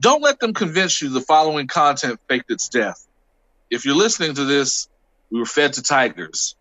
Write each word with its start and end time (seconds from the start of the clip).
Don't 0.00 0.22
let 0.22 0.40
them 0.40 0.54
convince 0.54 1.02
you 1.02 1.10
the 1.10 1.20
following 1.22 1.66
content 1.68 2.20
faked 2.28 2.50
its 2.50 2.68
death. 2.68 3.06
If 3.70 3.84
you're 3.86 3.96
listening 3.96 4.34
to 4.36 4.44
this, 4.44 4.88
we 5.30 5.40
were 5.40 5.46
fed 5.46 5.74
to 5.74 5.82
tigers. 5.82 6.56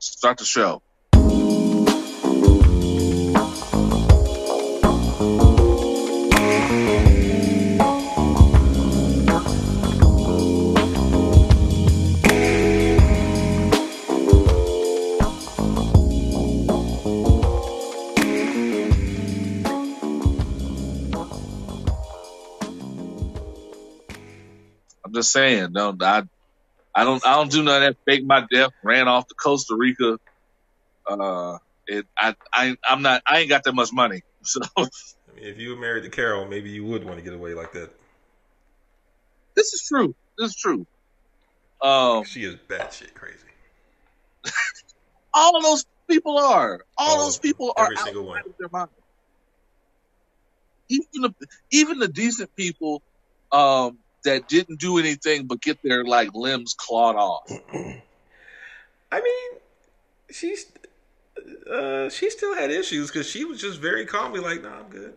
Start 0.00 0.38
the 0.38 0.44
show. 0.46 0.82
Just 25.24 25.32
saying, 25.32 25.72
don't 25.72 26.02
I? 26.02 26.22
I 26.94 27.04
don't. 27.04 27.26
I 27.26 27.36
don't 27.36 27.50
do 27.50 27.62
none 27.62 27.82
of 27.82 27.88
that. 27.88 27.96
Fake 28.12 28.24
my 28.26 28.46
death. 28.52 28.70
Ran 28.84 29.08
off 29.08 29.26
to 29.28 29.34
Costa 29.42 29.76
Rica. 29.78 30.18
Uh, 31.08 31.58
it. 31.86 32.06
I. 32.18 32.34
I. 32.52 32.76
I'm 32.88 33.02
not. 33.02 33.22
I 33.26 33.40
ain't 33.40 33.48
got 33.48 33.64
that 33.64 33.74
much 33.74 33.92
money. 33.92 34.22
So 34.46 34.60
I 34.76 34.82
mean, 35.34 35.44
if 35.44 35.58
you 35.58 35.70
were 35.70 35.76
married 35.80 36.04
to 36.04 36.10
Carol, 36.10 36.46
maybe 36.46 36.70
you 36.70 36.84
would 36.84 37.04
want 37.04 37.18
to 37.18 37.24
get 37.24 37.34
away 37.34 37.54
like 37.54 37.72
that. 37.72 37.90
this 39.56 39.72
is 39.72 39.84
true. 39.88 40.14
This 40.38 40.50
is 40.50 40.56
true. 40.56 40.86
Um, 41.82 42.24
She 42.24 42.44
is 42.44 42.56
batshit 42.68 43.14
crazy. 43.14 43.38
all 45.34 45.56
of 45.56 45.62
those 45.62 45.84
people 46.10 46.38
are. 46.38 46.80
All 46.98 47.10
All 47.12 47.24
those 47.24 47.38
them. 47.38 47.50
people 47.52 47.72
are 47.76 47.84
Every 47.84 47.96
single 47.96 48.26
one. 48.26 48.40
of 48.40 48.54
their 48.58 48.68
mind. 48.72 48.90
Even 50.90 51.06
the 51.22 51.34
even 51.72 51.98
the 51.98 52.08
decent 52.08 52.50
people 52.56 53.02
um, 53.52 53.98
that 54.24 54.48
didn't 54.48 54.80
do 54.80 54.98
anything 54.98 55.46
but 55.46 55.60
get 55.60 55.78
their 55.82 56.04
like 56.04 56.34
limbs 56.34 56.74
clawed 56.74 57.16
off. 57.16 57.50
I 59.12 59.20
mean, 59.20 59.60
she's 60.30 60.66
uh, 61.70 62.08
she 62.10 62.30
still 62.30 62.54
had 62.54 62.70
issues 62.70 63.10
because 63.10 63.28
she 63.28 63.44
was 63.44 63.60
just 63.60 63.80
very 63.80 64.06
calmly 64.06 64.40
like, 64.40 64.62
"No, 64.62 64.70
I'm 64.70 64.88
good. 64.88 65.14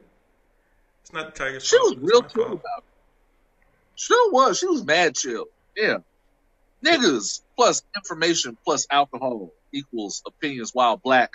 It's 1.02 1.14
not 1.14 1.34
the 1.34 1.44
tiger's 1.44 1.66
She 1.66 1.78
was 1.78 1.96
real 1.98 2.22
fault." 2.22 2.60
about 2.60 2.80
it. 2.80 2.84
Sure 3.96 4.32
was. 4.32 4.60
She 4.60 4.68
was 4.68 4.84
mad 4.86 5.16
chill. 5.16 5.46
Yeah. 5.76 5.98
Niggas 6.86 7.42
plus 7.56 7.84
information 7.96 8.58
plus 8.64 8.86
alcohol 8.92 9.52
equals 9.72 10.22
opinions 10.26 10.72
while 10.74 10.98
black. 10.98 11.32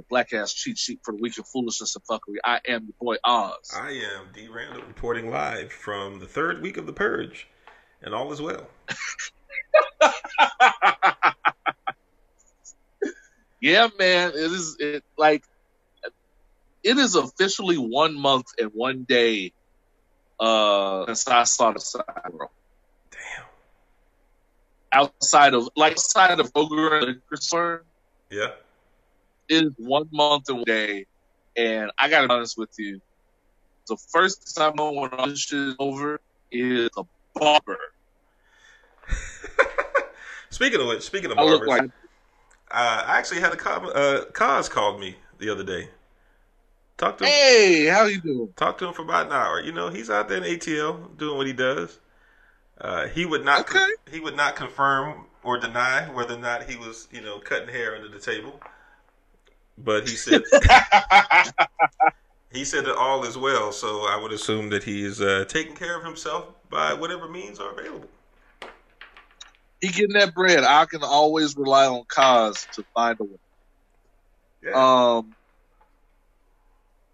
Your 0.00 0.06
black 0.08 0.32
ass 0.32 0.54
cheat 0.54 0.78
sheet 0.78 1.00
for 1.04 1.12
the 1.12 1.20
week 1.20 1.36
of 1.38 1.46
foolishness 1.46 1.94
and 1.94 2.02
fuckery. 2.10 2.38
I 2.42 2.58
am 2.66 2.84
your 2.84 2.94
boy 2.98 3.16
Oz. 3.22 3.70
I 3.76 3.90
am 3.90 4.28
D. 4.32 4.48
Randall 4.48 4.80
reporting 4.88 5.30
live 5.30 5.70
from 5.70 6.20
the 6.20 6.26
third 6.26 6.62
week 6.62 6.78
of 6.78 6.86
the 6.86 6.92
purge, 6.94 7.46
and 8.00 8.14
all 8.14 8.32
is 8.32 8.40
well. 8.40 8.66
yeah, 13.60 13.88
man. 13.98 14.30
It 14.30 14.36
is 14.36 14.76
it 14.80 15.04
like 15.18 15.42
it 16.82 16.96
is 16.96 17.14
officially 17.14 17.76
one 17.76 18.18
month 18.18 18.46
and 18.58 18.70
one 18.72 19.04
day 19.06 19.52
uh 20.38 21.04
since 21.08 21.28
I 21.28 21.44
saw 21.44 21.72
the 21.72 21.80
side 21.80 22.04
world. 22.32 22.52
Damn. 23.10 23.44
Outside 24.92 25.52
of 25.52 25.68
like 25.76 25.92
outside 25.92 26.40
of 26.40 26.50
Ogre 26.54 27.00
and 27.00 27.20
Store, 27.34 27.84
Yeah. 28.30 28.52
Is 29.50 29.72
one 29.76 30.08
month 30.12 30.46
day. 30.64 31.04
And 31.56 31.90
I 31.98 32.08
gotta 32.08 32.28
be 32.28 32.34
honest 32.34 32.56
with 32.56 32.70
you. 32.78 33.00
The 33.88 33.98
first 34.12 34.56
time 34.56 34.78
I 34.78 34.90
when 34.90 35.10
all 35.10 35.26
this 35.28 35.40
shit 35.40 35.58
is 35.58 35.76
over 35.78 36.20
is 36.52 36.90
a 36.96 37.02
barber. 37.34 37.78
Speaking 40.50 40.80
of 40.80 40.86
which, 40.86 41.02
speaking 41.02 41.30
of 41.30 41.38
I 41.38 41.42
barbers, 41.42 41.68
like 41.68 41.82
uh, 42.70 43.04
I 43.06 43.18
actually 43.18 43.40
had 43.40 43.52
a 43.52 43.56
com- 43.56 43.86
uh, 43.86 44.24
Kaz 44.32 44.70
called 44.70 45.00
me 45.00 45.16
the 45.38 45.50
other 45.50 45.64
day. 45.64 45.88
Talked 46.96 47.18
to 47.20 47.24
him, 47.24 47.30
Hey, 47.30 47.86
how 47.86 48.04
you 48.04 48.20
doing? 48.20 48.52
Talk 48.56 48.78
to 48.78 48.88
him 48.88 48.94
for 48.94 49.02
about 49.02 49.26
an 49.26 49.32
hour. 49.32 49.60
You 49.60 49.72
know, 49.72 49.88
he's 49.88 50.10
out 50.10 50.28
there 50.28 50.38
in 50.38 50.44
ATL 50.44 51.16
doing 51.16 51.36
what 51.36 51.46
he 51.46 51.52
does. 51.52 51.98
Uh, 52.80 53.08
he 53.08 53.24
would 53.26 53.44
not 53.44 53.60
Okay. 53.60 53.86
he 54.10 54.20
would 54.20 54.36
not 54.36 54.56
confirm 54.56 55.26
or 55.42 55.58
deny 55.58 56.08
whether 56.12 56.34
or 56.34 56.38
not 56.38 56.68
he 56.68 56.76
was 56.76 57.08
you 57.10 57.20
know 57.20 57.38
cutting 57.38 57.68
hair 57.68 57.94
under 57.94 58.08
the 58.08 58.18
table, 58.18 58.60
but 59.84 60.08
he 60.08 60.14
said 60.16 60.42
he 62.52 62.64
said 62.64 62.84
that 62.84 62.96
all 62.96 63.24
is 63.24 63.36
well. 63.36 63.72
So 63.72 64.06
I 64.06 64.18
would 64.20 64.32
assume 64.32 64.70
that 64.70 64.82
he's 64.84 65.20
uh, 65.20 65.44
taking 65.48 65.74
care 65.74 65.98
of 65.98 66.04
himself 66.04 66.46
by 66.68 66.94
whatever 66.94 67.28
means 67.28 67.58
are 67.58 67.72
available. 67.72 68.08
he 69.80 69.88
getting 69.88 70.14
that 70.14 70.34
bread. 70.34 70.64
I 70.64 70.84
can 70.86 71.02
always 71.02 71.56
rely 71.56 71.86
on 71.86 72.04
Kaz 72.04 72.68
to 72.72 72.84
find 72.94 73.16
a 73.20 73.24
way. 73.24 73.38
Yeah. 74.62 75.16
Um, 75.16 75.34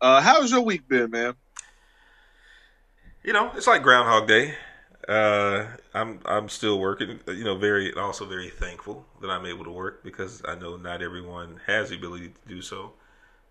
uh, 0.00 0.20
how's 0.20 0.50
your 0.50 0.62
week 0.62 0.86
been, 0.88 1.10
man? 1.10 1.34
you 3.26 3.32
know, 3.32 3.50
it's 3.56 3.66
like 3.66 3.82
Groundhog 3.82 4.28
Day. 4.28 4.54
Uh, 5.08 5.66
I'm 5.94 6.20
I'm 6.24 6.48
still 6.48 6.80
working. 6.80 7.20
You 7.28 7.44
know, 7.44 7.56
very 7.56 7.92
also 7.94 8.24
very 8.24 8.50
thankful 8.50 9.06
that 9.20 9.30
I'm 9.30 9.46
able 9.46 9.64
to 9.64 9.70
work 9.70 10.02
because 10.02 10.42
I 10.46 10.56
know 10.56 10.76
not 10.76 11.00
everyone 11.00 11.60
has 11.66 11.90
the 11.90 11.96
ability 11.96 12.28
to 12.28 12.48
do 12.48 12.60
so. 12.60 12.92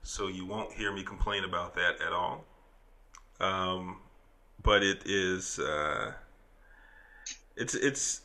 So 0.04 0.28
you 0.28 0.46
won't 0.46 0.74
hear 0.74 0.92
me 0.92 1.04
complain 1.04 1.46
about 1.46 1.76
that 1.76 2.02
at 2.06 2.12
all. 2.12 2.44
Um, 3.40 3.98
but 4.62 4.84
it 4.84 5.04
is 5.06 5.60
uh, 5.60 6.12
it's 7.56 7.74
it's 7.74 8.22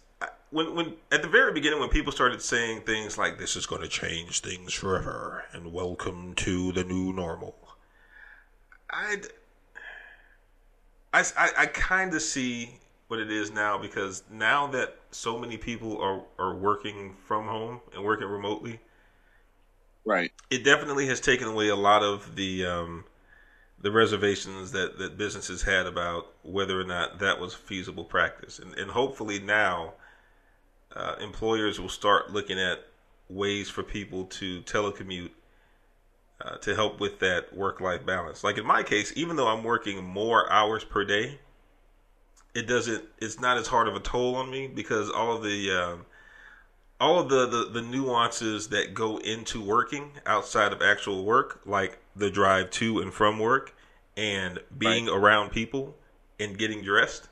when 0.50 0.74
when 0.74 0.94
at 1.12 1.22
the 1.22 1.28
very 1.28 1.52
beginning 1.52 1.78
when 1.78 1.88
people 1.88 2.12
started 2.12 2.42
saying 2.42 2.80
things 2.80 3.16
like 3.16 3.38
this 3.38 3.54
is 3.54 3.64
going 3.64 3.82
to 3.82 3.88
change 3.88 4.40
things 4.40 4.74
forever 4.74 5.44
and 5.52 5.72
welcome 5.72 6.34
to 6.34 6.72
the 6.72 6.82
new 6.82 7.12
normal. 7.12 7.54
I'd 8.90 9.28
I, 11.12 11.24
I, 11.36 11.50
I 11.58 11.66
kind 11.66 12.14
of 12.14 12.22
see 12.22 12.80
what 13.10 13.20
it 13.20 13.30
is 13.30 13.50
now 13.50 13.78
because 13.78 14.22
now 14.30 14.66
that 14.68 14.96
so 15.10 15.38
many 15.38 15.56
people 15.56 16.00
are, 16.00 16.22
are 16.38 16.54
working 16.54 17.16
from 17.26 17.46
home 17.48 17.80
and 17.94 18.04
working 18.04 18.28
remotely, 18.28 18.80
Right. 20.04 20.32
it 20.50 20.64
definitely 20.64 21.06
has 21.06 21.20
taken 21.20 21.48
away 21.48 21.68
a 21.68 21.76
lot 21.76 22.02
of 22.02 22.36
the 22.36 22.66
um, 22.66 23.04
the 23.80 23.90
reservations 23.92 24.72
that, 24.72 24.98
that 24.98 25.18
businesses 25.18 25.62
had 25.62 25.86
about 25.86 26.28
whether 26.42 26.80
or 26.80 26.84
not 26.84 27.18
that 27.20 27.40
was 27.40 27.54
feasible 27.54 28.04
practice. 28.04 28.58
And, 28.58 28.74
and 28.74 28.90
hopefully 28.90 29.38
now 29.40 29.94
uh, 30.94 31.16
employers 31.20 31.80
will 31.80 31.88
start 31.88 32.32
looking 32.32 32.58
at 32.58 32.86
ways 33.28 33.68
for 33.68 33.82
people 33.82 34.24
to 34.26 34.62
telecommute 34.62 35.30
uh, 36.40 36.56
to 36.58 36.74
help 36.74 37.00
with 37.00 37.18
that 37.20 37.54
work 37.54 37.80
life 37.80 38.04
balance. 38.06 38.42
Like 38.42 38.58
in 38.58 38.66
my 38.66 38.82
case, 38.82 39.12
even 39.16 39.36
though 39.36 39.48
I'm 39.48 39.62
working 39.64 40.02
more 40.02 40.50
hours 40.50 40.84
per 40.84 41.04
day, 41.04 41.38
it 42.54 42.66
doesn't. 42.66 43.04
It's 43.18 43.40
not 43.40 43.58
as 43.58 43.66
hard 43.66 43.88
of 43.88 43.94
a 43.94 44.00
toll 44.00 44.36
on 44.36 44.50
me 44.50 44.66
because 44.66 45.10
all 45.10 45.36
of 45.36 45.42
the 45.42 45.70
um, 45.70 46.06
all 47.00 47.18
of 47.18 47.28
the, 47.28 47.46
the 47.46 47.70
the 47.70 47.82
nuances 47.82 48.68
that 48.68 48.94
go 48.94 49.18
into 49.18 49.62
working 49.62 50.12
outside 50.26 50.72
of 50.72 50.82
actual 50.82 51.24
work, 51.24 51.60
like 51.64 51.98
the 52.16 52.30
drive 52.30 52.70
to 52.72 53.00
and 53.00 53.12
from 53.12 53.38
work, 53.38 53.74
and 54.16 54.58
being 54.76 55.08
around 55.08 55.50
people 55.50 55.96
and 56.38 56.58
getting 56.58 56.82
dressed, 56.82 57.28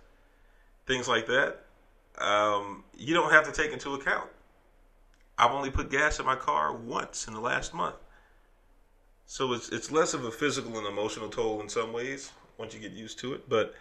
things 0.86 1.08
like 1.08 1.26
that, 1.26 1.64
um, 2.18 2.84
you 2.96 3.14
don't 3.14 3.32
have 3.32 3.44
to 3.44 3.52
take 3.52 3.72
into 3.72 3.94
account. 3.94 4.30
I've 5.36 5.52
only 5.52 5.70
put 5.70 5.90
gas 5.90 6.18
in 6.18 6.26
my 6.26 6.34
car 6.34 6.72
once 6.72 7.28
in 7.28 7.34
the 7.34 7.40
last 7.40 7.74
month. 7.74 7.96
So 9.26 9.52
it's 9.52 9.68
it's 9.68 9.90
less 9.90 10.14
of 10.14 10.24
a 10.24 10.30
physical 10.30 10.78
and 10.78 10.86
emotional 10.86 11.28
toll 11.28 11.60
in 11.60 11.68
some 11.68 11.92
ways 11.92 12.32
once 12.56 12.72
you 12.72 12.80
get 12.80 12.92
used 12.92 13.18
to 13.20 13.34
it. 13.34 13.48
But 13.48 13.74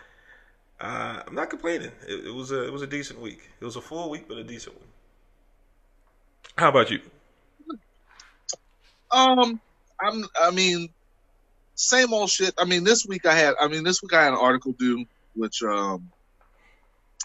uh, 0.80 1.24
I'm 1.26 1.34
not 1.34 1.50
complaining. 1.50 1.92
It, 2.08 2.28
it 2.28 2.34
was 2.34 2.52
a 2.52 2.66
it 2.66 2.72
was 2.72 2.82
a 2.82 2.88
decent 2.88 3.20
week. 3.20 3.42
It 3.60 3.66
was 3.66 3.76
a 3.76 3.82
full 3.82 4.10
week, 4.10 4.28
but 4.28 4.38
a 4.38 4.44
decent 4.44 4.76
one. 4.76 4.88
How 6.58 6.70
about 6.70 6.92
you? 6.92 7.00
Um, 9.12 9.60
I'm. 10.00 10.26
I 10.40 10.52
mean, 10.52 10.90
same 11.76 12.14
old 12.14 12.30
shit. 12.30 12.54
I 12.58 12.66
mean, 12.66 12.84
this 12.84 13.06
week 13.06 13.26
I 13.26 13.34
had. 13.34 13.56
I 13.60 13.68
mean, 13.68 13.84
this 13.84 14.02
week 14.02 14.14
I 14.14 14.24
had 14.24 14.34
an 14.34 14.40
article 14.40 14.74
due, 14.74 15.06
which 15.36 15.64
um, 15.64 16.12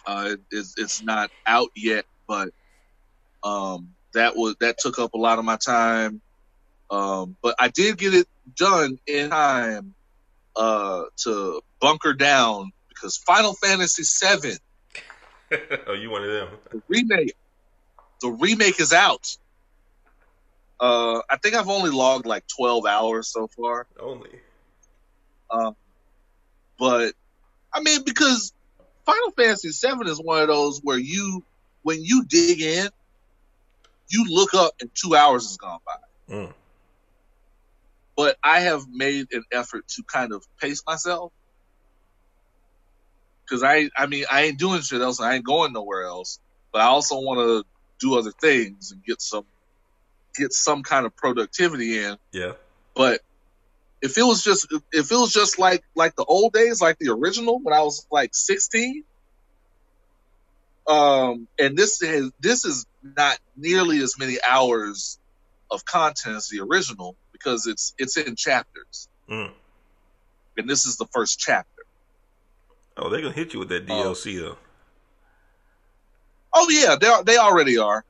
uh, 0.07 0.37
is 0.51 0.75
it's 0.79 1.03
not 1.03 1.31
out 1.47 1.69
yet, 1.77 2.07
but 2.27 2.51
um, 3.45 3.95
that 4.15 4.35
was 4.35 4.57
that 4.61 4.79
took 4.79 4.99
up 4.99 5.13
a 5.13 5.19
lot 5.19 5.39
of 5.39 5.45
my 5.45 5.57
time. 5.57 6.23
Um, 6.91 7.37
but 7.43 7.55
I 7.59 7.69
did 7.69 7.99
get 7.99 8.15
it 8.15 8.29
done 8.57 8.99
in 9.07 9.31
time 9.31 9.95
uh 10.55 11.05
to 11.17 11.63
bunker 11.81 12.13
down 12.13 12.71
because 13.03 13.17
Final 13.17 13.53
Fantasy 13.55 14.05
VII 14.05 14.59
oh, 15.89 15.93
you 15.93 16.11
one 16.11 16.23
of 16.23 16.31
them? 16.31 16.49
the 16.71 16.83
remake 16.89 17.35
the 18.21 18.31
remake 18.31 18.81
is 18.81 18.93
out. 18.93 19.37
Uh, 20.81 21.21
I 21.29 21.37
think 21.37 21.55
I've 21.55 21.69
only 21.69 21.91
logged 21.91 22.25
like 22.25 22.45
12 22.47 22.87
hours 22.87 23.29
so 23.29 23.49
far. 23.49 23.87
Only. 24.01 24.31
Um, 25.51 25.77
but 26.79 27.13
I 27.73 27.81
mean, 27.83 28.03
because 28.05 28.53
Final 29.05 29.33
Fantasy 29.33 29.69
VII 29.71 30.09
is 30.09 30.21
one 30.21 30.41
of 30.41 30.49
those 30.49 30.81
where 30.83 30.99
you, 30.99 31.45
when 31.83 32.03
you 32.03 32.25
dig 32.25 32.61
in, 32.61 32.89
you 34.09 34.27
look 34.29 34.55
up 34.55 34.75
and 34.81 34.91
two 34.95 35.15
hours 35.15 35.47
has 35.49 35.57
gone 35.57 35.81
by. 35.85 36.35
Mm. 36.35 36.53
But 38.17 38.37
I 38.43 38.61
have 38.61 38.87
made 38.89 39.27
an 39.33 39.45
effort 39.53 39.89
to 39.89 40.03
kind 40.05 40.33
of 40.33 40.45
pace 40.61 40.83
myself. 40.87 41.33
Cause 43.49 43.63
I, 43.63 43.91
I 43.97 44.07
mean, 44.07 44.25
I 44.31 44.43
ain't 44.43 44.59
doing 44.59 44.81
shit 44.83 45.01
else. 45.01 45.21
I 45.21 45.35
ain't 45.35 45.45
going 45.45 45.73
nowhere 45.73 46.05
else. 46.05 46.39
But 46.73 46.83
I 46.83 46.87
also 46.87 47.17
want 47.21 47.39
to 47.39 47.65
do 48.01 48.19
other 48.19 48.33
things 48.33 48.93
and 48.93 49.05
get 49.05 49.21
some, 49.21 49.45
get 50.35 50.53
some 50.53 50.83
kind 50.83 51.07
of 51.07 51.15
productivity 51.15 51.99
in. 51.99 52.17
Yeah. 52.33 52.53
But 52.95 53.21
if 54.01 54.17
it 54.17 54.23
was 54.23 54.43
just, 54.43 54.67
if 54.93 55.13
it 55.13 55.15
was 55.15 55.33
just 55.33 55.59
like, 55.59 55.85
like 55.95 56.17
the 56.17 56.25
old 56.25 56.53
days, 56.53 56.81
like 56.81 56.99
the 56.99 57.11
original 57.11 57.61
when 57.61 57.75
I 57.75 57.83
was 57.83 58.07
like 58.11 58.35
16, 58.35 59.05
um, 60.89 61.47
and 61.59 61.77
this 61.77 62.03
is, 62.03 62.31
this 62.41 62.65
is 62.65 62.87
not 63.03 63.39
nearly 63.57 64.01
as 64.01 64.19
many 64.19 64.39
hours 64.49 65.19
of 65.71 65.85
content 65.85 66.37
as 66.37 66.49
the 66.49 66.61
original 66.61 67.17
because 67.33 67.67
it's, 67.67 67.95
it's 67.99 68.17
in 68.17 68.35
chapters. 68.35 69.09
Mm. 69.31 69.53
And 70.57 70.69
this 70.69 70.87
is 70.87 70.97
the 70.97 71.07
first 71.13 71.39
chapter. 71.39 71.82
Oh, 72.97 73.09
they're 73.09 73.21
gonna 73.21 73.33
hit 73.33 73.53
you 73.55 73.61
with 73.61 73.69
that 73.71 73.87
DLC 73.87 74.39
though. 74.39 74.57
Oh 76.55 76.69
yeah, 76.71 76.97
they 77.01 77.11
they 77.25 77.39
already 77.39 77.79
are. 77.79 78.05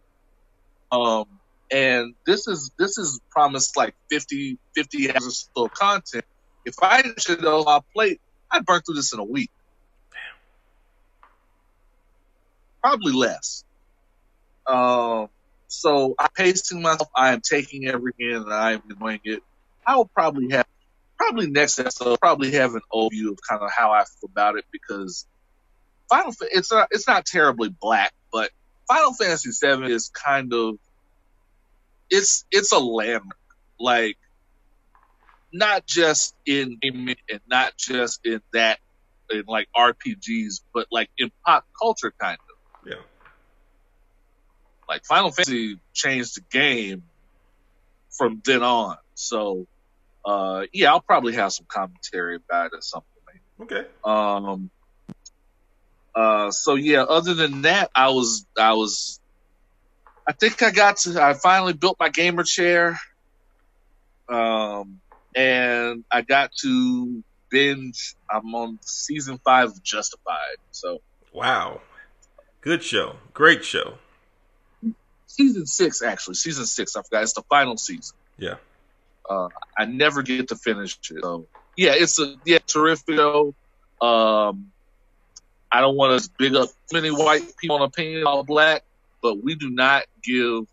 Um, 0.91 1.27
and 1.71 2.15
this 2.27 2.47
is 2.49 2.71
this 2.79 2.99
is 2.99 3.21
promised 3.31 3.77
like 3.77 3.95
50, 4.11 4.59
50 4.75 5.13
hours 5.13 5.49
of 5.57 5.73
content. 5.73 6.25
If 6.65 6.75
I 6.83 7.03
should 7.19 7.43
know 7.43 7.65
my 7.65 7.81
plate, 7.95 8.21
I'd 8.51 8.67
burn 8.67 8.83
through 8.83 8.97
this 8.97 9.13
in 9.13 9.19
a 9.19 9.25
week. 9.25 9.51
Probably 12.83 13.13
less. 13.13 13.65
Um, 14.67 15.29
so 15.69 16.15
I'm 16.19 16.29
pacing 16.37 16.83
myself. 16.83 17.09
I 17.17 17.33
am 17.33 17.41
taking 17.41 17.87
every 17.87 18.13
in 18.19 18.37
and 18.37 18.53
I 18.53 18.73
am 18.73 18.83
enjoying 18.91 19.21
it. 19.25 19.43
I 19.87 19.97
will 19.97 20.07
probably 20.07 20.51
have 20.51 20.67
probably 21.23 21.49
next 21.49 21.79
episode 21.79 22.19
probably 22.19 22.51
have 22.53 22.75
an 22.75 22.81
overview 22.93 23.31
of 23.31 23.39
kind 23.49 23.63
of 23.63 23.71
how 23.71 23.93
I 23.93 24.05
feel 24.05 24.29
about 24.31 24.57
it 24.57 24.65
because 24.73 25.25
Final 26.11 26.35
it's 26.41 26.73
not 26.73 26.89
it's 26.91 27.07
not 27.07 27.25
terribly 27.25 27.69
black, 27.69 28.13
but 28.33 28.51
Final 28.89 29.15
Fantasy 29.15 29.51
VII 29.51 29.91
is 29.91 30.11
kind 30.11 30.53
of 30.53 30.79
it's 32.11 32.45
it's 32.51 32.73
a 32.73 32.79
landmark, 32.79 33.39
like 33.79 34.19
not 35.53 35.87
just 35.87 36.35
in 36.45 36.79
gaming 36.83 37.17
and 37.31 37.41
not 37.49 37.77
just 37.79 38.21
in 38.27 38.41
that 38.53 38.79
in 39.31 39.45
like 39.47 39.69
RPGs, 39.77 40.63
but 40.75 40.89
like 40.91 41.09
in 41.19 41.31
pop 41.47 41.65
culture, 41.81 42.13
kind 42.21 42.37
of. 42.37 42.91
Yeah. 42.91 43.03
Like 44.89 45.05
Final 45.05 45.31
Fantasy 45.31 45.79
changed 45.95 46.37
the 46.37 46.43
game 46.51 47.05
from 48.11 48.43
then 48.45 48.63
on, 48.63 48.97
so 49.15 49.67
uh, 50.25 50.67
yeah, 50.73 50.91
I'll 50.91 51.01
probably 51.01 51.35
have 51.35 51.53
some 51.53 51.67
commentary 51.69 52.37
about 52.37 52.67
it 52.67 52.73
or 52.75 52.83
something. 52.83 53.09
point. 53.27 53.73
Okay. 53.73 53.89
Um, 54.05 54.71
uh, 56.15 56.51
so 56.51 56.75
yeah, 56.75 57.03
other 57.03 57.35
than 57.35 57.63
that, 57.63 57.91
I 57.95 58.11
was, 58.11 58.47
I 58.59 58.75
was, 58.75 59.21
I 60.27 60.33
think 60.33 60.63
I 60.63 60.71
got 60.71 60.99
to, 60.99 61.23
I 61.23 61.35
finally 61.35 61.73
built 61.73 61.97
my 61.99 62.09
gamer 62.09 62.45
chair. 62.45 62.99
Um, 64.29 65.01
and 65.35 66.05
I 66.11 66.23
got 66.23 66.53
to 66.63 67.23
binge, 67.51 68.15
I'm 68.31 68.55
on 68.55 68.79
season 68.83 69.41
five 69.45 69.71
of 69.71 69.83
Justified. 69.83 70.57
So 70.71 71.01
Wow. 71.33 71.81
Good 72.61 72.83
show. 72.83 73.17
Great 73.33 73.65
show. 73.65 73.95
season 75.27 75.67
six, 75.67 76.03
actually, 76.03 76.35
season 76.35 76.67
six, 76.67 76.95
I 76.95 77.03
forgot, 77.03 77.23
it's 77.23 77.33
the 77.33 77.43
final 77.49 77.77
season. 77.77 78.17
Yeah. 78.39 78.57
Uh, 79.29 79.49
I 79.79 79.85
never 79.85 80.23
get 80.23 80.49
to 80.49 80.57
finish 80.57 80.99
it. 81.11 81.23
So 81.23 81.47
yeah, 81.77 81.93
it's 81.95 82.19
a 82.19 82.35
yeah 82.45 82.59
terrific 82.67 83.17
show. 83.17 83.55
Um, 84.01 84.73
I 85.71 85.81
don't 85.81 85.97
want 85.97 86.23
to 86.23 86.31
big 86.39 86.55
up 86.55 86.69
many 86.93 87.11
white 87.11 87.43
people 87.57 87.77
on 87.77 87.83
opinion 87.83 88.27
all 88.27 88.43
black, 88.43 88.83
but 89.23 89.43
we 89.43 89.55
do 89.55 89.71
not 89.71 90.05
give 90.23 90.65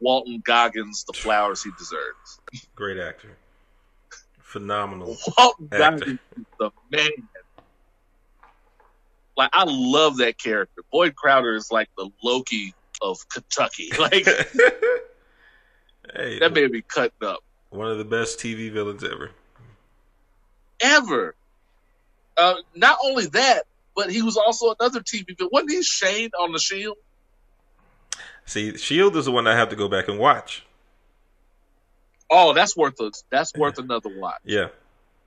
Walton 0.00 0.42
Goggins 0.44 1.04
the 1.04 1.12
flowers 1.12 1.62
he 1.62 1.70
deserves. 1.78 2.40
Great 2.74 2.98
actor. 2.98 3.36
Phenomenal. 4.42 5.16
Walton 5.38 5.68
Actor. 5.72 5.78
Goggins 5.78 6.20
is 6.36 6.44
the 6.58 6.70
man. 6.92 7.10
Like 9.36 9.50
I 9.52 9.64
love 9.66 10.18
that 10.18 10.38
character. 10.38 10.82
Boyd 10.92 11.16
Crowder 11.16 11.54
is 11.56 11.72
like 11.72 11.88
the 11.96 12.08
Loki 12.22 12.74
of 13.02 13.18
Kentucky. 13.28 13.90
Like 13.98 14.12
hey, 16.14 16.38
that 16.38 16.52
made 16.52 16.70
me 16.70 16.82
cutting 16.86 17.12
up. 17.22 17.42
One 17.74 17.88
of 17.90 17.98
the 17.98 18.04
best 18.04 18.38
TV 18.38 18.70
villains 18.70 19.02
ever. 19.04 19.30
ever. 20.80 21.34
Uh, 22.36 22.54
not 22.74 22.98
only 23.04 23.26
that, 23.26 23.62
but 23.94 24.10
he 24.10 24.22
was 24.22 24.36
also 24.36 24.74
another 24.78 25.00
TV. 25.00 25.36
villain. 25.36 25.50
wasn't 25.52 25.70
he 25.72 25.82
Shane 25.82 26.30
on 26.38 26.52
the 26.52 26.58
Shield? 26.58 26.96
See, 28.46 28.76
Shield 28.76 29.16
is 29.16 29.24
the 29.24 29.30
one 29.32 29.46
I 29.46 29.54
have 29.56 29.70
to 29.70 29.76
go 29.76 29.88
back 29.88 30.08
and 30.08 30.18
watch. 30.18 30.64
Oh, 32.30 32.52
that's 32.52 32.76
worth 32.76 32.98
a 33.00 33.12
that's 33.30 33.54
worth 33.54 33.78
another 33.78 34.10
watch, 34.18 34.40
Yeah. 34.44 34.68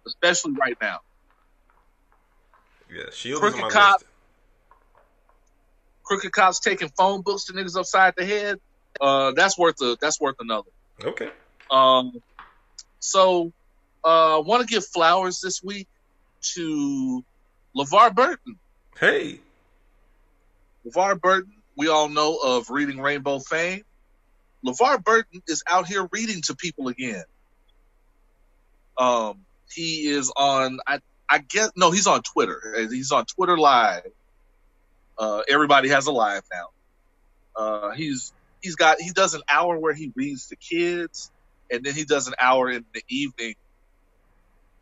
especially 0.06 0.54
right 0.60 0.78
now. 0.82 1.00
Yeah. 2.92 3.04
Shield 3.14 3.40
Crooked 3.42 3.58
is 3.58 3.62
my 3.62 3.70
Cop. 3.70 4.00
list. 4.02 4.06
Crooked 6.04 6.32
cops 6.32 6.60
taking 6.60 6.90
phone 6.90 7.22
books 7.22 7.46
to 7.46 7.54
niggas 7.54 7.78
upside 7.78 8.16
the 8.16 8.26
head. 8.26 8.60
Uh, 9.00 9.32
that's 9.32 9.58
worth 9.58 9.82
a 9.82 9.98
that's 10.00 10.20
worth 10.20 10.36
another. 10.40 10.70
Okay. 11.04 11.30
Um, 11.70 12.22
so 13.00 13.52
uh, 14.04 14.38
I 14.38 14.40
want 14.40 14.68
to 14.68 14.74
give 14.74 14.86
flowers 14.86 15.42
this 15.42 15.64
week 15.64 15.88
to 16.54 17.24
LeVar 17.76 18.16
Burton. 18.16 18.58
Hey. 19.00 19.40
LeVar 20.86 21.20
Burton, 21.20 21.54
we 21.76 21.90
all 21.90 22.10
know 22.10 22.38
of 22.38 22.70
Reading 22.70 23.00
Rainbow 23.00 23.40
fame. 23.40 23.84
LeVar 24.66 25.04
Burton 25.04 25.42
is 25.48 25.64
out 25.68 25.88
here 25.88 26.08
reading 26.12 26.42
to 26.44 26.56
people 26.56 26.88
again. 26.88 27.24
Um, 28.98 29.46
he 29.72 30.08
is 30.08 30.32
on, 30.36 30.80
I, 30.88 31.00
I 31.30 31.40
guess, 31.40 31.72
no, 31.76 31.92
he's 31.92 32.08
on 32.08 32.24
Twitter. 32.24 32.88
He's 32.90 33.12
on 33.12 33.26
Twitter 33.26 33.58
Live. 33.58 34.12
Uh, 35.18 35.42
everybody 35.48 35.90
has 35.90 36.08
a 36.08 36.12
live 36.12 36.44
now. 36.52 36.70
Uh, 37.56 37.92
he's, 37.92 38.34
he's 38.62 38.76
got, 38.76 39.00
he 39.00 39.12
does 39.12 39.34
an 39.34 39.42
hour 39.50 39.78
where 39.78 39.94
he 39.94 40.12
reads 40.16 40.48
to 40.48 40.56
kids, 40.56 41.32
and 41.72 41.84
then 41.84 41.94
he 41.94 42.06
does 42.06 42.28
an 42.28 42.34
hour 42.40 42.70
in 42.70 42.86
the 42.94 43.02
evening. 43.10 43.56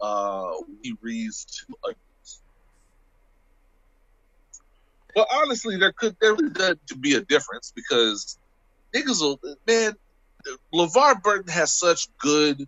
Uh, 0.01 0.51
he 0.81 0.95
reads 1.01 1.45
two 1.45 1.73
adults. 1.83 2.41
But 5.13 5.27
honestly, 5.33 5.77
there 5.77 5.93
could 5.93 6.15
there 6.19 6.33
really 6.33 6.51
does 6.51 6.77
be 6.99 7.15
a 7.15 7.21
difference 7.21 7.71
because 7.75 8.37
niggas 8.93 9.21
will 9.21 9.39
man. 9.67 9.93
LeVar 10.73 11.23
Burton 11.23 11.51
has 11.51 11.73
such 11.73 12.07
good 12.19 12.67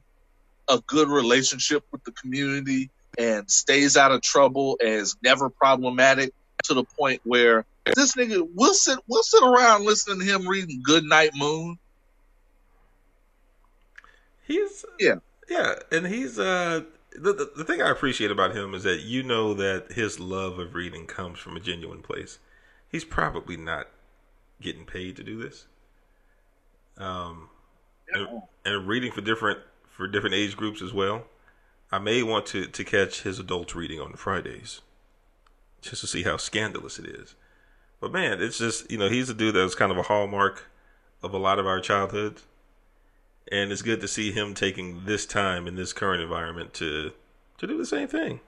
a 0.68 0.82
good 0.88 1.10
relationship 1.10 1.84
with 1.92 2.04
the 2.04 2.12
community 2.12 2.90
and 3.18 3.50
stays 3.50 3.98
out 3.98 4.12
of 4.12 4.22
trouble 4.22 4.78
and 4.82 4.90
is 4.90 5.16
never 5.24 5.50
problematic 5.50 6.34
to 6.64 6.74
the 6.74 6.84
point 6.84 7.22
where 7.24 7.66
this 7.96 8.16
nigga 8.16 8.48
we'll 8.56 8.74
sit 8.74 9.00
we'll 9.08 9.24
sit 9.24 9.44
around 9.44 9.86
listening 9.86 10.20
to 10.20 10.26
him 10.26 10.48
reading 10.48 10.82
Good 10.84 11.04
Night 11.04 11.32
Moon. 11.36 11.78
He's 14.48 14.86
Yeah. 15.00 15.16
yeah, 15.50 15.76
and 15.92 16.08
he's 16.08 16.40
uh 16.40 16.82
the, 17.12 17.34
the 17.34 17.52
the 17.58 17.64
thing 17.64 17.82
I 17.82 17.90
appreciate 17.90 18.32
about 18.32 18.56
him 18.56 18.74
is 18.74 18.84
that 18.84 19.02
you 19.02 19.24
know 19.24 19.54
that 19.54 19.94
his 19.94 20.20
love 20.20 20.60
of 20.60 20.76
reading 20.76 21.06
comes 21.06 21.40
from 21.40 21.58
a 21.58 21.60
genuine 21.60 22.02
place. 22.02 22.40
He's 22.90 23.04
probably 23.06 23.58
not 23.58 23.88
getting 24.62 24.86
paid 24.86 25.16
to 25.18 25.24
do 25.24 25.38
this. 25.38 25.66
Um, 26.98 27.50
and, 28.14 28.42
and 28.66 28.88
reading 28.88 29.12
for 29.12 29.22
different 29.22 29.60
for 29.88 30.08
different 30.08 30.36
age 30.36 30.56
groups 30.56 30.82
as 30.82 30.94
well. 30.94 31.26
I 31.92 32.00
may 32.00 32.24
want 32.24 32.46
to 32.48 32.68
to 32.68 32.84
catch 32.84 33.24
his 33.24 33.40
adult 33.40 33.76
reading 33.76 34.00
on 34.00 34.14
Fridays, 34.14 34.82
just 35.82 36.02
to 36.02 36.08
see 36.08 36.24
how 36.24 36.38
scandalous 36.38 37.00
it 37.00 37.06
is. 37.06 37.36
But 38.00 38.12
man, 38.12 38.42
it's 38.42 38.58
just 38.58 38.90
you 38.92 38.98
know 38.98 39.10
he's 39.10 39.30
a 39.30 39.34
dude 39.34 39.56
that 39.56 39.64
was 39.64 39.76
kind 39.76 39.92
of 39.92 39.98
a 39.98 40.04
hallmark 40.04 40.70
of 41.24 41.34
a 41.34 41.38
lot 41.38 41.60
of 41.60 41.68
our 41.68 41.80
childhoods, 41.80 42.44
and 43.52 43.72
it's 43.72 43.82
good 43.82 44.02
to 44.02 44.08
see 44.08 44.32
him 44.32 44.54
taking 44.54 45.06
this 45.06 45.26
time 45.26 45.68
in 45.68 45.76
this 45.76 45.94
current 45.94 46.22
environment 46.22 46.74
to 46.76 47.12
to 47.58 47.68
do 47.68 47.78
the 47.78 47.86
same 47.86 48.08
thing. 48.08 48.40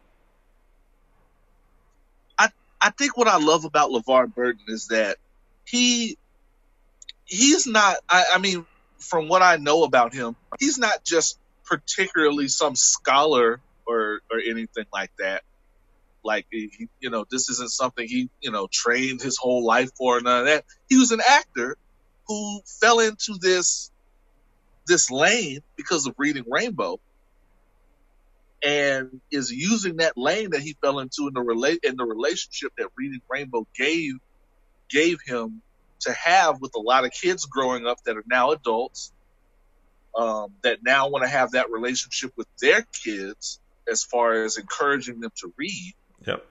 I 2.38 2.50
I 2.82 2.90
think 2.92 3.18
what 3.18 3.28
I 3.28 3.38
love 3.38 3.66
about 3.66 3.92
LeVar 3.92 4.34
Burton 4.34 4.66
is 4.68 4.88
that 4.88 5.18
he 5.66 6.18
he's 7.26 7.68
not 7.68 7.98
I, 8.10 8.26
I 8.34 8.38
mean, 8.40 8.66
from 8.98 9.28
what 9.28 9.42
I 9.42 9.58
know 9.58 9.84
about 9.84 10.14
him, 10.14 10.36
he's 10.60 10.78
not 10.78 11.04
just 11.04 11.40
particularly 11.66 12.48
some 12.48 12.76
scholar 12.76 13.62
or 13.86 14.20
or 14.32 14.40
anything 14.40 14.86
like 14.92 15.12
that. 15.20 15.44
Like 16.24 16.48
he, 16.52 16.90
you 17.00 17.10
know, 17.10 17.26
this 17.32 17.50
isn't 17.50 17.72
something 17.72 18.06
he, 18.06 18.30
you 18.42 18.52
know, 18.52 18.68
trained 18.70 19.22
his 19.22 19.38
whole 19.38 19.66
life 19.66 19.92
for. 19.96 20.20
None 20.20 20.42
of 20.42 20.46
that. 20.48 20.66
He 20.90 20.98
was 20.98 21.12
an 21.12 21.22
actor 21.28 21.78
who 22.28 22.60
fell 22.66 23.00
into 23.00 23.36
this 23.40 23.90
this 24.90 25.10
lane 25.10 25.62
because 25.78 26.06
of 26.08 26.16
reading 26.18 26.44
Rainbow, 26.50 27.00
and 28.62 29.22
is 29.32 29.52
using 29.52 29.98
that 29.98 30.18
lane 30.18 30.50
that 30.50 30.62
he 30.62 30.76
fell 30.82 31.00
into 31.00 31.28
in 31.28 31.34
the 31.34 31.42
relate 31.42 31.80
in 31.84 31.96
the 31.96 32.04
relationship 32.04 32.74
that 32.78 32.90
Reading 32.98 33.22
Rainbow 33.30 33.66
gave 33.78 34.16
gave 34.90 35.20
him 35.26 35.62
to 36.02 36.12
have 36.14 36.60
with 36.60 36.74
a 36.76 36.80
lot 36.80 37.06
of 37.06 37.12
kids 37.12 37.46
growing 37.46 37.86
up 37.86 38.04
that 38.04 38.18
are 38.18 38.24
now 38.28 38.52
adults 38.52 39.14
um, 40.16 40.54
that 40.64 40.80
now 40.84 41.10
want 41.10 41.24
to 41.24 41.30
have 41.30 41.52
that 41.52 41.70
relationship 41.70 42.32
with 42.36 42.48
their 42.62 42.86
kids 43.04 43.60
as 43.90 44.04
far 44.04 44.44
as 44.44 44.58
encouraging 44.58 45.20
them 45.20 45.32
to 45.38 45.54
read. 45.58 45.94
Yep. 46.26 46.46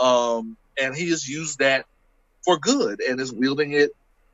Um, 0.00 0.56
and 0.80 0.94
he 0.94 1.10
has 1.10 1.26
used 1.26 1.60
that 1.60 1.86
for 2.44 2.58
good 2.58 3.00
and 3.00 3.20
is 3.20 3.32
wielding 3.32 3.72
it 3.72 3.90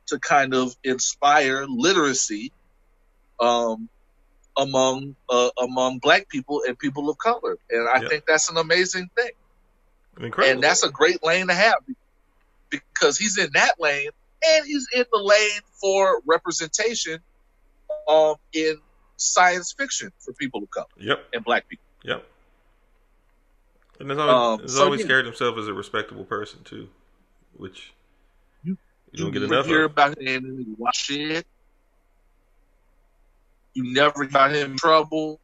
to 0.07 0.19
kind 0.19 0.53
of 0.53 0.75
inspire 0.83 1.65
literacy 1.65 2.51
um, 3.39 3.89
among 4.57 5.15
uh, 5.29 5.49
among 5.61 5.99
black 5.99 6.29
people 6.29 6.61
and 6.67 6.77
people 6.77 7.09
of 7.09 7.17
color. 7.17 7.57
And 7.69 7.87
I 7.89 8.07
think 8.07 8.23
that's 8.27 8.49
an 8.49 8.57
amazing 8.57 9.09
thing. 9.15 9.31
Incredible. 10.19 10.53
And 10.55 10.63
that's 10.63 10.83
a 10.83 10.89
great 10.91 11.23
lane 11.23 11.47
to 11.47 11.53
have 11.55 11.75
because 12.69 13.17
he's 13.17 13.37
in 13.37 13.49
that 13.53 13.73
lane 13.79 14.09
and 14.47 14.65
he's 14.65 14.87
in 14.93 15.05
the 15.11 15.19
lane 15.19 15.61
for 15.81 16.21
representation 16.25 17.19
um, 18.07 18.35
in 18.53 18.75
science 19.17 19.73
fiction 19.77 20.11
for 20.19 20.33
people 20.33 20.61
of 20.63 20.69
color 20.69 20.85
Yep. 20.97 21.25
and 21.33 21.43
black 21.43 21.67
people. 21.67 21.85
Yep. 22.03 22.27
And 23.99 24.09
has 24.09 24.19
always, 24.19 24.61
Um, 24.61 24.67
so 24.67 24.83
always 24.83 25.01
yeah. 25.01 25.07
carried 25.07 25.25
himself 25.25 25.57
as 25.57 25.67
a 25.67 25.73
respectable 25.73 26.25
person 26.25 26.63
too, 26.63 26.89
which 27.53 27.93
You- 28.63 28.77
you 29.11 29.23
don't 29.23 29.31
get 29.31 29.43
enough 29.43 29.65
hear 29.65 29.85
of. 29.85 29.91
about 29.91 30.17
him 30.19 30.45
in 30.45 30.75
watch 30.77 30.97
shit. 31.05 31.45
You 33.73 33.91
never 33.93 34.25
got 34.25 34.51
him 34.53 34.71
in 34.71 34.77
trouble. 34.77 35.39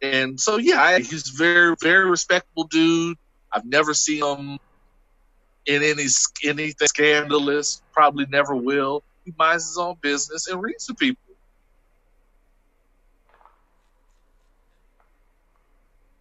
And 0.00 0.40
so, 0.40 0.56
yeah, 0.56 0.82
I, 0.82 0.98
he's 1.00 1.28
very, 1.28 1.76
very 1.80 2.08
respectable 2.10 2.64
dude. 2.64 3.16
I've 3.52 3.64
never 3.64 3.94
seen 3.94 4.24
him 4.24 4.58
in 5.66 5.82
any 5.82 6.06
anything 6.44 6.88
scandalous. 6.88 7.82
Probably 7.92 8.26
never 8.26 8.54
will. 8.54 9.02
He 9.24 9.32
minds 9.38 9.68
his 9.68 9.78
own 9.78 9.96
business 10.00 10.48
and 10.48 10.60
reads 10.60 10.86
to 10.86 10.94
people. 10.94 11.22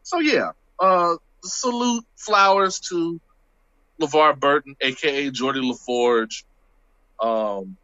So 0.03 0.19
yeah, 0.19 0.51
uh, 0.79 1.15
salute 1.43 2.05
flowers 2.17 2.79
to 2.89 3.19
LeVar 4.01 4.39
Burton, 4.39 4.75
aka 4.81 5.31
Geordi 5.31 5.63
La 5.63 5.73
Forge. 5.73 6.43
Um, 7.21 7.77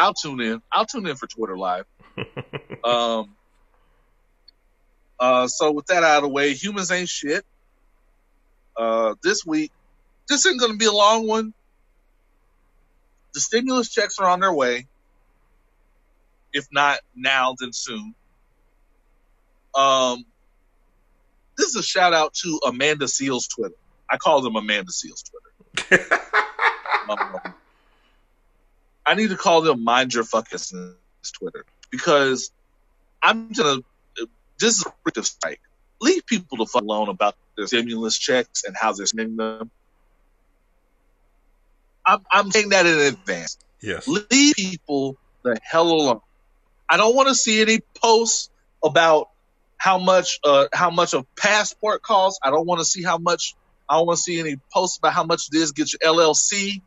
I'll 0.00 0.14
tune 0.14 0.40
in. 0.40 0.62
I'll 0.72 0.86
tune 0.86 1.06
in 1.06 1.16
for 1.16 1.26
Twitter 1.26 1.56
Live. 1.56 1.84
Um, 2.82 3.36
uh, 5.20 5.46
so 5.46 5.70
with 5.72 5.84
that 5.88 6.02
out 6.02 6.16
of 6.16 6.22
the 6.22 6.28
way, 6.30 6.54
humans 6.54 6.90
ain't 6.90 7.10
shit. 7.10 7.44
Uh, 8.74 9.16
this 9.22 9.44
week, 9.44 9.70
this 10.30 10.46
isn't 10.46 10.58
going 10.58 10.72
to 10.72 10.78
be 10.78 10.86
a 10.86 10.92
long 10.92 11.26
one. 11.26 11.52
The 13.34 13.40
stimulus 13.40 13.90
checks 13.90 14.18
are 14.18 14.26
on 14.26 14.40
their 14.40 14.52
way. 14.52 14.86
If 16.54 16.68
not 16.72 17.00
now, 17.14 17.54
then 17.60 17.74
soon. 17.74 18.14
Um, 19.74 20.24
this 21.58 21.68
is 21.68 21.76
a 21.76 21.82
shout 21.82 22.14
out 22.14 22.32
to 22.36 22.60
Amanda 22.66 23.04
Seales 23.04 23.46
Twitter. 23.54 23.76
I 24.08 24.16
call 24.16 24.40
them 24.40 24.56
Amanda 24.56 24.90
Seales 24.90 25.22
Twitter. 25.28 26.06
Um, 27.08 27.54
I 29.06 29.14
need 29.14 29.30
to 29.30 29.36
call 29.36 29.62
them 29.62 29.82
Mind 29.82 30.14
Your 30.14 30.24
Fucking 30.24 30.94
Twitter 31.32 31.64
because 31.90 32.50
I'm 33.22 33.52
gonna. 33.52 33.80
This 34.58 34.80
is 34.80 34.86
a 35.16 35.22
strike. 35.22 35.60
Leave 36.00 36.26
people 36.26 36.58
to 36.58 36.66
fuck 36.66 36.82
alone 36.82 37.08
about 37.08 37.34
their 37.56 37.66
stimulus 37.66 38.18
checks 38.18 38.64
and 38.64 38.76
how 38.76 38.92
they're 38.92 39.06
spending 39.06 39.36
them. 39.36 39.70
I'm, 42.04 42.20
I'm 42.30 42.50
saying 42.50 42.70
that 42.70 42.86
in 42.86 42.98
advance. 42.98 43.58
yes. 43.80 44.08
Leave 44.08 44.54
people 44.54 45.16
the 45.42 45.58
hell 45.62 45.90
alone. 45.90 46.20
I 46.88 46.96
don't 46.96 47.14
want 47.14 47.28
to 47.28 47.34
see 47.34 47.62
any 47.62 47.80
posts 48.02 48.50
about 48.84 49.28
how 49.76 49.98
much 49.98 50.40
uh, 50.44 50.66
how 50.72 50.90
much 50.90 51.14
a 51.14 51.24
passport 51.38 52.02
costs. 52.02 52.40
I 52.42 52.50
don't 52.50 52.66
want 52.66 52.80
to 52.80 52.84
see 52.84 53.02
how 53.02 53.18
much. 53.18 53.54
I 53.88 53.94
don't 53.94 54.06
want 54.06 54.18
to 54.18 54.22
see 54.22 54.38
any 54.38 54.56
posts 54.72 54.98
about 54.98 55.12
how 55.12 55.24
much 55.24 55.48
this 55.50 55.72
gets 55.72 55.94
your 55.94 56.14
LLC. 56.14 56.82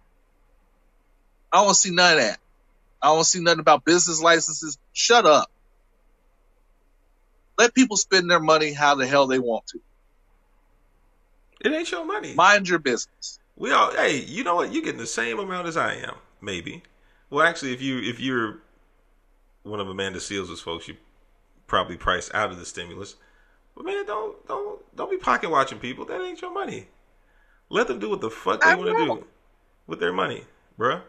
I 1.53 1.63
don't 1.63 1.75
see 1.75 1.91
none 1.91 2.17
of 2.17 2.23
that. 2.23 2.39
I 3.01 3.07
don't 3.07 3.23
see 3.23 3.39
nothing 3.39 3.59
about 3.59 3.85
business 3.85 4.21
licenses. 4.21 4.77
Shut 4.91 5.25
up. 5.25 5.51
Let 7.57 7.75
people 7.75 7.95
spend 7.95 8.29
their 8.29 8.39
money 8.39 8.73
how 8.73 8.95
the 8.95 9.05
hell 9.05 9.27
they 9.27 9.37
want 9.37 9.67
to. 9.67 9.79
It 11.61 11.71
ain't 11.71 11.91
your 11.91 12.05
money. 12.05 12.33
Mind 12.33 12.67
your 12.67 12.79
business. 12.79 13.39
We 13.55 13.71
all 13.71 13.91
hey, 13.91 14.17
you 14.17 14.43
know 14.43 14.55
what? 14.55 14.73
You're 14.73 14.83
getting 14.83 14.99
the 14.99 15.05
same 15.05 15.37
amount 15.37 15.67
as 15.67 15.77
I 15.77 15.93
am, 15.95 16.15
maybe. 16.41 16.81
Well, 17.29 17.45
actually, 17.45 17.73
if 17.73 17.81
you 17.81 17.99
if 17.99 18.19
you're 18.19 18.59
one 19.61 19.79
of 19.79 19.87
Amanda 19.87 20.19
Seales' 20.19 20.59
folks, 20.59 20.87
you 20.87 20.95
probably 21.67 21.97
priced 21.97 22.33
out 22.33 22.51
of 22.51 22.57
the 22.57 22.65
stimulus. 22.65 23.15
But 23.75 23.85
man, 23.85 24.05
don't 24.05 24.47
don't 24.47 24.95
don't 24.95 25.11
be 25.11 25.17
pocket 25.17 25.51
watching 25.51 25.77
people. 25.77 26.05
That 26.05 26.21
ain't 26.21 26.41
your 26.41 26.53
money. 26.53 26.87
Let 27.69 27.87
them 27.87 27.99
do 27.99 28.09
what 28.09 28.21
the 28.21 28.29
fuck 28.29 28.61
they 28.61 28.75
want 28.75 28.97
to 28.97 29.05
do 29.05 29.27
with 29.87 29.99
their 29.99 30.13
money, 30.13 30.45
bruh. 30.77 31.01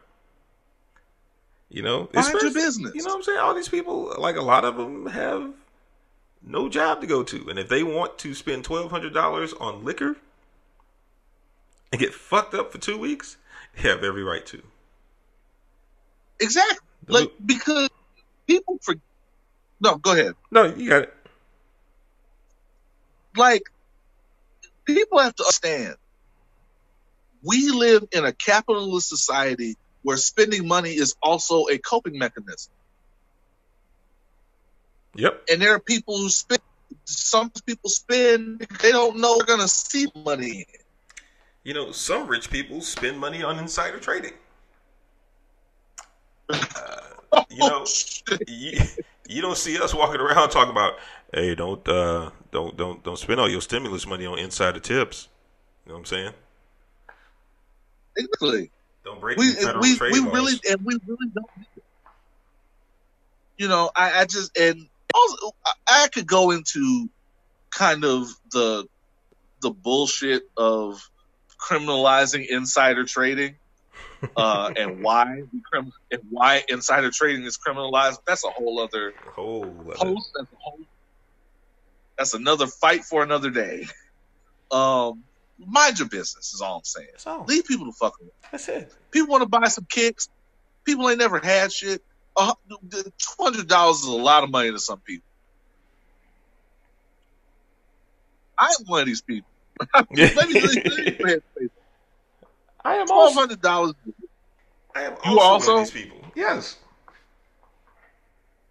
You 1.74 1.82
know, 1.82 2.08
Mind 2.14 2.40
your 2.40 2.52
business. 2.52 2.92
You 2.94 3.02
know 3.02 3.10
what 3.10 3.16
I'm 3.16 3.22
saying? 3.24 3.38
All 3.40 3.54
these 3.54 3.68
people, 3.68 4.14
like 4.18 4.36
a 4.36 4.42
lot 4.42 4.64
of 4.64 4.76
them, 4.76 5.06
have 5.06 5.52
no 6.40 6.68
job 6.68 7.00
to 7.00 7.06
go 7.08 7.24
to, 7.24 7.50
and 7.50 7.58
if 7.58 7.68
they 7.68 7.82
want 7.82 8.16
to 8.18 8.32
spend 8.34 8.64
twelve 8.64 8.92
hundred 8.92 9.12
dollars 9.12 9.52
on 9.54 9.84
liquor 9.84 10.16
and 11.90 12.00
get 12.00 12.14
fucked 12.14 12.54
up 12.54 12.70
for 12.70 12.78
two 12.78 12.96
weeks, 12.96 13.38
they 13.74 13.88
have 13.88 14.04
every 14.04 14.22
right 14.22 14.46
to. 14.46 14.62
Exactly. 16.40 16.78
The 17.06 17.14
Like 17.14 17.24
lo- 17.24 17.32
because 17.44 17.90
people 18.48 18.78
for 18.82 18.94
no, 19.80 19.96
go 19.96 20.12
ahead. 20.12 20.34
no, 20.52 20.64
you 20.76 20.88
got 20.88 21.02
it. 21.02 21.14
like 23.36 23.62
people 24.86 25.18
have 25.20 25.34
to 25.36 25.44
understand 25.44 25.96
we 27.42 27.70
live 27.70 28.04
in 28.12 28.24
a 28.24 28.32
capitalist 28.32 29.08
society 29.08 29.76
where 30.04 30.18
spending 30.18 30.68
money 30.68 30.92
is 30.92 31.16
also 31.22 31.66
a 31.70 31.78
coping 31.78 32.18
mechanism 32.18 32.72
Yep. 35.16 35.42
and 35.50 35.62
there 35.62 35.74
are 35.74 35.80
people 35.80 36.18
who 36.18 36.30
spend 36.30 36.60
some 37.06 37.50
people 37.66 37.90
spend 37.90 38.66
they 38.82 38.92
don't 38.92 39.18
know 39.18 39.36
they're 39.38 39.46
gonna 39.46 39.68
see 39.68 40.06
money 40.24 40.66
You 41.64 41.74
know, 41.74 41.92
some 41.92 42.28
rich 42.28 42.50
people 42.50 42.80
spend 42.82 43.18
money 43.18 43.42
on 43.42 43.58
insider 43.58 43.98
trading. 44.00 44.34
Uh, 46.76 47.42
you 47.50 47.64
know, 47.64 47.86
you, 48.46 48.80
you 49.28 49.42
don't 49.42 49.56
see 49.56 49.80
us 49.80 49.94
walking 49.94 50.20
around 50.20 50.50
talking 50.50 50.70
about, 50.72 50.94
hey, 51.32 51.54
don't 51.54 51.86
uh, 51.88 52.30
don't 52.52 52.76
don't 52.76 53.02
don't 53.04 53.18
spend 53.18 53.40
all 53.40 53.48
your 53.50 53.60
stimulus 53.62 54.06
money 54.06 54.26
on 54.26 54.38
insider 54.38 54.80
tips. 54.80 55.28
You 55.86 55.90
know 55.90 55.94
what 55.96 56.00
I'm 56.00 56.06
saying? 56.06 56.32
exactly 58.16 58.70
Don't 59.04 59.20
break 59.20 59.38
we 59.38 59.52
federal 59.52 59.82
we, 59.82 59.96
trade 59.96 60.12
we 60.12 60.20
laws. 60.20 60.32
really 60.32 60.60
and 60.70 60.80
we 60.84 60.98
really 61.06 61.30
don't 61.34 61.50
you 63.58 63.68
know 63.68 63.90
I, 63.96 64.20
I 64.20 64.24
just 64.26 64.56
and 64.58 64.80
also 65.14 65.52
I, 65.66 65.72
I 66.04 66.08
could 66.14 66.26
go 66.26 66.50
into 66.50 67.08
kind 67.76 68.04
of 68.04 68.28
the 68.52 68.86
the 69.62 69.70
bullshit 69.70 70.42
of 70.56 71.00
criminalizing 71.70 72.46
insider 72.48 73.04
trading 73.04 73.56
uh, 74.36 74.70
and 74.76 75.02
why 75.02 75.26
we 75.52 75.60
crim- 75.72 75.92
and 76.10 76.22
why 76.30 76.62
insider 76.68 77.10
trading 77.12 77.44
is 77.44 77.58
criminalized. 77.58 78.18
That's 78.26 78.44
a 78.44 78.50
whole 78.50 78.80
other 78.80 79.14
whole 79.34 79.92
post. 79.94 80.30
That's 80.36 80.52
a 80.52 80.56
whole 80.62 80.78
that's 82.18 82.34
another 82.34 82.66
fight 82.66 83.04
for 83.04 83.22
another 83.22 83.50
day. 83.50 83.86
Um 84.70 85.24
mind 85.68 85.98
your 85.98 86.08
business 86.08 86.52
is 86.54 86.60
all 86.62 86.76
i'm 86.78 86.84
saying 86.84 87.08
all. 87.26 87.44
leave 87.48 87.64
people 87.64 87.86
to 87.86 87.92
fuck 88.00 88.14
alone 88.20 88.30
That's 88.52 88.68
it. 88.68 88.92
people 89.12 89.30
want 89.30 89.42
to 89.42 89.48
buy 89.48 89.68
some 89.68 89.86
kicks. 89.90 90.28
People 90.86 91.10
ain't 91.10 91.20
never 91.20 91.40
had 91.40 91.72
shit. 91.72 92.02
Two 92.38 93.42
hundred 93.44 93.68
dollars 93.68 93.98
is 93.98 94.06
a 94.06 94.12
lot 94.12 94.44
of 94.44 94.50
money 94.50 94.70
to 94.72 94.78
some 94.80 95.00
people. 95.06 95.26
I'm 98.58 98.70
one 98.86 99.02
of 99.02 99.06
these 99.06 99.22
people. 99.22 99.48
let 99.96 100.08
me, 100.14 100.20
let 100.34 100.48
me, 100.48 100.56
let 100.62 100.72
me 100.98 101.04
go 101.18 101.24
ahead 101.24 101.34
and 101.36 101.42
say 101.58 101.68
I 102.84 102.96
am 102.96 103.06
twelve 103.08 103.34
also. 103.34 103.40
hundred 103.40 103.60
dollars. 103.62 103.94
I 104.96 105.02
am 105.04 105.16
You 105.24 105.40
also, 105.40 105.40
also? 105.40 105.72
one 105.72 105.82
of 105.82 105.92
these 105.92 106.04
people. 106.04 106.18
Yes. 106.36 106.78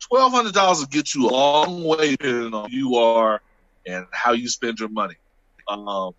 twelve 0.09 0.33
hundred 0.33 0.53
dollars 0.53 0.79
will 0.79 0.87
get 0.87 1.15
you 1.15 1.27
a 1.27 1.31
long 1.31 1.83
way 1.83 2.11
depending 2.11 2.53
on 2.53 2.69
who 2.71 2.77
you 2.77 2.95
are 2.97 3.41
and 3.87 4.05
how 4.13 4.33
you 4.33 4.49
spend 4.49 4.79
your 4.79 4.89
money. 4.89 5.15
Um, 5.69 6.13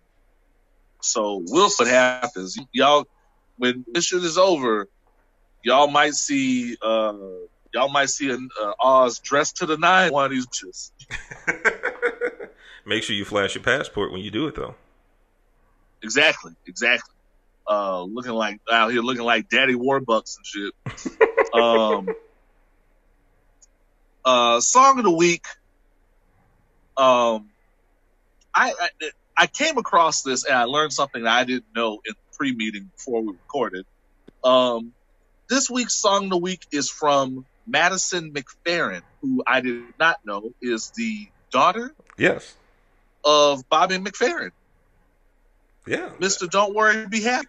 so 1.05 1.43
we'll 1.45 1.69
see 1.69 1.83
what 1.83 1.91
happens. 1.91 2.57
Y'all, 2.71 3.05
when 3.57 3.85
this 3.93 4.05
shit 4.05 4.23
is 4.23 4.37
over, 4.37 4.87
y'all 5.63 5.87
might 5.87 6.13
see 6.13 6.77
uh, 6.81 7.13
y'all 7.73 7.89
might 7.89 8.09
see 8.09 8.31
an 8.31 8.49
uh, 8.61 8.73
Oz 8.79 9.19
dressed 9.19 9.57
to 9.57 9.65
the 9.65 9.77
nine 9.77 10.11
one 10.11 10.25
of 10.25 10.31
these 10.31 10.47
bitches. 10.47 10.91
Make 12.85 13.03
sure 13.03 13.15
you 13.15 13.25
flash 13.25 13.55
your 13.55 13.63
passport 13.63 14.11
when 14.11 14.21
you 14.21 14.31
do 14.31 14.47
it, 14.47 14.55
though. 14.55 14.75
Exactly, 16.03 16.53
exactly. 16.67 17.13
Uh, 17.67 18.03
looking 18.03 18.33
like 18.33 18.59
out 18.71 18.91
here, 18.91 19.01
looking 19.01 19.23
like 19.23 19.49
Daddy 19.49 19.73
Warbucks 19.73 20.37
and 20.37 20.45
shit. 20.45 21.53
um, 21.53 22.07
uh, 24.23 24.59
song 24.59 24.99
of 24.99 25.03
the 25.03 25.11
week. 25.11 25.45
Um, 26.95 27.49
I, 28.53 28.73
I 28.79 28.89
I 29.37 29.47
came 29.47 29.77
across 29.77 30.21
this 30.21 30.45
and 30.45 30.55
I 30.55 30.63
learned 30.63 30.93
something 30.93 31.23
that 31.23 31.33
I 31.33 31.43
didn't 31.43 31.75
know 31.75 32.01
in 32.05 32.13
the 32.13 32.37
pre-meeting 32.37 32.89
before 32.95 33.21
we 33.21 33.33
recorded. 33.33 33.85
Um, 34.43 34.93
this 35.49 35.69
week's 35.69 35.95
song 35.95 36.25
of 36.25 36.29
the 36.29 36.37
week 36.37 36.65
is 36.71 36.89
from 36.89 37.45
Madison 37.67 38.31
McFerrin, 38.31 39.01
who 39.21 39.43
I 39.45 39.61
did 39.61 39.83
not 39.99 40.25
know 40.25 40.53
is 40.61 40.91
the 40.91 41.27
daughter. 41.51 41.93
Yes. 42.17 42.55
Of 43.23 43.67
Bobby 43.69 43.97
McFerrin. 43.97 44.51
Yeah. 45.87 46.11
Mister, 46.19 46.47
don't 46.47 46.73
worry, 46.73 47.07
be 47.07 47.21
happy. 47.21 47.47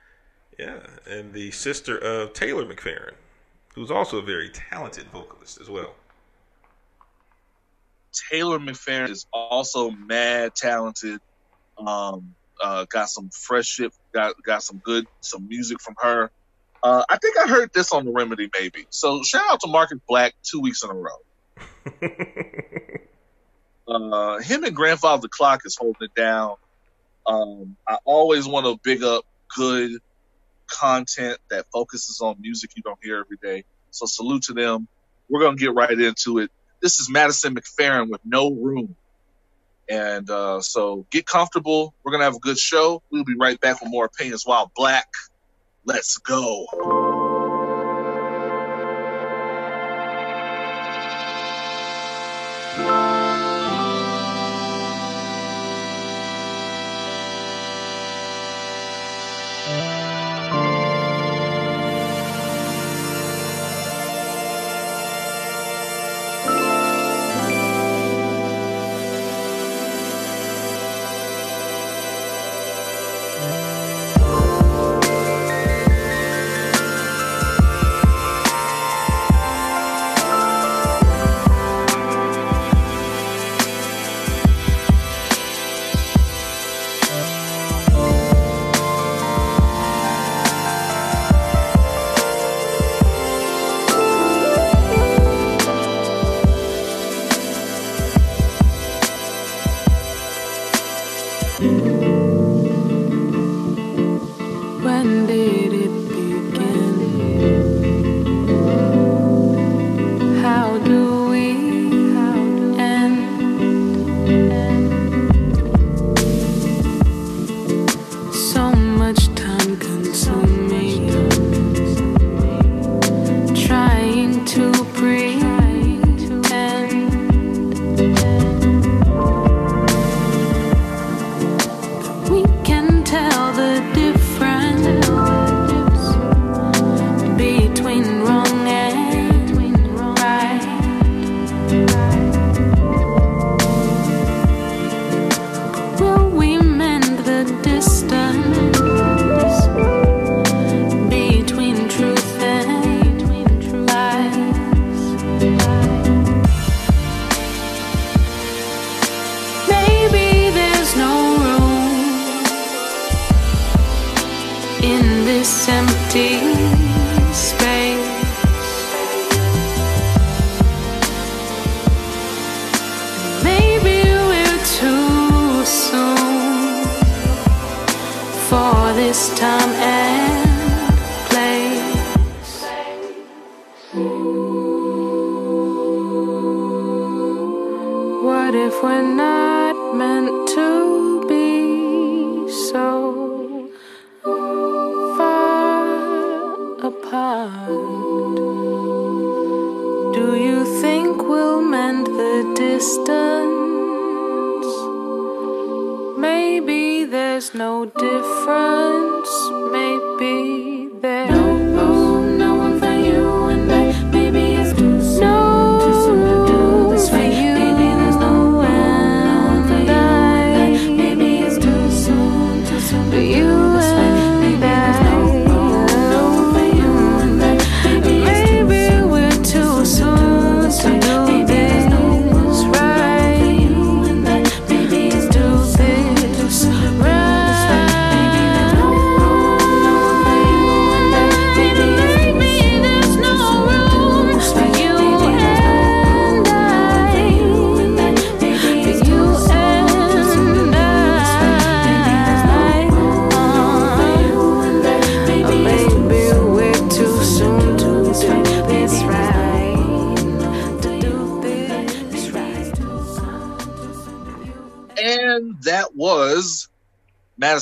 Yeah, 0.58 0.80
and 1.06 1.32
the 1.34 1.50
sister 1.50 1.98
of 1.98 2.32
Taylor 2.32 2.64
McFerrin, 2.64 3.12
who's 3.74 3.90
also 3.90 4.18
a 4.18 4.22
very 4.22 4.48
talented 4.48 5.06
vocalist 5.12 5.60
as 5.60 5.68
well. 5.68 5.94
Taylor 8.30 8.58
McFerrin 8.58 9.10
is 9.10 9.26
also 9.32 9.90
mad 9.90 10.54
talented. 10.54 11.20
Um, 11.78 12.34
uh, 12.62 12.86
got 12.88 13.08
some 13.08 13.30
fresh 13.30 13.66
shit. 13.66 13.92
Got 14.14 14.34
got 14.42 14.62
some 14.62 14.78
good 14.78 15.06
some 15.20 15.48
music 15.48 15.80
from 15.80 15.94
her. 15.98 16.30
Uh, 16.82 17.04
I 17.08 17.18
think 17.18 17.36
I 17.38 17.48
heard 17.48 17.70
this 17.74 17.92
on 17.92 18.04
the 18.04 18.12
Remedy, 18.12 18.48
maybe. 18.58 18.86
So 18.90 19.22
shout 19.22 19.42
out 19.50 19.60
to 19.60 19.68
Marcus 19.68 19.98
Black 20.08 20.34
two 20.42 20.60
weeks 20.60 20.84
in 20.84 20.90
a 20.90 20.94
row. 20.94 21.16
uh, 23.88 24.38
him 24.40 24.64
and 24.64 24.76
Grandfather 24.76 25.28
Clock 25.28 25.62
is 25.64 25.76
holding 25.76 26.06
it 26.06 26.14
down. 26.14 26.54
Um, 27.26 27.76
I 27.88 27.98
always 28.04 28.46
want 28.46 28.66
to 28.66 28.78
big 28.82 29.02
up 29.02 29.24
good 29.56 29.92
content 30.70 31.38
that 31.50 31.66
focuses 31.72 32.20
on 32.20 32.36
music 32.40 32.70
you 32.76 32.82
don't 32.82 32.98
hear 33.02 33.18
every 33.18 33.38
day. 33.42 33.64
So 33.90 34.06
salute 34.06 34.42
to 34.44 34.52
them. 34.52 34.88
We're 35.28 35.40
gonna 35.40 35.56
get 35.56 35.74
right 35.74 35.98
into 35.98 36.38
it. 36.38 36.50
This 36.82 37.00
is 37.00 37.10
Madison 37.10 37.54
McFerrin 37.54 38.10
with 38.10 38.20
No 38.24 38.52
Room. 38.52 38.96
And 39.88 40.28
uh, 40.28 40.60
so 40.60 41.06
get 41.10 41.26
comfortable. 41.26 41.94
We're 42.02 42.12
going 42.12 42.20
to 42.20 42.24
have 42.24 42.36
a 42.36 42.40
good 42.40 42.58
show. 42.58 43.02
We'll 43.10 43.24
be 43.24 43.36
right 43.36 43.60
back 43.60 43.80
with 43.80 43.90
more 43.90 44.08
*Pain 44.08 44.26
Opinions 44.26 44.44
While 44.44 44.72
Black. 44.74 45.06
Let's 45.84 46.18
go. 46.18 47.05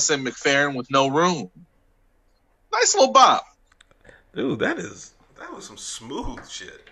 Madison 0.09 0.25
McFerrin 0.25 0.75
with 0.75 0.89
no 0.91 1.07
room. 1.07 1.49
Nice 2.71 2.95
little 2.95 3.11
bop. 3.13 3.43
Dude, 4.35 4.59
that 4.59 4.77
is 4.77 5.13
that 5.39 5.53
was 5.53 5.65
some 5.65 5.77
smooth 5.77 6.47
shit. 6.49 6.89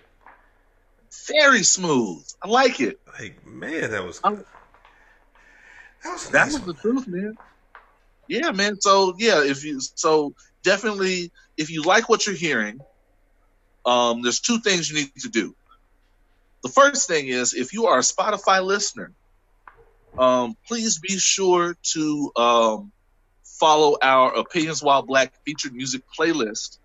Very 1.28 1.64
smooth. 1.64 2.26
I 2.42 2.48
like 2.48 2.80
it. 2.80 3.00
Like 3.20 3.46
man, 3.46 3.92
that 3.92 4.04
was 4.04 4.20
I'm- 4.24 4.46
that 6.04 6.14
was 6.14 6.30
That 6.30 6.46
nice 6.46 6.54
was 6.54 6.64
the 6.64 6.74
truth, 6.74 7.08
man. 7.08 7.38
Yeah, 8.28 8.52
man. 8.52 8.80
So 8.80 9.14
yeah, 9.18 9.44
if 9.44 9.64
you 9.64 9.80
so 9.96 10.34
definitely 10.64 11.32
if 11.58 11.70
you 11.70 11.84
like 11.84 12.10
what 12.10 12.26
you're 12.26 12.36
hearing, 12.36 12.80
um, 13.86 14.22
there's 14.22 14.40
two 14.40 14.60
things 14.60 14.90
you 14.90 14.96
need 14.96 15.12
to 15.20 15.30
do. 15.30 15.56
The 16.64 16.70
first 16.70 17.08
thing 17.08 17.28
is 17.28 17.54
if 17.54 17.74
you 17.74 17.88
are 17.88 17.98
a 18.00 18.02
Spotify 18.02 18.64
listener, 18.66 19.12
um, 20.18 20.56
please 20.68 21.00
be 21.00 21.18
sure 21.18 21.76
to 21.94 22.32
um, 22.36 22.92
follow 23.64 23.96
our 24.02 24.34
Opinions 24.34 24.84
While 24.84 25.04
Black 25.04 25.32
featured 25.46 25.74
music 25.74 26.02
playlist, 26.20 26.80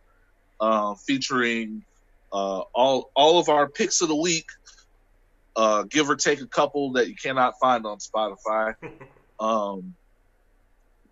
uh, 0.60 0.94
featuring 0.94 1.82
uh, 2.32 2.60
all 2.72 3.10
all 3.16 3.40
of 3.40 3.48
our 3.48 3.68
picks 3.68 4.00
of 4.00 4.06
the 4.06 4.14
week, 4.14 4.46
uh, 5.56 5.82
give 5.82 6.08
or 6.08 6.14
take 6.14 6.40
a 6.40 6.46
couple 6.46 6.92
that 6.92 7.08
you 7.08 7.16
cannot 7.16 7.54
find 7.58 7.84
on 7.84 7.98
Spotify 7.98 8.76
um, 9.40 9.96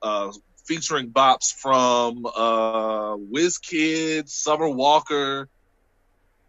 uh, 0.01 0.33
featuring 0.67 1.11
bops 1.11 1.53
from 1.53 2.27
uh, 2.27 3.17
WizKid, 3.17 4.29
Summer 4.29 4.69
Walker, 4.69 5.49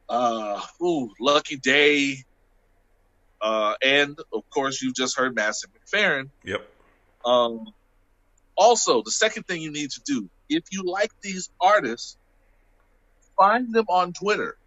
uh, 0.07 0.61
ooh, 0.79 1.09
Lucky 1.19 1.57
Daye, 1.57 2.23
uh, 3.41 3.73
and 3.81 4.19
of 4.31 4.47
course 4.51 4.79
you've 4.79 4.95
just 4.95 5.17
heard 5.17 5.33
Madison 5.33 5.71
McFerrin. 5.71 6.29
Yep. 6.43 6.69
Um, 7.25 7.73
also, 8.57 9.03
the 9.03 9.11
second 9.11 9.43
thing 9.43 9.61
you 9.61 9.71
need 9.71 9.91
to 9.91 10.01
do, 10.05 10.29
if 10.49 10.63
you 10.71 10.83
like 10.85 11.11
these 11.21 11.49
artists, 11.61 12.17
find 13.37 13.73
them 13.73 13.85
on 13.87 14.13
Twitter. 14.13 14.57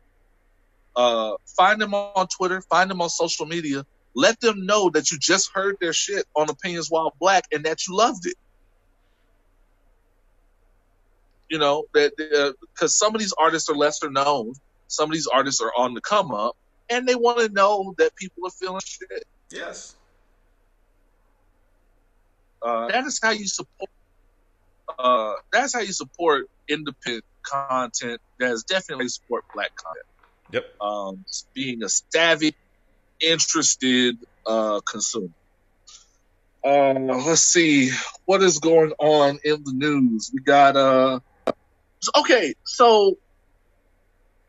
Uh, 0.94 1.32
find 1.56 1.80
them 1.80 1.94
on 1.94 2.26
Twitter, 2.28 2.62
find 2.70 2.90
them 2.90 3.00
on 3.00 3.08
social 3.08 3.46
media. 3.46 3.84
Let 4.14 4.40
them 4.40 4.66
know 4.66 4.90
that 4.90 5.10
you 5.10 5.18
just 5.18 5.50
heard 5.54 5.76
their 5.80 5.92
shit 5.92 6.24
on 6.36 6.50
Opinions 6.50 6.88
While 6.88 7.14
Black 7.20 7.44
and 7.52 7.64
that 7.64 7.86
you 7.86 7.96
loved 7.96 8.26
it. 8.26 8.34
You 11.48 11.58
know, 11.58 11.84
that 11.94 12.12
because 12.74 12.96
some 12.96 13.14
of 13.14 13.20
these 13.20 13.34
artists 13.38 13.68
are 13.68 13.76
lesser 13.76 14.10
known, 14.10 14.52
some 14.86 15.10
of 15.10 15.14
these 15.14 15.26
artists 15.26 15.60
are 15.60 15.72
on 15.76 15.94
the 15.94 16.00
come 16.00 16.32
up, 16.32 16.56
and 16.88 17.08
they 17.08 17.16
want 17.16 17.38
to 17.40 17.48
know 17.48 17.94
that 17.98 18.14
people 18.14 18.46
are 18.46 18.50
feeling 18.50 18.80
shit. 18.84 19.24
Yes. 19.50 19.96
Uh, 22.62 22.88
that 22.88 23.04
is 23.06 23.18
how 23.22 23.30
you 23.30 23.46
support. 23.46 23.90
Uh, 24.98 25.34
that's 25.52 25.74
how 25.74 25.80
you 25.80 25.92
support 25.92 26.48
independent 26.68 27.24
content. 27.42 28.20
That 28.38 28.52
is 28.52 28.64
definitely 28.64 29.08
support 29.08 29.44
black 29.54 29.74
content. 29.76 30.06
Yep. 30.52 30.64
Um, 30.80 31.24
being 31.54 31.82
a 31.82 31.88
savvy, 31.88 32.54
interested 33.20 34.18
uh, 34.46 34.80
consumer. 34.80 35.28
Uh, 36.62 36.92
let's 36.92 37.42
see 37.42 37.90
what 38.26 38.42
is 38.42 38.58
going 38.58 38.92
on 38.98 39.38
in 39.44 39.62
the 39.64 39.72
news. 39.72 40.30
We 40.34 40.40
got 40.40 40.76
uh, 40.76 41.20
okay. 42.18 42.54
So 42.64 43.16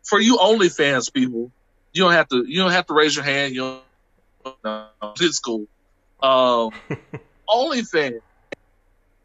for 0.04 0.19
you 0.19 0.38
OnlyFans 0.38 1.13
people, 1.13 1.52
you 1.93 2.04
don't 2.04 2.13
have 2.13 2.28
to. 2.30 2.43
You 2.45 2.60
don't 2.62 2.71
have 2.71 2.88
to 2.88 2.93
raise 2.93 3.15
your 3.15 3.24
hand. 3.24 3.56
You 3.56 3.80
don't. 4.43 4.63
No, 4.63 4.88
it's 5.19 5.39
cool. 5.39 5.67
Um, 6.21 6.71
OnlyFans 7.51 8.21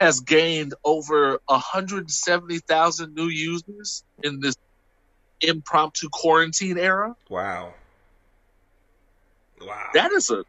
has 0.00 0.20
gained 0.20 0.74
over 0.84 1.40
170,000 1.46 3.14
new 3.14 3.28
users 3.28 4.04
in 4.22 4.40
this 4.40 4.56
impromptu 5.40 6.08
quarantine 6.10 6.78
era. 6.78 7.16
Wow. 7.28 7.74
Wow. 9.60 9.88
That 9.94 10.12
is 10.12 10.30
a 10.30 10.44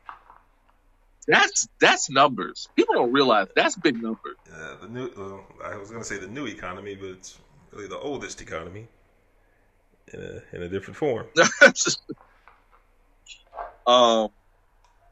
that's 1.28 1.68
that's 1.80 2.10
numbers. 2.10 2.70
People 2.76 2.96
don't 2.96 3.12
realize 3.12 3.48
that's 3.56 3.76
big 3.76 4.02
numbers. 4.02 4.38
Yeah, 4.50 4.76
the 4.82 4.88
new, 4.88 5.12
well, 5.16 5.46
I 5.64 5.76
was 5.76 5.90
going 5.90 6.02
to 6.02 6.08
say 6.08 6.18
the 6.18 6.28
new 6.28 6.46
economy, 6.46 6.96
but 6.96 7.10
it's 7.10 7.38
really 7.72 7.88
the 7.88 7.98
oldest 7.98 8.42
economy 8.42 8.88
in 10.14 10.22
a 10.22 10.56
in 10.56 10.64
a 10.64 10.70
different 10.70 10.96
form. 10.96 11.28
um, 13.88 14.30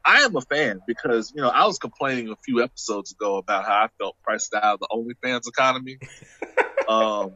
I 0.06 0.20
am 0.20 0.36
a 0.36 0.40
fan 0.40 0.80
because 0.86 1.32
you 1.34 1.42
know 1.42 1.48
I 1.48 1.66
was 1.66 1.78
complaining 1.78 2.28
a 2.28 2.36
few 2.36 2.62
episodes 2.62 3.10
ago 3.10 3.38
about 3.38 3.64
how 3.64 3.72
I 3.72 3.88
felt 3.98 4.16
priced 4.22 4.54
out 4.54 4.74
of 4.74 4.80
the 4.80 4.88
OnlyFans 4.92 5.48
economy. 5.48 5.98
um, 6.88 7.32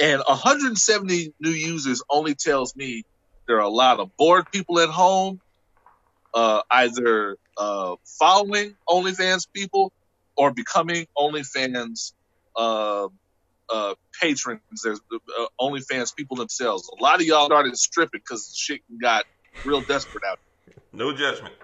and 0.00 0.22
170 0.24 1.34
new 1.40 1.50
users 1.50 2.02
only 2.08 2.36
tells 2.36 2.76
me 2.76 3.02
there 3.48 3.56
are 3.56 3.64
a 3.64 3.68
lot 3.68 3.98
of 3.98 4.16
bored 4.16 4.46
people 4.52 4.78
at 4.78 4.90
home, 4.90 5.40
uh, 6.32 6.62
either 6.70 7.36
uh, 7.56 7.96
following 8.18 8.76
OnlyFans 8.88 9.48
people 9.52 9.92
or 10.36 10.52
becoming 10.52 11.08
OnlyFans 11.18 12.12
uh, 12.54 13.08
uh, 13.68 13.94
patrons. 14.20 14.60
There's 14.84 15.00
uh, 15.12 15.46
OnlyFans 15.60 16.14
people 16.14 16.36
themselves. 16.36 16.88
A 16.96 17.02
lot 17.02 17.16
of 17.16 17.26
y'all 17.26 17.46
started 17.46 17.76
stripping 17.76 18.20
because 18.20 18.54
shit 18.56 18.82
got 19.02 19.24
real 19.64 19.82
desperate 19.82 20.24
out. 20.28 20.38
No 20.92 21.12
judgment. 21.12 21.54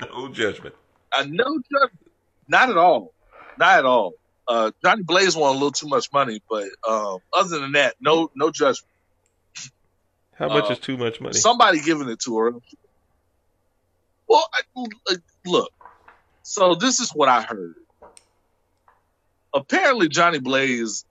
No 0.00 0.28
judgment. 0.28 0.74
I 1.12 1.24
know, 1.24 1.58
not 2.48 2.70
at 2.70 2.76
all, 2.76 3.12
not 3.58 3.78
at 3.80 3.84
all. 3.84 4.12
Uh, 4.48 4.70
Jhonni 4.84 5.04
Blaze 5.04 5.36
wanted 5.36 5.52
a 5.52 5.58
little 5.58 5.72
too 5.72 5.88
much 5.88 6.08
money, 6.12 6.40
but 6.48 6.68
um, 6.88 7.18
other 7.36 7.58
than 7.60 7.72
that, 7.72 7.94
no, 8.00 8.30
no 8.34 8.50
judgment. 8.50 8.88
How 10.34 10.48
much 10.48 10.64
Uh, 10.64 10.72
is 10.72 10.78
too 10.78 10.96
much 10.96 11.20
money? 11.20 11.34
Somebody 11.34 11.80
giving 11.80 12.08
it 12.08 12.20
to 12.20 12.38
her. 12.38 12.52
Well, 14.28 14.44
I, 14.54 14.86
uh, 15.10 15.14
look. 15.46 15.70
So 16.42 16.74
this 16.74 17.00
is 17.00 17.10
what 17.10 17.28
I 17.28 17.42
heard. 17.42 17.74
Apparently, 19.54 20.08
Jhonni 20.08 20.42
Blaze, 20.42 21.04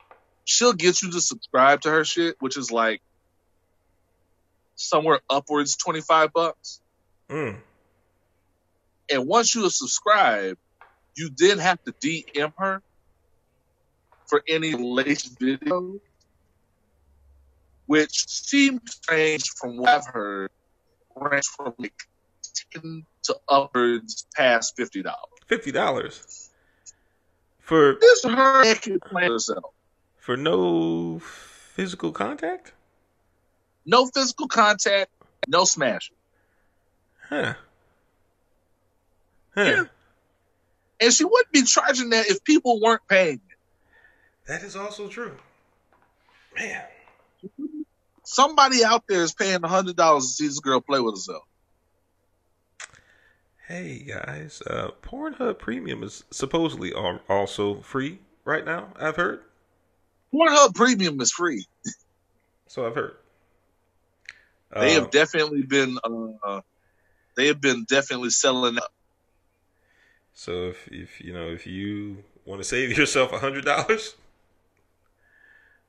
she'll 0.46 0.74
get 0.74 1.02
you 1.02 1.12
to 1.12 1.22
subscribe 1.22 1.82
to 1.82 1.92
her 1.92 2.04
shit, 2.06 2.36
which 2.40 2.58
is 2.58 2.72
like 2.72 3.02
somewhere 4.80 5.20
upwards 5.30 5.76
twenty 5.76 6.02
five 6.02 6.32
bucks. 6.34 6.82
Mm. 7.30 7.58
And 9.12 9.28
once 9.28 9.54
you 9.54 9.64
have 9.64 9.72
subscribed, 9.72 10.58
you 11.16 11.30
then 11.38 11.58
have 11.60 11.84
to 11.84 11.92
DM 11.92 12.54
her 12.58 12.82
for 14.28 14.42
any 14.48 14.74
latest 14.74 15.40
video, 15.40 16.00
which 17.88 18.28
seems 18.28 18.82
strange 18.92 19.50
from 19.50 19.78
what 19.78 19.90
I've 19.90 20.06
heard, 20.06 20.52
range 21.16 21.48
from 21.48 21.74
like 21.78 22.08
ten 22.74 23.06
to 23.24 23.36
upwards 23.48 24.26
past 24.36 24.76
fifty 24.78 25.02
dollars. 25.02 25.30
Fifty 25.48 25.72
dollars 25.72 26.50
for 27.60 27.98
This 28.00 28.24
is 28.24 28.32
her 28.32 28.64
herself. 29.14 29.74
for 30.18 30.38
no 30.38 31.20
physical 31.20 32.12
contact? 32.12 32.74
No 33.90 34.06
physical 34.06 34.48
contact, 34.48 35.10
no 35.48 35.66
smashing. 35.66 36.16
Huh. 37.28 37.56
Huh. 39.56 39.64
Yeah. 39.64 39.84
And 41.02 41.12
she 41.12 41.24
wouldn't 41.24 41.52
be 41.52 41.64
charging 41.64 42.12
that 42.12 42.28
if 42.28 42.44
people 42.44 42.80
weren't 42.80 43.02
paying. 43.10 43.42
That 44.48 44.62
is 44.62 44.76
also 44.76 45.08
true. 45.08 45.36
Man. 46.56 46.84
Somebody 48.24 48.84
out 48.84 49.06
there 49.10 49.24
is 49.24 49.34
paying 49.34 49.64
hundred 49.64 49.96
dollars 49.96 50.28
to 50.28 50.34
see 50.34 50.46
this 50.46 50.60
girl 50.60 50.82
play 50.82 51.00
with 51.00 51.16
herself. 51.16 51.44
Hey 53.68 54.06
guys, 54.08 54.62
uh, 54.68 54.92
Pornhub 55.02 55.58
Premium 55.58 56.04
is 56.04 56.26
supposedly 56.30 56.94
also 56.94 57.82
free 57.82 58.20
right 58.46 58.66
now. 58.66 58.90
I've 59.00 59.16
heard. 59.16 59.42
Pornhub 60.32 60.76
Premium 60.76 61.20
is 61.22 61.32
free. 61.32 61.66
So 62.68 62.86
I've 62.86 62.94
heard. 62.94 63.16
They 64.76 64.96
Uh, 64.96 65.02
have 65.02 65.12
definitely 65.12 65.64
been 65.64 65.98
uh, 66.04 66.62
they 67.36 67.48
have 67.48 67.62
been 67.62 67.86
definitely 67.88 68.30
selling 68.30 68.78
out. 68.78 68.92
so 70.34 70.70
if 70.70 70.88
if 70.92 71.22
you 71.22 71.34
know 71.34 71.50
if 71.50 71.66
you 71.68 72.24
want 72.46 72.62
to 72.62 72.68
save 72.68 72.98
yourself 72.98 73.32
a 73.34 73.40
hundred 73.40 73.66
dollars, 73.66 74.16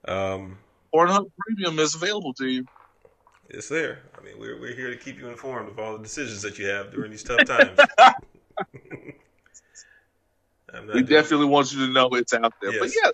um, 0.07 0.59
Pornhub 0.95 1.31
Premium 1.39 1.79
is 1.79 1.95
available 1.95 2.35
to 2.35 2.47
you. 2.47 2.67
it's 3.49 3.69
there. 3.69 4.01
I 4.19 4.25
mean, 4.25 4.39
we're 4.39 4.59
we're 4.61 4.75
here 4.75 4.91
to 4.91 4.97
keep 4.97 5.19
you 5.19 5.29
informed 5.29 5.69
of 5.69 5.79
all 5.79 5.97
the 5.97 6.03
decisions 6.03 6.43
that 6.43 6.59
you 6.59 6.67
have 6.67 6.91
during 6.93 7.11
these 7.11 7.23
tough 7.23 7.45
times. 7.47 7.79
We 10.93 11.03
definitely 11.03 11.47
want 11.47 11.73
you 11.73 11.87
to 11.87 11.93
know 11.93 12.09
it's 12.11 12.33
out 12.33 12.55
there. 12.63 12.73
But 12.79 12.91
yeah. 12.95 13.11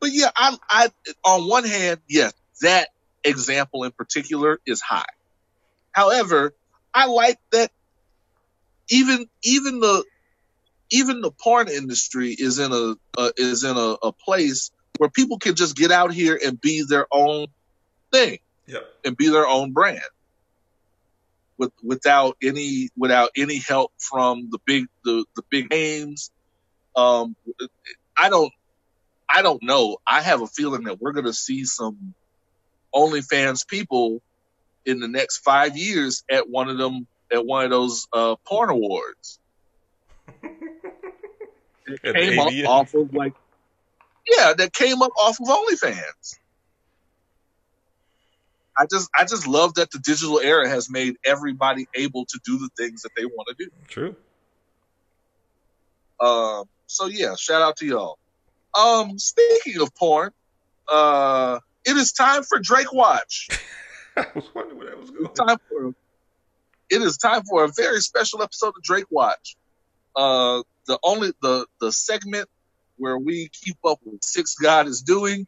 But 0.00 0.10
yeah, 0.12 0.30
I 0.36 0.56
I 0.68 0.88
on 1.24 1.48
one 1.48 1.64
hand, 1.64 2.00
yes, 2.08 2.32
that 2.60 2.88
example 3.24 3.84
in 3.84 3.92
particular 3.92 4.60
is 4.66 4.80
high. 4.80 5.04
However, 5.92 6.54
I 6.92 7.06
like 7.06 7.38
that 7.52 7.70
even 8.90 9.26
even 9.42 9.80
the 9.80 10.04
even 10.90 11.20
the 11.20 11.30
porn 11.30 11.68
industry 11.68 12.34
is 12.36 12.58
in 12.58 12.72
a 12.72 12.94
uh, 13.18 13.30
is 13.36 13.64
in 13.64 13.76
a, 13.76 13.96
a 14.02 14.12
place 14.12 14.70
where 14.98 15.10
people 15.10 15.38
can 15.38 15.54
just 15.54 15.76
get 15.76 15.90
out 15.90 16.12
here 16.12 16.38
and 16.44 16.60
be 16.60 16.84
their 16.88 17.06
own 17.12 17.46
thing 18.12 18.38
Yep. 18.66 18.82
and 19.04 19.16
be 19.16 19.28
their 19.28 19.46
own 19.46 19.72
brand 19.72 20.00
with 21.58 21.72
without 21.82 22.36
any 22.42 22.90
without 22.96 23.30
any 23.36 23.58
help 23.58 23.92
from 23.98 24.48
the 24.50 24.58
big 24.66 24.86
the 25.04 25.24
the 25.36 25.42
big 25.50 25.70
names 25.70 26.30
um 26.96 27.36
i 28.16 28.28
don't 28.28 28.52
i 29.28 29.42
don't 29.42 29.62
know 29.62 29.98
i 30.06 30.20
have 30.20 30.42
a 30.42 30.46
feeling 30.46 30.84
that 30.84 31.00
we're 31.00 31.12
going 31.12 31.26
to 31.26 31.32
see 31.32 31.64
some 31.64 32.14
OnlyFans 32.94 33.66
people 33.66 34.22
in 34.84 35.00
the 35.00 35.08
next 35.08 35.38
5 35.38 35.76
years 35.76 36.24
at 36.30 36.48
one 36.48 36.68
of 36.68 36.78
them 36.78 37.06
at 37.32 37.44
one 37.44 37.64
of 37.64 37.70
those 37.70 38.06
uh 38.12 38.36
porn 38.46 38.70
awards 38.70 39.38
it 41.86 42.02
came 42.02 42.38
up 42.38 42.52
off 42.68 42.94
of 42.94 43.14
like 43.14 43.34
yeah 44.28 44.52
that 44.56 44.72
came 44.72 45.02
up 45.02 45.12
off 45.18 45.38
of 45.40 45.48
OnlyFans 45.48 46.38
I 48.76 48.86
just 48.90 49.08
I 49.16 49.24
just 49.24 49.46
love 49.46 49.74
that 49.74 49.90
the 49.90 49.98
digital 49.98 50.40
era 50.40 50.68
has 50.68 50.90
made 50.90 51.16
everybody 51.24 51.86
able 51.94 52.24
to 52.26 52.40
do 52.44 52.58
the 52.58 52.68
things 52.76 53.02
that 53.02 53.10
they 53.16 53.24
want 53.24 53.48
to 53.48 53.64
do. 53.64 53.70
True. 53.88 54.16
Um, 56.20 56.64
so 56.86 57.06
yeah, 57.06 57.34
shout 57.38 57.62
out 57.62 57.76
to 57.78 57.86
y'all. 57.86 58.18
Um, 58.74 59.18
speaking 59.18 59.80
of 59.80 59.94
porn, 59.94 60.32
uh, 60.92 61.60
it 61.84 61.96
is 61.96 62.12
time 62.12 62.42
for 62.42 62.58
Drake 62.60 62.92
Watch. 62.92 63.48
I 64.16 64.26
was 64.34 64.44
wondering 64.54 64.78
where 64.78 64.90
that 64.90 65.00
was 65.00 65.10
going. 65.10 65.26
It's 65.26 65.40
time 65.40 65.58
for 65.68 65.94
it 66.90 67.02
is 67.02 67.16
time 67.16 67.42
for 67.44 67.64
a 67.64 67.68
very 67.68 68.00
special 68.00 68.42
episode 68.42 68.74
of 68.76 68.82
Drake 68.82 69.06
Watch. 69.10 69.56
Uh, 70.14 70.62
the 70.86 70.98
only 71.02 71.32
the 71.42 71.66
the 71.80 71.90
segment 71.90 72.48
where 72.96 73.18
we 73.18 73.48
keep 73.48 73.76
up 73.84 73.98
with 74.04 74.22
Six 74.22 74.54
God 74.54 74.86
is 74.86 75.02
doing, 75.02 75.46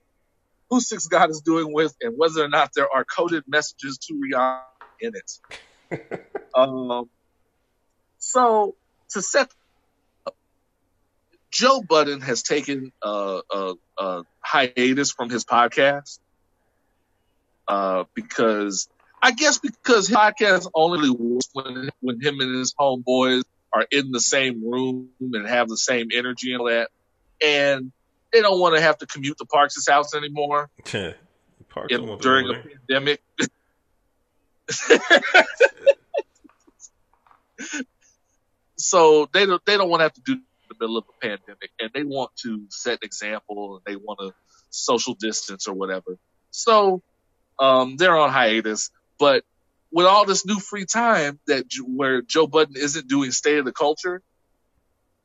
who 0.70 0.81
Six 0.81 1.07
God 1.07 1.31
is 1.31 1.40
doing 1.40 1.72
with, 1.72 1.94
and 2.01 2.14
whether 2.16 2.42
or 2.42 2.49
not 2.49 2.72
there 2.75 2.88
are 2.92 3.05
coded 3.05 3.44
messages 3.46 3.99
to 3.99 4.14
Rihanna 4.14 4.62
in 5.01 5.12
it. 5.14 6.27
um, 6.55 7.09
so 8.18 8.75
to 9.11 9.22
set 9.22 9.51
Joe 11.51 11.81
Budden 11.81 12.20
has 12.22 12.42
taken 12.42 12.92
a, 13.03 13.40
a, 13.51 13.75
a 13.99 14.25
hiatus 14.40 15.12
from 15.12 15.31
his 15.31 15.44
podcast 15.44 16.18
uh, 17.68 18.05
because 18.14 18.88
I 19.22 19.33
guess 19.33 19.59
because 19.59 20.09
his 20.09 20.16
podcast 20.16 20.70
only 20.74 21.11
works 21.11 21.48
when 21.52 21.90
when 22.00 22.20
him 22.20 22.40
and 22.40 22.59
his 22.59 22.74
homeboys 22.79 23.42
are 23.72 23.87
in 23.90 24.12
the 24.12 24.20
same 24.20 24.68
room 24.68 25.11
and 25.20 25.46
have 25.46 25.68
the 25.68 25.76
same 25.76 26.09
energy 26.14 26.52
and 26.52 26.61
all 26.61 26.66
that, 26.68 26.90
and 27.44 27.92
they 28.33 28.40
don't 28.40 28.61
want 28.61 28.76
to 28.76 28.83
have 28.83 28.98
to 28.98 29.07
commute 29.07 29.38
to 29.38 29.44
Parks' 29.46 29.87
house 29.88 30.14
anymore 30.14 30.70
Yeah. 30.92 31.12
Parks 31.68 31.92
in- 31.92 32.18
during 32.18 32.48
the 32.48 32.55
a 32.55 32.62
pandemic. 32.88 33.20
so 38.76 39.29
they 39.33 39.46
don't 39.46 39.64
they 39.64 39.76
don't 39.76 39.88
want 39.88 40.00
to 40.00 40.05
have 40.05 40.14
to 40.14 40.20
do 40.22 40.40
the 40.68 40.74
middle 40.81 40.98
of 40.98 41.05
a 41.09 41.12
pandemic, 41.20 41.70
and 41.81 41.90
they 41.94 42.02
want 42.02 42.35
to 42.37 42.64
set 42.70 42.94
an 42.94 42.98
example, 43.02 43.76
and 43.76 43.85
they 43.87 43.96
want 43.96 44.18
to 44.20 44.35
social 44.70 45.14
distance 45.14 45.68
or 45.68 45.74
whatever. 45.74 46.18
So 46.50 47.02
um, 47.59 47.97
they're 47.97 48.16
on 48.16 48.31
hiatus, 48.31 48.90
but 49.19 49.45
with 49.92 50.07
all 50.07 50.27
this 50.27 50.45
new 50.45 50.59
free 50.59 50.85
time 50.85 51.38
that 51.47 51.64
where 51.87 52.21
Joe 52.23 52.47
Budden 52.47 52.77
isn't 52.77 53.09
doing 53.09 53.31
State 53.31 53.59
of 53.59 53.64
the 53.64 53.73
Culture, 53.73 54.21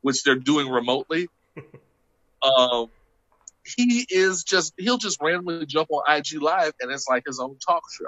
which 0.00 0.22
they're 0.22 0.36
doing 0.36 0.68
remotely, 0.68 1.28
um, 2.42 2.88
he 3.76 4.06
is 4.08 4.44
just 4.44 4.72
he'll 4.78 4.98
just 4.98 5.20
randomly 5.20 5.66
jump 5.66 5.88
on 5.90 6.02
IG 6.08 6.40
Live 6.40 6.72
and 6.80 6.90
it's 6.90 7.08
like 7.08 7.24
his 7.26 7.38
own 7.38 7.56
talk 7.64 7.82
show. 7.96 8.06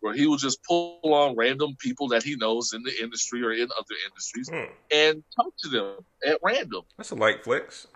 Where 0.00 0.12
he 0.12 0.26
will 0.26 0.36
just 0.36 0.62
pull 0.64 1.00
on 1.02 1.34
random 1.34 1.76
people 1.78 2.08
that 2.08 2.22
he 2.22 2.36
knows 2.36 2.74
in 2.74 2.82
the 2.82 2.92
industry 3.02 3.42
or 3.42 3.52
in 3.52 3.68
other 3.78 3.94
industries 4.06 4.50
Hmm. 4.50 4.72
and 4.92 5.24
talk 5.34 5.54
to 5.62 5.68
them 5.70 5.96
at 6.26 6.38
random. 6.42 6.82
That's 6.98 7.10
a 7.10 7.14
light 7.14 7.42
flex. 7.42 7.86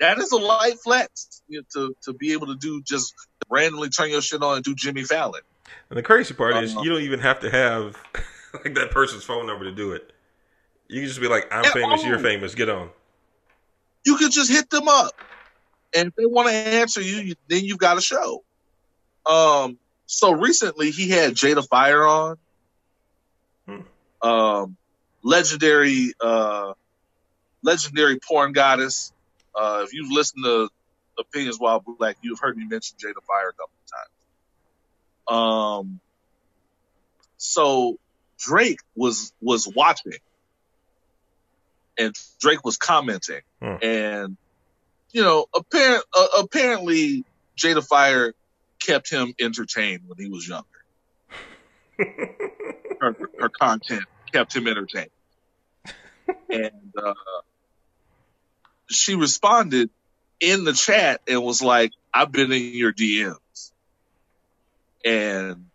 That 0.00 0.18
is 0.18 0.32
a 0.32 0.38
light 0.38 0.80
flex 0.82 1.42
you 1.46 1.60
know, 1.60 1.64
to 1.74 1.94
to 2.04 2.12
be 2.14 2.32
able 2.32 2.48
to 2.48 2.56
do 2.56 2.82
just 2.82 3.14
randomly 3.48 3.90
turn 3.90 4.10
your 4.10 4.22
shit 4.22 4.42
on 4.42 4.56
and 4.56 4.64
do 4.64 4.74
Jimmy 4.74 5.04
Fallon. 5.04 5.42
And 5.90 5.98
the 5.98 6.02
crazy 6.02 6.34
part 6.34 6.56
is 6.62 6.72
Uh-huh. 6.72 6.82
you 6.82 6.90
don't 6.90 7.02
even 7.02 7.20
have 7.20 7.40
to 7.40 7.50
have 7.50 7.96
like 8.64 8.74
that 8.74 8.90
person's 8.90 9.24
phone 9.24 9.46
number 9.46 9.64
to 9.64 9.72
do 9.72 9.92
it. 9.92 10.12
You 10.88 11.00
can 11.00 11.08
just 11.08 11.20
be 11.20 11.28
like, 11.28 11.46
I'm 11.52 11.64
famous, 11.64 12.04
you're 12.04 12.18
oh. 12.18 12.22
famous, 12.22 12.54
get 12.54 12.68
on. 12.68 12.90
You 14.04 14.16
can 14.16 14.30
just 14.30 14.50
hit 14.50 14.70
them 14.70 14.88
up, 14.88 15.12
and 15.94 16.08
if 16.08 16.14
they 16.16 16.26
want 16.26 16.48
to 16.48 16.54
answer 16.54 17.00
you, 17.00 17.16
you, 17.16 17.34
then 17.48 17.64
you've 17.64 17.78
got 17.78 17.98
a 17.98 18.00
show. 18.00 18.42
Um. 19.26 19.78
So 20.06 20.32
recently, 20.32 20.90
he 20.90 21.08
had 21.10 21.34
Jada 21.34 21.64
Fire 21.68 22.04
on. 22.04 22.38
Hmm. 23.66 23.80
Um, 24.22 24.76
legendary, 25.22 26.14
uh, 26.20 26.72
legendary 27.62 28.18
porn 28.18 28.52
goddess. 28.52 29.12
Uh, 29.54 29.82
if 29.84 29.92
you've 29.92 30.10
listened 30.10 30.44
to 30.44 30.68
Opinions 31.18 31.58
While 31.58 31.82
Black, 31.98 32.16
you've 32.22 32.40
heard 32.40 32.56
me 32.56 32.64
mention 32.68 32.96
Jada 32.98 33.22
Fire 33.26 33.50
a 33.50 33.52
couple 33.52 33.72
of 35.28 35.36
times. 35.38 35.82
Um. 35.86 36.00
So 37.36 37.96
Drake 38.38 38.80
was 38.94 39.32
was 39.40 39.66
watching, 39.66 40.18
and 41.98 42.14
Drake 42.40 42.64
was 42.64 42.76
commenting, 42.76 43.40
Hmm. 43.62 43.76
and 43.82 44.36
you 45.12 45.22
know, 45.22 45.46
apparent 45.54 46.04
uh, 46.16 46.26
apparently 46.42 47.24
Jada 47.58 47.84
Fire 47.86 48.34
kept 48.80 49.10
him 49.10 49.34
entertained 49.40 50.02
when 50.06 50.18
he 50.18 50.28
was 50.28 50.46
younger. 50.48 50.66
Her, 53.00 53.16
her 53.38 53.48
content 53.48 54.04
kept 54.32 54.54
him 54.54 54.66
entertained, 54.68 55.08
and 56.50 56.92
uh, 57.02 57.14
she 58.90 59.14
responded 59.14 59.90
in 60.40 60.64
the 60.64 60.72
chat 60.72 61.20
and 61.28 61.42
was 61.42 61.62
like, 61.62 61.92
"I've 62.12 62.32
been 62.32 62.52
in 62.52 62.74
your 62.74 62.92
DMs," 62.92 63.72
and 65.04 65.66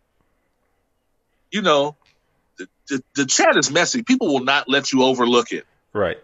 you 1.51 1.61
know, 1.61 1.95
the, 2.57 2.67
the, 2.89 3.03
the 3.15 3.25
chat 3.25 3.57
is 3.57 3.71
messy. 3.71 4.03
People 4.03 4.33
will 4.33 4.43
not 4.43 4.67
let 4.67 4.91
you 4.91 5.03
overlook 5.03 5.51
it. 5.51 5.65
right. 5.93 6.17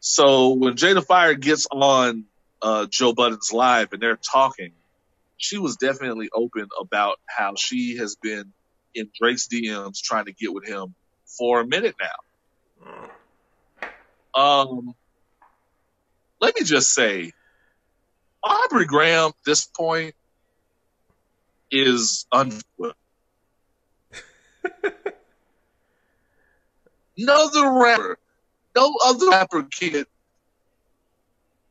So 0.00 0.50
when 0.50 0.74
Jada 0.74 1.04
Fire 1.04 1.34
gets 1.34 1.66
on 1.70 2.26
uh, 2.62 2.86
Joe 2.88 3.12
Budden's 3.12 3.52
live 3.52 3.92
and 3.92 4.00
they're 4.00 4.16
talking, 4.16 4.72
she 5.36 5.58
was 5.58 5.76
definitely 5.76 6.28
open 6.32 6.68
about 6.80 7.16
how 7.26 7.54
she 7.56 7.96
has 7.96 8.16
been 8.16 8.52
in 8.94 9.10
Drake's 9.20 9.48
DMs 9.48 10.00
trying 10.00 10.26
to 10.26 10.32
get 10.32 10.52
with 10.52 10.66
him 10.66 10.94
for 11.38 11.60
a 11.60 11.66
minute 11.66 11.96
now. 14.36 14.40
Um, 14.40 14.94
let 16.40 16.54
me 16.58 16.64
just 16.64 16.92
say, 16.94 17.32
Aubrey 18.42 18.86
Graham, 18.86 19.32
this 19.44 19.66
point, 19.66 20.14
is 21.70 22.26
un. 22.30 22.60
no 27.18 27.46
other 27.46 27.72
rapper, 27.72 28.18
no 28.74 28.94
other 29.04 29.30
rapper 29.30 29.62
can 29.64 30.04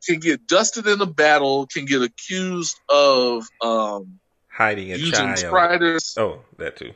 can 0.05 0.19
get 0.19 0.45
dusted 0.47 0.85
in 0.87 1.01
a 1.01 1.05
battle, 1.05 1.67
can 1.67 1.85
get 1.85 2.01
accused 2.01 2.77
of 2.89 3.47
um, 3.61 4.19
Hiding 4.51 4.91
a 4.91 4.97
using 4.97 5.11
child. 5.11 5.37
striders. 5.37 6.15
Oh, 6.17 6.41
that 6.57 6.77
too. 6.77 6.93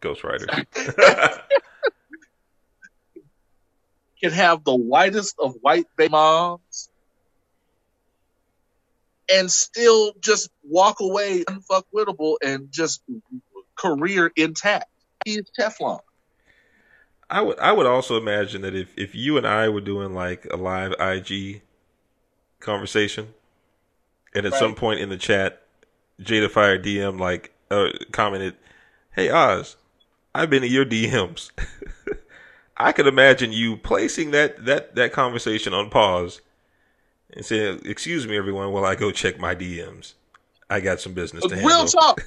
Ghost 0.00 0.24
Rider. 0.24 0.46
can 4.22 4.32
have 4.32 4.64
the 4.64 4.74
whitest 4.74 5.36
of 5.38 5.54
white 5.60 5.86
baby 5.96 6.10
moms 6.10 6.88
and 9.30 9.50
still 9.50 10.12
just 10.20 10.50
walk 10.62 11.00
away 11.00 11.44
unfuckwittable 11.44 12.36
and 12.44 12.70
just 12.70 13.02
career 13.76 14.30
intact. 14.36 14.86
He 15.24 15.34
is 15.34 15.50
Teflon. 15.58 16.00
I 17.30 17.40
would 17.40 17.58
I 17.58 17.72
would 17.72 17.86
also 17.86 18.16
imagine 18.16 18.62
that 18.62 18.74
if, 18.74 18.96
if 18.96 19.14
you 19.14 19.36
and 19.38 19.46
I 19.46 19.68
were 19.68 19.80
doing 19.80 20.14
like 20.14 20.46
a 20.50 20.56
live 20.56 20.92
IG 21.00 21.62
conversation, 22.60 23.34
and 24.34 24.44
at 24.46 24.52
Right. 24.52 24.58
some 24.58 24.74
point 24.74 25.00
in 25.00 25.08
the 25.08 25.16
chat, 25.16 25.62
Jada 26.20 26.50
Fire 26.50 26.78
DM 26.78 27.18
like 27.18 27.52
uh, 27.70 27.88
commented, 28.12 28.56
"Hey 29.12 29.30
Oz, 29.30 29.76
I've 30.34 30.50
been 30.50 30.64
in 30.64 30.70
your 30.72 30.84
DMs." 30.84 31.50
I 32.76 32.92
could 32.92 33.06
imagine 33.06 33.52
you 33.52 33.76
placing 33.76 34.32
that 34.32 34.64
that 34.66 34.94
that 34.94 35.12
conversation 35.12 35.72
on 35.72 35.90
pause 35.90 36.40
and 37.34 37.44
saying, 37.44 37.82
"Excuse 37.84 38.26
me, 38.26 38.36
everyone, 38.36 38.72
while 38.72 38.84
I 38.84 38.94
go 38.94 39.10
check 39.10 39.38
my 39.38 39.54
DMs. 39.54 40.14
I 40.70 40.80
got 40.80 41.00
some 41.00 41.12
business 41.12 41.44
to 41.44 41.54
handle." 41.54 41.70
Real 41.76 41.86
talk. 41.86 42.20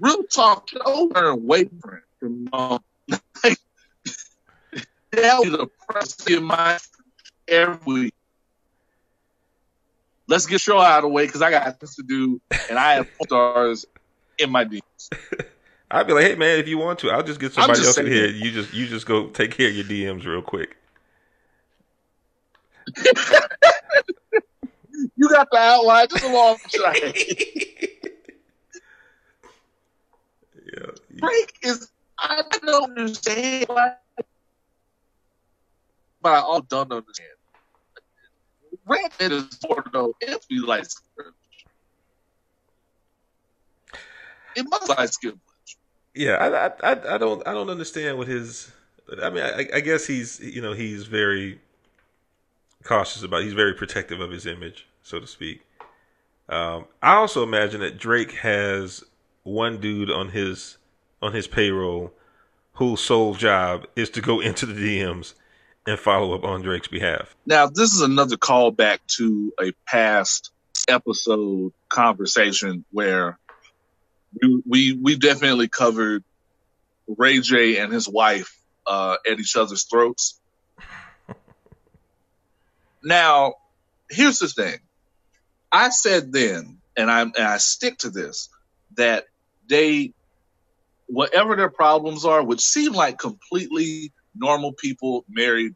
real 0.00 0.22
talk, 0.24 0.68
her 1.14 1.34
wavelength. 1.34 2.02
You 2.20 2.48
know, 2.52 2.80
like, 3.44 3.58
that 5.12 5.38
was 5.38 5.50
the 5.50 5.68
press 5.88 6.26
in 6.26 6.44
my 6.44 6.78
every 7.46 7.78
week. 7.86 8.14
Let's 10.26 10.46
get 10.46 10.60
show 10.60 10.78
out 10.78 10.98
of 10.98 11.02
the 11.02 11.08
way 11.08 11.26
because 11.26 11.42
I 11.42 11.50
got 11.50 11.80
this 11.80 11.96
to 11.96 12.02
do, 12.02 12.40
and 12.68 12.78
I 12.78 12.94
have 12.94 13.08
stars 13.22 13.86
in 14.38 14.50
my 14.50 14.64
DMs. 14.64 15.10
I'd 15.90 16.06
be 16.06 16.12
like, 16.12 16.24
hey 16.24 16.34
man, 16.34 16.58
if 16.58 16.68
you 16.68 16.76
want 16.76 16.98
to, 17.00 17.10
I'll 17.10 17.22
just 17.22 17.40
get 17.40 17.52
somebody 17.52 17.78
just 17.78 17.98
else 17.98 18.06
in 18.06 18.12
here. 18.12 18.26
You 18.26 18.50
just 18.50 18.74
you 18.74 18.86
just 18.86 19.06
go 19.06 19.28
take 19.28 19.52
care 19.52 19.68
of 19.68 19.74
your 19.74 19.84
DMs 19.84 20.26
real 20.26 20.42
quick. 20.42 20.76
You 25.16 25.28
got 25.28 25.48
the 25.50 25.58
outline 25.58 26.06
just 26.10 26.24
along 26.24 26.56
track. 26.70 27.16
Yeah. 30.72 30.90
Drake 31.16 31.54
is 31.62 31.90
I 32.18 32.42
don't 32.62 32.98
understand 32.98 33.66
why, 33.68 33.94
but 36.20 36.32
I 36.32 36.40
all 36.40 36.60
don't 36.62 36.90
understand. 36.92 37.30
Redhead 38.86 39.32
is 39.32 39.44
Porto. 39.62 40.14
It 40.20 40.44
be 40.48 40.58
like 40.60 40.84
it 44.56 44.66
must 44.68 44.88
like 44.88 45.12
skin. 45.12 45.40
Yeah, 46.14 46.32
I, 46.32 46.66
I, 46.66 46.92
I, 46.92 47.14
I 47.14 47.18
don't, 47.18 47.46
I 47.46 47.52
don't 47.52 47.70
understand 47.70 48.18
what 48.18 48.26
his. 48.26 48.72
I 49.22 49.30
mean, 49.30 49.44
I, 49.44 49.68
I 49.74 49.80
guess 49.80 50.06
he's, 50.06 50.40
you 50.40 50.60
know, 50.60 50.72
he's 50.72 51.06
very 51.06 51.60
cautious 52.84 53.22
about. 53.22 53.42
He's 53.42 53.52
very 53.52 53.74
protective 53.74 54.20
of 54.20 54.30
his 54.30 54.46
image, 54.46 54.86
so 55.02 55.20
to 55.20 55.26
speak. 55.26 55.62
Um, 56.48 56.86
I 57.02 57.14
also 57.16 57.42
imagine 57.42 57.80
that 57.80 57.98
Drake 57.98 58.32
has 58.32 59.04
one 59.42 59.78
dude 59.80 60.10
on 60.10 60.30
his 60.30 60.78
on 61.20 61.32
his 61.32 61.46
payroll 61.46 62.12
whose 62.74 63.00
sole 63.00 63.34
job 63.34 63.86
is 63.96 64.10
to 64.10 64.20
go 64.20 64.40
into 64.40 64.66
the 64.66 64.74
DMs 64.74 65.34
and 65.86 65.98
follow 65.98 66.34
up 66.34 66.44
on 66.44 66.62
Drake's 66.62 66.88
behalf. 66.88 67.34
Now, 67.46 67.66
this 67.66 67.92
is 67.92 68.02
another 68.02 68.36
callback 68.36 68.98
to 69.16 69.52
a 69.60 69.72
past 69.86 70.50
episode 70.88 71.72
conversation 71.88 72.84
where 72.92 73.38
we 74.40 74.62
we, 74.66 74.92
we 74.92 75.16
definitely 75.16 75.68
covered 75.68 76.24
Ray 77.16 77.40
J 77.40 77.78
and 77.78 77.92
his 77.92 78.08
wife 78.08 78.56
uh, 78.86 79.16
at 79.30 79.38
each 79.38 79.56
other's 79.56 79.84
throats. 79.84 80.38
Now, 83.08 83.54
here's 84.10 84.38
the 84.38 84.48
thing. 84.48 84.78
I 85.72 85.88
said 85.90 86.32
then, 86.32 86.78
and 86.96 87.10
I 87.10 87.22
and 87.22 87.36
I 87.36 87.58
stick 87.58 87.98
to 87.98 88.10
this, 88.10 88.48
that 88.96 89.24
they, 89.68 90.12
whatever 91.06 91.56
their 91.56 91.70
problems 91.70 92.24
are, 92.24 92.42
which 92.42 92.60
seem 92.60 92.92
like 92.92 93.18
completely 93.18 94.12
normal 94.34 94.72
people 94.72 95.24
married 95.28 95.74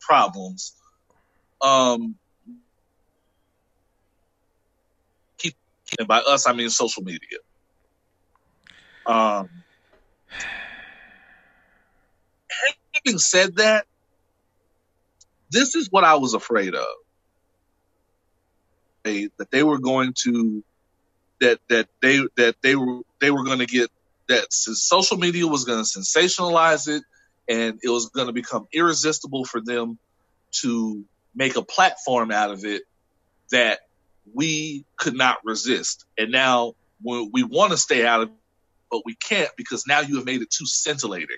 problems, 0.00 0.74
um, 1.60 2.14
keep 5.38 5.54
and 5.98 6.08
by 6.08 6.18
us 6.18 6.46
I 6.46 6.52
mean 6.52 6.70
social 6.70 7.02
media. 7.02 7.38
Um, 9.06 9.48
having 12.94 13.18
said 13.18 13.56
that, 13.56 13.86
this 15.50 15.74
is 15.74 15.88
what 15.90 16.04
I 16.04 16.16
was 16.16 16.34
afraid 16.34 16.74
of. 16.74 16.86
They, 19.02 19.28
that 19.38 19.50
they 19.50 19.62
were 19.62 19.78
going 19.78 20.14
to 20.22 20.64
that 21.40 21.58
that 21.68 21.88
they 22.00 22.20
that 22.36 22.56
they 22.62 22.74
were 22.74 23.00
they 23.20 23.30
were 23.30 23.44
going 23.44 23.58
to 23.58 23.66
get 23.66 23.90
that 24.28 24.52
social 24.52 25.18
media 25.18 25.46
was 25.46 25.64
going 25.64 25.84
to 25.84 25.84
sensationalize 25.84 26.88
it 26.88 27.02
and 27.48 27.78
it 27.82 27.90
was 27.90 28.08
going 28.08 28.26
to 28.26 28.32
become 28.32 28.66
irresistible 28.72 29.44
for 29.44 29.60
them 29.60 29.98
to 30.52 31.04
make 31.34 31.56
a 31.56 31.62
platform 31.62 32.30
out 32.30 32.50
of 32.50 32.64
it 32.64 32.82
that 33.50 33.80
we 34.32 34.84
could 34.96 35.14
not 35.14 35.38
resist. 35.44 36.06
And 36.16 36.30
now 36.30 36.74
we, 37.02 37.28
we 37.32 37.42
want 37.42 37.72
to 37.72 37.78
stay 37.78 38.06
out 38.06 38.22
of 38.22 38.28
it, 38.28 38.34
but 38.90 39.02
we 39.04 39.14
can't 39.16 39.50
because 39.56 39.84
now 39.86 40.00
you 40.00 40.16
have 40.16 40.24
made 40.24 40.40
it 40.40 40.50
too 40.50 40.66
scintillating. 40.66 41.36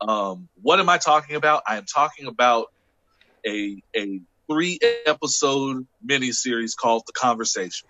Um, 0.00 0.48
what 0.60 0.78
am 0.80 0.88
I 0.88 0.98
talking 0.98 1.36
about? 1.36 1.62
I 1.66 1.76
am 1.76 1.84
talking 1.84 2.26
about 2.26 2.72
a 3.46 3.82
a 3.96 4.20
three 4.50 4.78
episode 5.06 5.86
miniseries 6.06 6.76
called 6.76 7.04
The 7.06 7.12
Conversation. 7.12 7.88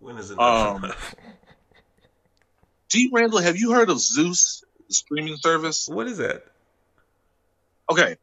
When 0.00 0.16
is 0.18 0.30
it? 0.30 0.38
Um? 0.38 0.92
G. 2.88 3.10
Randall, 3.12 3.40
have 3.40 3.56
you 3.56 3.72
heard 3.72 3.90
of 3.90 3.98
Zeus, 3.98 4.62
the 4.86 4.94
streaming 4.94 5.36
service? 5.36 5.88
What 5.88 6.06
is 6.06 6.18
that? 6.18 6.44
Okay. 7.90 8.16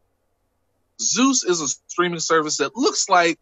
Zeus 1.02 1.44
is 1.44 1.60
a 1.60 1.68
streaming 1.68 2.20
service 2.20 2.58
that 2.58 2.76
looks 2.76 3.10
like, 3.10 3.40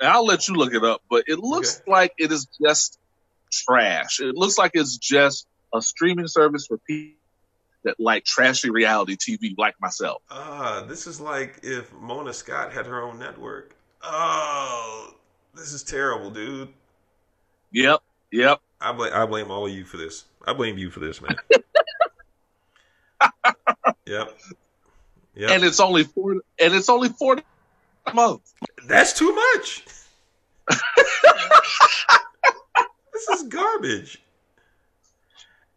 and 0.00 0.08
I'll 0.08 0.24
let 0.24 0.48
you 0.48 0.54
look 0.54 0.72
it 0.72 0.82
up, 0.82 1.02
but 1.10 1.24
it 1.26 1.38
looks 1.38 1.82
like 1.86 2.14
it 2.16 2.32
is 2.32 2.46
just 2.64 2.98
trash. 3.52 4.20
It 4.20 4.34
looks 4.34 4.56
like 4.56 4.70
it's 4.74 4.96
just 4.96 5.46
a 5.74 5.82
streaming 5.82 6.28
service 6.28 6.66
for 6.66 6.78
people 6.78 7.16
that 7.84 7.96
like 7.98 8.24
trashy 8.24 8.70
reality 8.70 9.16
TV 9.16 9.54
like 9.56 9.74
myself. 9.80 10.22
Ah, 10.30 10.84
this 10.86 11.06
is 11.06 11.20
like 11.20 11.60
if 11.62 11.92
Mona 11.94 12.32
Scott 12.32 12.72
had 12.72 12.86
her 12.86 13.02
own 13.02 13.18
network. 13.18 13.74
Oh, 14.02 15.14
this 15.54 15.72
is 15.72 15.82
terrible, 15.82 16.30
dude. 16.30 16.68
Yep. 17.72 18.00
Yep. 18.32 18.60
I 18.80 18.92
blame 18.92 19.12
I 19.12 19.26
blame 19.26 19.50
all 19.50 19.66
of 19.66 19.72
you 19.72 19.84
for 19.84 19.96
this. 19.96 20.24
I 20.46 20.52
blame 20.52 20.78
you 20.78 20.90
for 20.90 21.00
this, 21.00 21.20
man. 21.20 21.36
yep. 24.06 24.38
Yep. 25.34 25.50
And 25.50 25.64
it's 25.64 25.80
only 25.80 26.04
four, 26.04 26.32
and 26.32 26.74
it's 26.74 26.88
only 26.88 27.08
four 27.08 27.38
a 28.06 28.14
month. 28.14 28.52
That's 28.86 29.12
too 29.12 29.34
much. 29.34 29.84
this 33.12 33.28
is 33.34 33.42
garbage. 33.48 34.22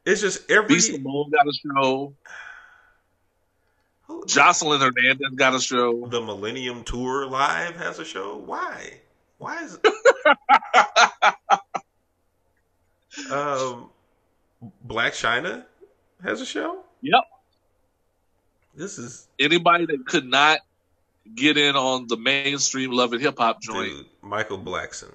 It's 0.06 0.20
just 0.22 0.50
every 0.52 0.76
B. 0.76 0.80
Simone 0.82 1.32
got 1.32 1.48
a 1.48 1.54
show. 1.54 2.14
Jocelyn 4.28 4.82
Hernandez 4.82 5.32
got 5.36 5.56
a 5.56 5.60
show. 5.62 6.06
the 6.08 6.22
Millennium 6.22 6.84
Tour 6.84 7.26
live 7.28 7.76
has 7.78 8.00
a 8.00 8.06
show. 8.06 8.36
Why? 8.38 9.00
Why 9.38 9.64
is 9.64 9.74
um 13.32 13.90
Blac 14.88 15.12
Chyna 15.12 15.66
has 16.24 16.42
a 16.42 16.46
show? 16.46 16.84
Yep. 17.02 17.24
This 18.76 18.98
is 18.98 19.28
Anybody 19.40 19.86
that 19.86 20.06
could 20.06 20.26
not 20.26 20.60
get 21.36 21.58
in 21.58 21.76
on 21.76 22.08
the 22.08 22.18
mainstream 22.18 22.92
love 22.92 23.14
and 23.14 23.22
hip 23.22 23.38
hop 23.38 23.62
joint. 23.62 23.90
dude. 23.90 24.06
Michael 24.22 24.60
Blackson 24.60 25.14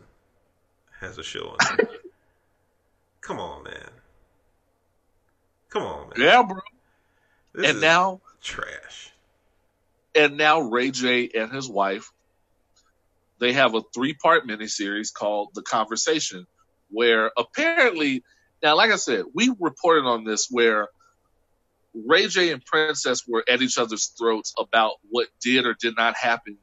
has 1.00 1.18
a 1.18 1.22
show 1.22 1.56
on. 1.60 1.78
Come 3.20 3.40
on, 3.40 3.64
man. 3.64 3.90
Come 5.78 5.86
on, 5.86 6.08
man. 6.16 6.26
Yeah, 6.26 6.42
bro. 6.42 6.60
This 7.54 7.70
and 7.70 7.80
now 7.80 8.20
trash. 8.42 9.12
and 10.14 10.36
now 10.36 10.60
Ray 10.60 10.90
J 10.90 11.30
and 11.34 11.52
his 11.52 11.68
wife, 11.68 12.10
they 13.38 13.52
have 13.52 13.74
a 13.74 13.82
three 13.94 14.14
part 14.14 14.46
miniseries 14.46 15.12
called 15.12 15.50
The 15.54 15.62
Conversation, 15.62 16.46
where 16.90 17.30
apparently, 17.36 18.24
now, 18.62 18.76
like 18.76 18.90
I 18.90 18.96
said, 18.96 19.24
we 19.34 19.54
reported 19.58 20.04
on 20.04 20.24
this 20.24 20.48
where 20.50 20.88
Ray 21.94 22.26
J 22.26 22.50
and 22.52 22.64
Princess 22.64 23.26
were 23.26 23.44
at 23.48 23.62
each 23.62 23.78
other's 23.78 24.06
throats 24.06 24.54
about 24.58 24.94
what 25.10 25.28
did 25.40 25.64
or 25.64 25.74
did 25.74 25.96
not 25.96 26.16
happen 26.16 26.58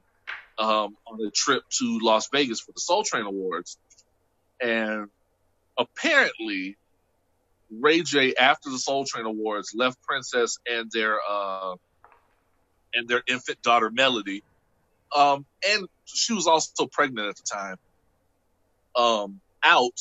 um, 0.57 0.95
on 1.07 1.25
a 1.25 1.31
trip 1.31 1.63
to 1.79 1.99
Las 2.01 2.27
Vegas 2.31 2.59
for 2.59 2.73
the 2.73 2.81
Soul 2.81 3.03
Train 3.03 3.25
Awards. 3.25 3.77
And 4.61 5.07
apparently, 5.77 6.77
Ray 7.81 8.01
J, 8.01 8.35
after 8.35 8.69
the 8.71 8.79
Soul 8.79 9.05
Train 9.05 9.25
Awards, 9.25 9.71
left 9.75 9.97
Princess 10.03 10.57
and 10.67 10.89
their 10.93 11.17
uh, 11.29 11.75
and 12.93 13.07
their 13.07 13.23
infant 13.29 13.61
daughter 13.63 13.91
Melody. 13.93 14.43
Um, 15.15 15.45
and 15.69 15.87
she 16.05 16.33
was 16.33 16.47
also 16.47 16.87
pregnant 16.91 17.29
at 17.29 17.35
the 17.37 17.43
time. 17.53 17.77
Um, 18.95 19.41
out 19.63 19.91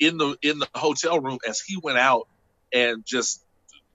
in 0.00 0.18
the 0.18 0.36
in 0.42 0.58
the 0.60 0.68
hotel 0.74 1.20
room 1.20 1.38
as 1.48 1.60
he 1.60 1.78
went 1.82 1.98
out 1.98 2.28
and 2.74 3.04
just 3.06 3.42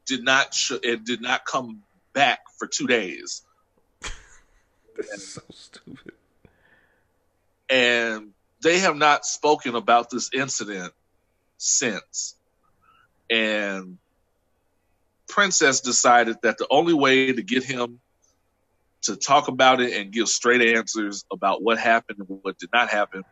did 0.07 0.23
not 0.23 0.53
sh- 0.53 0.73
and 0.83 1.05
did 1.05 1.21
not 1.21 1.41
come 1.45 1.83
back 2.13 2.39
for 2.59 2.67
two 2.67 2.87
days. 2.87 3.43
This 4.97 5.11
is 5.13 5.33
so 5.33 5.41
stupid. 5.51 6.13
and 7.69 8.31
they 8.63 8.79
have 8.81 8.97
not 8.97 9.25
spoken 9.25 9.75
about 9.75 10.11
this 10.11 10.31
incident 10.33 10.93
since. 11.57 12.35
And 13.29 13.97
Princess 15.29 15.81
decided 15.81 16.37
that 16.43 16.57
the 16.57 16.67
only 16.71 16.93
way 16.93 17.33
to 17.33 17.43
get 17.43 17.63
him 17.63 17.99
to 19.03 19.15
talk 19.15 19.47
about 19.47 19.81
it 19.81 19.93
and 19.93 20.11
give 20.13 20.29
straight 20.29 20.75
answers 20.75 21.25
about 21.31 21.63
what 21.63 21.79
happened 21.79 22.19
and 22.19 22.39
what 22.43 22.57
did 22.59 22.69
not 22.73 22.89
happen 22.89 23.23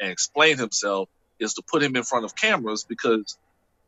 and 0.00 0.10
explain 0.10 0.58
himself 0.58 1.08
is 1.40 1.54
to 1.54 1.62
put 1.70 1.82
him 1.82 1.96
in 1.96 2.04
front 2.04 2.24
of 2.26 2.34
cameras 2.36 2.86
because 2.88 3.38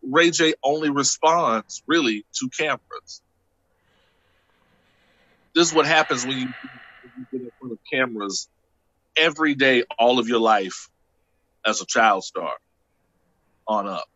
Ray 0.02 0.30
J 0.30 0.54
only 0.62 0.90
responds 0.90 1.82
really 1.88 2.24
to 2.40 2.50
cameras. 2.58 3.22
This 5.54 5.68
is 5.68 5.74
what 5.74 5.86
happens 5.86 6.26
when 6.26 6.38
you, 6.38 6.54
when 7.02 7.12
you 7.16 7.26
get 7.32 7.42
in 7.42 7.50
front 7.60 7.72
of 7.72 7.78
cameras 7.92 8.48
every 9.16 9.54
day, 9.54 9.84
all 9.98 10.18
of 10.18 10.28
your 10.28 10.40
life 10.40 10.88
as 11.66 11.80
a 11.82 11.86
child 11.86 12.24
star 12.24 12.54
on 13.68 13.88
up. 13.88 14.06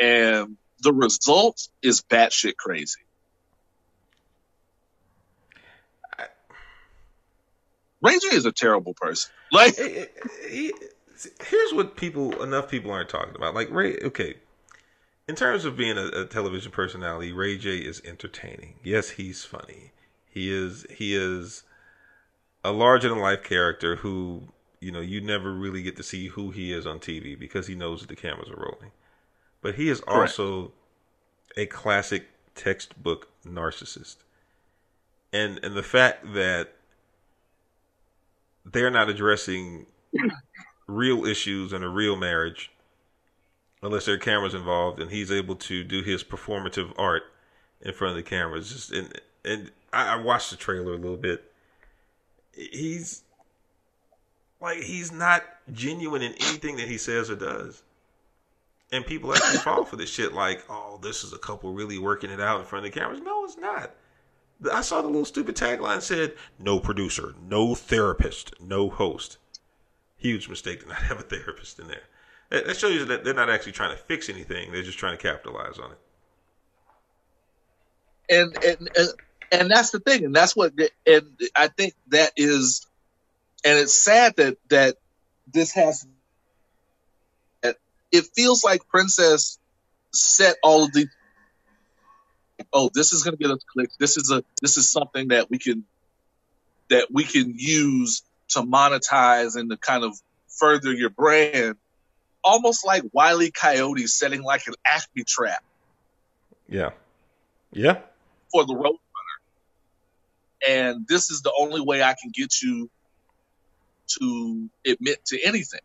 And 0.00 0.56
the 0.80 0.92
result 0.92 1.68
is 1.82 2.02
batshit 2.02 2.56
crazy. 2.56 3.00
Ray 8.02 8.18
J 8.18 8.36
is 8.36 8.44
a 8.44 8.52
terrible 8.52 8.92
person. 8.94 9.32
Like, 9.50 9.76
he, 9.76 10.04
he, 10.50 10.74
here's 11.46 11.72
what 11.72 11.96
people, 11.96 12.42
enough 12.42 12.70
people 12.70 12.90
aren't 12.90 13.08
talking 13.08 13.34
about. 13.34 13.54
Like 13.54 13.70
Ray, 13.70 13.96
okay, 13.96 14.34
in 15.26 15.34
terms 15.34 15.64
of 15.64 15.76
being 15.76 15.96
a, 15.96 16.06
a 16.08 16.24
television 16.26 16.70
personality, 16.70 17.32
Ray 17.32 17.56
J 17.56 17.78
is 17.78 18.02
entertaining. 18.04 18.74
Yes, 18.82 19.10
he's 19.10 19.44
funny. 19.44 19.92
He 20.28 20.52
is. 20.52 20.84
He 20.90 21.14
is 21.14 21.62
a 22.62 22.72
larger 22.72 23.08
than 23.08 23.18
life 23.18 23.42
character 23.42 23.96
who 23.96 24.48
you 24.80 24.92
know 24.92 25.00
you 25.00 25.20
never 25.20 25.52
really 25.52 25.82
get 25.82 25.96
to 25.96 26.02
see 26.02 26.28
who 26.28 26.50
he 26.50 26.72
is 26.72 26.86
on 26.86 26.98
TV 26.98 27.38
because 27.38 27.66
he 27.66 27.74
knows 27.74 28.00
that 28.00 28.08
the 28.08 28.16
cameras 28.16 28.50
are 28.50 28.56
rolling. 28.56 28.90
But 29.64 29.76
he 29.76 29.88
is 29.88 30.02
Correct. 30.02 30.38
also 30.38 30.72
a 31.56 31.64
classic 31.64 32.26
textbook 32.54 33.28
narcissist. 33.46 34.16
And 35.32 35.58
and 35.64 35.74
the 35.74 35.82
fact 35.82 36.34
that 36.34 36.74
they're 38.66 38.90
not 38.90 39.08
addressing 39.08 39.86
real 40.86 41.24
issues 41.24 41.72
in 41.72 41.82
a 41.82 41.88
real 41.88 42.14
marriage 42.14 42.72
unless 43.80 44.04
there 44.04 44.16
are 44.16 44.18
cameras 44.18 44.52
involved 44.52 45.00
and 45.00 45.10
he's 45.10 45.32
able 45.32 45.56
to 45.56 45.82
do 45.82 46.02
his 46.02 46.22
performative 46.22 46.92
art 46.98 47.22
in 47.80 47.94
front 47.94 48.10
of 48.10 48.16
the 48.16 48.22
cameras 48.22 48.70
just 48.70 48.92
and 48.92 49.18
and 49.46 49.70
I, 49.94 50.14
I 50.14 50.16
watched 50.16 50.50
the 50.50 50.56
trailer 50.56 50.92
a 50.92 50.98
little 50.98 51.16
bit 51.16 51.50
he's 52.52 53.22
like 54.60 54.82
he's 54.82 55.10
not 55.10 55.42
genuine 55.72 56.20
in 56.20 56.32
anything 56.32 56.76
that 56.76 56.88
he 56.88 56.98
says 56.98 57.30
or 57.30 57.36
does 57.36 57.82
and 58.94 59.04
people 59.06 59.34
actually 59.34 59.58
fall 59.58 59.84
for 59.84 59.96
this 59.96 60.10
shit 60.10 60.32
like 60.32 60.64
oh 60.68 60.98
this 61.02 61.24
is 61.24 61.32
a 61.32 61.38
couple 61.38 61.72
really 61.72 61.98
working 61.98 62.30
it 62.30 62.40
out 62.40 62.60
in 62.60 62.66
front 62.66 62.86
of 62.86 62.92
the 62.92 62.98
cameras 62.98 63.20
no 63.20 63.44
it's 63.44 63.56
not 63.56 63.94
I 64.72 64.80
saw 64.82 65.00
the 65.02 65.08
little 65.08 65.24
stupid 65.24 65.56
tagline 65.56 66.00
said, 66.00 66.34
"No 66.58 66.78
producer, 66.78 67.34
no 67.42 67.74
therapist, 67.74 68.60
no 68.60 68.88
host." 68.88 69.38
Huge 70.16 70.48
mistake 70.48 70.82
to 70.82 70.88
not 70.88 71.02
have 71.02 71.20
a 71.20 71.22
therapist 71.22 71.78
in 71.78 71.88
there. 71.88 72.04
That 72.50 72.76
shows 72.76 72.94
you 72.94 73.04
that 73.06 73.24
they're 73.24 73.34
not 73.34 73.50
actually 73.50 73.72
trying 73.72 73.96
to 73.96 74.02
fix 74.02 74.28
anything; 74.28 74.72
they're 74.72 74.82
just 74.82 74.98
trying 74.98 75.16
to 75.16 75.22
capitalize 75.22 75.78
on 75.78 75.92
it. 75.92 75.98
And 78.30 78.64
and 78.64 78.90
and, 78.96 79.08
and 79.52 79.70
that's 79.70 79.90
the 79.90 80.00
thing, 80.00 80.24
and 80.24 80.34
that's 80.34 80.54
what, 80.56 80.72
and 81.06 81.26
I 81.56 81.68
think 81.68 81.94
that 82.08 82.32
is, 82.36 82.86
and 83.64 83.78
it's 83.78 84.02
sad 84.02 84.36
that 84.36 84.56
that 84.70 84.96
this 85.52 85.72
has. 85.72 86.06
It 88.14 88.26
feels 88.36 88.62
like 88.62 88.86
Princess 88.88 89.58
set 90.12 90.56
all 90.62 90.84
of 90.84 90.92
the 90.92 91.08
oh, 92.72 92.90
this 92.94 93.12
is 93.12 93.24
going 93.24 93.36
to 93.36 93.42
get 93.42 93.50
us 93.50 93.64
clicks. 93.72 93.96
This 93.96 94.16
is 94.16 94.30
a 94.30 94.44
this 94.62 94.76
is 94.76 94.88
something 94.88 95.28
that 95.28 95.50
we 95.50 95.58
can 95.58 95.84
that 96.90 97.08
we 97.10 97.24
can 97.24 97.54
use 97.56 98.22
to 98.50 98.60
monetize 98.60 99.56
and 99.56 99.68
to 99.70 99.76
kind 99.76 100.04
of 100.04 100.14
further 100.46 100.92
your 100.92 101.10
brand, 101.10 101.74
almost 102.44 102.86
like 102.86 103.02
Wiley 103.12 103.50
Coyote 103.50 104.06
setting 104.06 104.44
like 104.44 104.66
an 104.68 104.74
Acme 104.86 105.24
trap. 105.24 105.64
Yeah, 106.68 106.90
yeah. 107.72 107.98
For 108.52 108.64
the 108.64 108.76
road 108.76 108.98
runner, 110.62 110.68
and 110.68 111.06
this 111.08 111.32
is 111.32 111.42
the 111.42 111.52
only 111.58 111.80
way 111.80 112.00
I 112.00 112.14
can 112.14 112.30
get 112.32 112.62
you 112.62 112.88
to 114.20 114.70
admit 114.86 115.24
to 115.26 115.40
anything. 115.44 115.80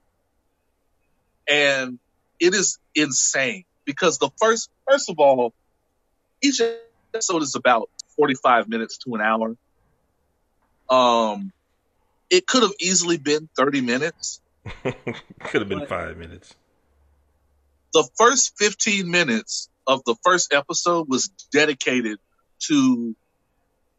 And 1.47 1.97
it 2.39 2.53
is 2.53 2.79
insane 2.95 3.65
because 3.85 4.17
the 4.17 4.29
first, 4.37 4.69
first 4.89 5.09
of 5.09 5.19
all, 5.19 5.53
each 6.41 6.61
episode 7.13 7.41
is 7.41 7.55
about 7.55 7.89
45 8.15 8.69
minutes 8.69 8.97
to 8.99 9.15
an 9.15 9.21
hour. 9.21 9.55
Um, 10.89 11.51
it 12.29 12.47
could 12.47 12.63
have 12.63 12.73
easily 12.79 13.17
been 13.17 13.49
30 13.57 13.81
minutes. 13.81 14.41
could 14.83 15.61
have 15.61 15.69
been 15.69 15.87
five 15.87 16.17
minutes. 16.17 16.55
The 17.93 18.07
first 18.17 18.53
15 18.57 19.09
minutes 19.09 19.69
of 19.87 20.03
the 20.05 20.15
first 20.23 20.53
episode 20.53 21.09
was 21.09 21.29
dedicated 21.51 22.19
to 22.67 23.15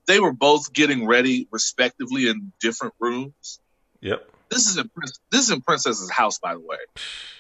they 0.07 0.21
were 0.21 0.33
both 0.33 0.73
getting 0.73 1.07
ready 1.07 1.49
respectively 1.51 2.29
in 2.29 2.53
different 2.61 2.95
rooms. 3.01 3.61
Yep. 4.01 4.29
This 4.51 4.67
is 4.67 4.77
in 4.77 4.91
this 5.31 5.43
is 5.43 5.51
in 5.51 5.61
Princess's 5.61 6.11
house, 6.11 6.39
by 6.39 6.55
the 6.55 6.61
way. 6.61 6.79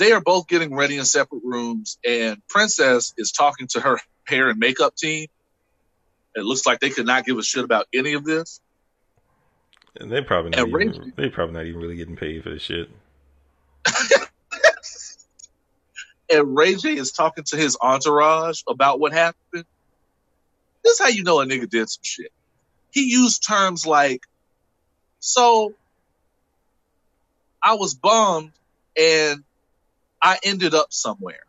They 0.00 0.12
are 0.12 0.22
both 0.22 0.48
getting 0.48 0.74
ready 0.74 0.96
in 0.96 1.04
separate 1.04 1.42
rooms, 1.44 1.98
and 2.08 2.40
Princess 2.48 3.12
is 3.18 3.32
talking 3.32 3.66
to 3.72 3.80
her 3.80 3.98
hair 4.26 4.48
and 4.48 4.58
makeup 4.58 4.96
team. 4.96 5.26
It 6.34 6.42
looks 6.42 6.64
like 6.64 6.80
they 6.80 6.88
could 6.88 7.04
not 7.04 7.26
give 7.26 7.36
a 7.36 7.42
shit 7.42 7.64
about 7.64 7.86
any 7.92 8.14
of 8.14 8.24
this. 8.24 8.62
And 9.96 10.10
they 10.10 10.22
probably 10.22 10.52
not 10.52 10.66
even, 10.66 11.12
they 11.18 11.28
probably 11.28 11.52
not 11.52 11.66
even 11.66 11.82
really 11.82 11.96
getting 11.96 12.16
paid 12.16 12.42
for 12.42 12.48
this 12.48 12.62
shit. 12.62 12.88
and 16.32 16.56
Ray 16.56 16.76
J 16.76 16.96
is 16.96 17.12
talking 17.12 17.44
to 17.48 17.58
his 17.58 17.76
entourage 17.78 18.62
about 18.66 19.00
what 19.00 19.12
happened. 19.12 19.66
This 20.82 20.94
is 20.94 20.98
how 20.98 21.08
you 21.08 21.24
know 21.24 21.42
a 21.42 21.44
nigga 21.44 21.68
did 21.68 21.90
some 21.90 22.00
shit. 22.00 22.32
He 22.90 23.02
used 23.02 23.46
terms 23.46 23.84
like, 23.84 24.22
so 25.18 25.74
I 27.62 27.74
was 27.74 27.94
bummed 27.94 28.52
and 28.98 29.44
I 30.22 30.38
ended 30.44 30.74
up 30.74 30.88
somewhere. 30.90 31.40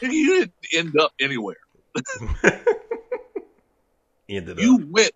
You 0.00 0.38
didn't 0.40 0.54
end 0.74 1.00
up 1.00 1.12
anywhere. 1.20 1.56
ended 4.28 4.58
you 4.58 4.74
up. 4.76 4.80
went. 4.88 5.12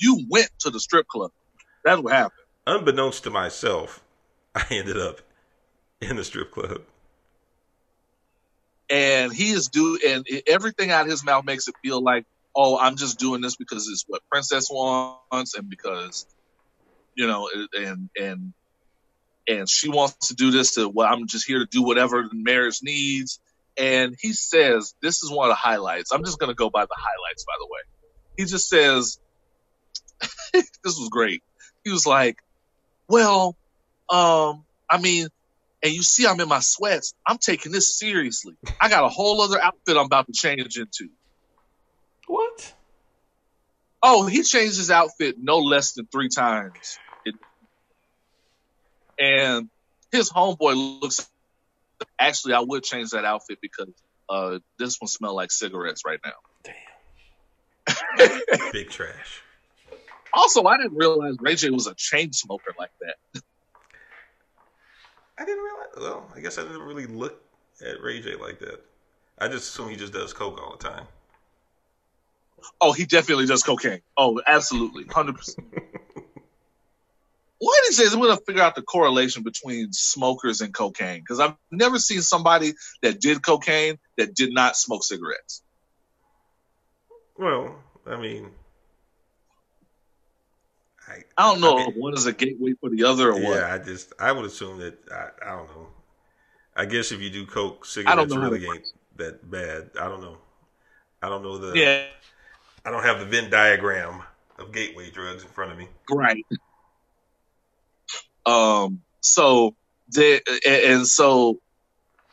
You 0.00 0.24
went 0.30 0.50
to 0.60 0.70
the 0.70 0.78
strip 0.78 1.08
club. 1.08 1.32
That's 1.84 2.00
what 2.00 2.12
happened. 2.12 2.32
Unbeknownst 2.66 3.24
to 3.24 3.30
myself, 3.30 4.04
I 4.54 4.64
ended 4.70 4.98
up 4.98 5.20
in 6.00 6.16
the 6.16 6.24
strip 6.24 6.52
club. 6.52 6.82
And 8.90 9.32
he 9.32 9.50
is 9.50 9.68
do 9.68 9.98
and 10.06 10.26
everything 10.46 10.90
out 10.90 11.02
of 11.02 11.10
his 11.10 11.24
mouth 11.24 11.44
makes 11.44 11.68
it 11.68 11.74
feel 11.84 12.02
like, 12.02 12.24
oh, 12.56 12.78
I'm 12.78 12.96
just 12.96 13.18
doing 13.18 13.40
this 13.40 13.56
because 13.56 13.86
it's 13.88 14.04
what 14.06 14.22
Princess 14.30 14.68
wants, 14.70 15.54
and 15.54 15.68
because 15.68 16.26
you 17.14 17.26
know, 17.26 17.50
and 17.76 18.08
and 18.16 18.54
and 19.48 19.68
she 19.68 19.88
wants 19.88 20.28
to 20.28 20.34
do 20.34 20.50
this 20.50 20.74
to 20.74 20.88
well 20.88 21.10
i'm 21.10 21.26
just 21.26 21.46
here 21.46 21.58
to 21.58 21.66
do 21.66 21.82
whatever 21.82 22.22
the 22.22 22.28
marriage 22.32 22.80
needs. 22.82 23.40
And 23.76 24.16
he 24.20 24.32
says 24.32 24.94
this 25.00 25.22
is 25.22 25.30
one 25.30 25.48
of 25.48 25.52
the 25.52 25.54
highlights. 25.54 26.10
I'm 26.10 26.24
just 26.24 26.40
going 26.40 26.50
to 26.50 26.54
go 26.54 26.68
by 26.68 26.84
the 26.84 26.96
highlights 26.96 27.44
by 27.44 27.52
the 27.60 27.66
way. 27.66 27.80
He 28.36 28.44
just 28.44 28.68
says 28.68 29.18
this 30.52 30.98
was 30.98 31.08
great. 31.10 31.42
He 31.84 31.90
was 31.90 32.06
like 32.06 32.38
well 33.08 33.56
um 34.10 34.64
i 34.90 34.98
mean 35.00 35.28
and 35.82 35.92
you 35.92 36.02
see 36.02 36.26
i'm 36.26 36.40
in 36.40 36.48
my 36.48 36.60
sweats. 36.60 37.14
I'm 37.26 37.38
taking 37.38 37.72
this 37.72 37.98
seriously. 37.98 38.54
I 38.80 38.88
got 38.88 39.04
a 39.04 39.08
whole 39.08 39.40
other 39.40 39.60
outfit 39.60 39.96
i'm 39.96 40.06
about 40.06 40.26
to 40.26 40.32
change 40.32 40.76
into. 40.76 41.08
What? 42.26 42.74
Oh 44.02 44.26
he 44.26 44.42
changed 44.42 44.76
his 44.76 44.90
outfit 44.90 45.36
no 45.38 45.58
less 45.58 45.92
than 45.92 46.06
three 46.06 46.28
times 46.28 46.98
and 49.18 49.68
his 50.12 50.30
homeboy 50.30 51.00
looks. 51.00 51.28
Actually, 52.18 52.54
I 52.54 52.60
would 52.60 52.84
change 52.84 53.10
that 53.10 53.24
outfit 53.24 53.58
because 53.60 53.92
uh, 54.28 54.58
this 54.78 54.96
one 55.00 55.08
smell 55.08 55.34
like 55.34 55.50
cigarettes 55.50 56.02
right 56.06 56.20
now. 56.24 56.32
Damn. 56.64 58.40
Big 58.72 58.90
trash. 58.90 59.42
Also, 60.32 60.64
I 60.64 60.76
didn't 60.76 60.96
realize 60.96 61.36
Ray 61.40 61.54
J 61.54 61.70
was 61.70 61.86
a 61.86 61.94
chain 61.94 62.32
smoker 62.32 62.74
like 62.78 62.90
that. 63.00 63.42
I 65.38 65.44
didn't 65.44 65.64
realize. 65.64 65.88
Well, 65.96 66.32
I 66.36 66.40
guess 66.40 66.58
I 66.58 66.62
didn't 66.62 66.82
really 66.82 67.06
look 67.06 67.40
at 67.80 68.02
Ray 68.02 68.20
J 68.20 68.36
like 68.36 68.58
that. 68.60 68.80
I 69.38 69.48
just 69.48 69.68
assume 69.72 69.88
he 69.88 69.96
just 69.96 70.12
does 70.12 70.32
coke 70.32 70.60
all 70.60 70.76
the 70.76 70.88
time. 70.88 71.06
Oh, 72.80 72.92
he 72.92 73.06
definitely 73.06 73.46
does 73.46 73.62
cocaine. 73.62 74.00
Oh, 74.16 74.40
absolutely, 74.46 75.04
hundred 75.04 75.36
percent. 75.36 75.66
One 77.60 77.74
of 77.88 77.96
these 77.96 78.12
I'm 78.12 78.20
going 78.20 78.36
to 78.36 78.44
figure 78.44 78.62
out 78.62 78.76
the 78.76 78.82
correlation 78.82 79.42
between 79.42 79.92
smokers 79.92 80.60
and 80.60 80.72
cocaine 80.72 81.20
because 81.20 81.40
I've 81.40 81.54
never 81.72 81.98
seen 81.98 82.22
somebody 82.22 82.74
that 83.02 83.20
did 83.20 83.42
cocaine 83.42 83.98
that 84.16 84.34
did 84.34 84.52
not 84.52 84.76
smoke 84.76 85.02
cigarettes. 85.02 85.62
Well, 87.36 87.76
I 88.06 88.16
mean, 88.16 88.50
I, 91.08 91.24
I 91.36 91.52
don't 91.52 91.60
know 91.60 91.78
I 91.78 91.86
mean, 91.86 91.94
one 91.96 92.14
is 92.14 92.26
a 92.26 92.32
gateway 92.32 92.74
for 92.80 92.90
the 92.90 93.04
other 93.04 93.32
or 93.32 93.40
yeah, 93.40 93.48
what. 93.48 93.56
Yeah, 93.56 93.74
I 93.74 93.78
just 93.78 94.12
I 94.20 94.30
would 94.30 94.44
assume 94.44 94.78
that 94.78 94.98
I, 95.10 95.30
I 95.42 95.56
don't 95.56 95.68
know. 95.68 95.86
I 96.76 96.84
guess 96.84 97.10
if 97.10 97.20
you 97.20 97.30
do 97.30 97.44
coke, 97.44 97.84
cigarettes 97.84 98.34
really 98.34 98.64
ain't 98.66 98.92
that 99.16 99.50
bad. 99.50 99.90
I 100.00 100.08
don't 100.08 100.20
know. 100.20 100.38
I 101.20 101.28
don't 101.28 101.42
know 101.42 101.58
the. 101.58 101.76
Yeah. 101.78 102.04
I 102.84 102.90
don't 102.90 103.02
have 103.02 103.18
the 103.18 103.26
Venn 103.26 103.50
diagram 103.50 104.22
of 104.58 104.72
gateway 104.72 105.10
drugs 105.10 105.42
in 105.42 105.48
front 105.48 105.72
of 105.72 105.78
me. 105.78 105.88
Right. 106.10 106.46
Um. 108.48 109.02
So 109.20 109.74
the 110.08 110.40
and 110.66 111.06
so 111.06 111.58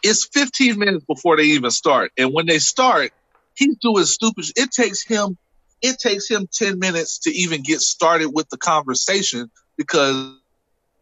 it's 0.03 0.27
15 0.33 0.77
minutes 0.77 1.05
before 1.05 1.37
they 1.37 1.43
even 1.43 1.71
start, 1.71 2.11
and 2.17 2.31
when 2.33 2.45
they 2.45 2.59
start, 2.59 3.11
he's 3.55 3.77
doing 3.77 4.05
stupid. 4.05 4.45
It 4.55 4.71
takes 4.71 5.05
him. 5.05 5.37
It 5.81 5.97
takes 5.99 6.29
him 6.29 6.47
10 6.51 6.79
minutes 6.79 7.19
to 7.19 7.31
even 7.31 7.61
get 7.61 7.81
started 7.81 8.29
with 8.29 8.49
the 8.49 8.57
conversation 8.57 9.51
because 9.77 10.33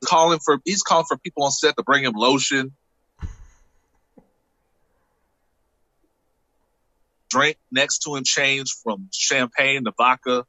calling 0.04 0.40
for 0.44 0.60
he's 0.66 0.82
calling 0.82 1.06
for 1.08 1.18
people 1.18 1.44
on 1.44 1.52
set 1.52 1.78
to 1.78 1.84
bring 1.84 2.04
him 2.04 2.14
lotion 2.16 2.74
drink 7.34 7.58
next 7.72 8.00
to 8.00 8.16
him 8.16 8.24
changed 8.24 8.74
from 8.84 9.10
champagne 9.12 9.84
to 9.86 9.94
vodka. 9.98 10.46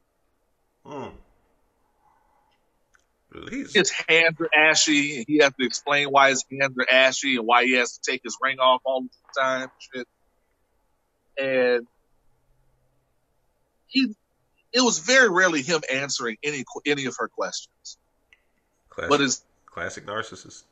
His 3.73 3.91
hands 4.07 4.37
are 4.39 4.49
ashy. 4.55 5.23
He 5.27 5.39
has 5.39 5.53
to 5.59 5.65
explain 5.65 6.07
why 6.07 6.29
his 6.29 6.43
hands 6.51 6.75
are 6.77 6.87
ashy 6.91 7.37
and 7.37 7.45
why 7.45 7.65
he 7.65 7.73
has 7.73 7.97
to 7.97 8.11
take 8.11 8.21
his 8.23 8.37
ring 8.41 8.59
off 8.59 8.81
all 8.85 9.01
the 9.01 9.09
time. 9.41 9.69
Shit. 9.79 10.07
And 11.37 11.87
he, 13.87 14.15
it 14.73 14.81
was 14.81 14.99
very 14.99 15.29
rarely 15.29 15.61
him 15.61 15.81
answering 15.91 16.37
any 16.43 16.63
any 16.85 17.05
of 17.05 17.15
her 17.17 17.27
questions. 17.27 17.97
Classic, 18.89 19.09
but 19.09 19.19
his 19.19 19.43
classic 19.65 20.05
narcissist. 20.05 20.63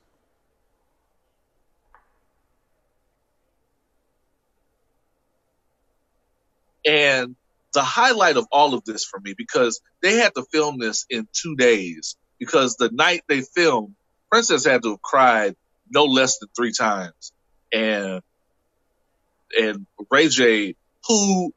And 6.86 7.36
the 7.74 7.82
highlight 7.82 8.38
of 8.38 8.46
all 8.52 8.74
of 8.74 8.84
this 8.84 9.06
for 9.06 9.20
me, 9.20 9.34
because 9.38 9.82
they 10.02 10.18
had 10.18 10.36
to 10.36 10.46
film 10.52 10.80
this 10.80 11.06
in 11.10 11.28
two 11.34 11.56
days, 11.56 12.18
because 12.44 12.76
the 12.76 12.90
night 12.90 13.22
they 13.30 13.40
filmed, 13.42 13.96
Princess 14.30 14.66
had 14.66 14.84
to 14.84 14.92
have 14.92 15.02
cried 15.02 15.56
no 15.90 16.04
less 16.04 16.40
than 16.40 16.50
three 16.54 16.74
times. 16.74 17.32
And, 17.72 18.22
and 19.58 19.86
Ray 20.12 20.28
J, 20.28 20.76
who 21.08 21.54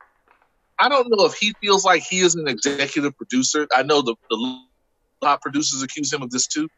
I 0.79 0.89
don't 0.89 1.09
know 1.11 1.27
if 1.27 1.35
he 1.35 1.55
feels 1.61 1.85
like 1.85 2.03
he 2.03 2.21
is 2.21 2.37
an 2.37 2.47
executive 2.47 3.17
producer. 3.17 3.67
I 3.75 3.83
know 3.83 4.03
the, 4.03 4.15
the 4.31 4.61
top 5.21 5.41
producers 5.41 5.83
accuse 5.83 6.13
him 6.13 6.23
of 6.23 6.31
this 6.31 6.47
too. 6.47 6.69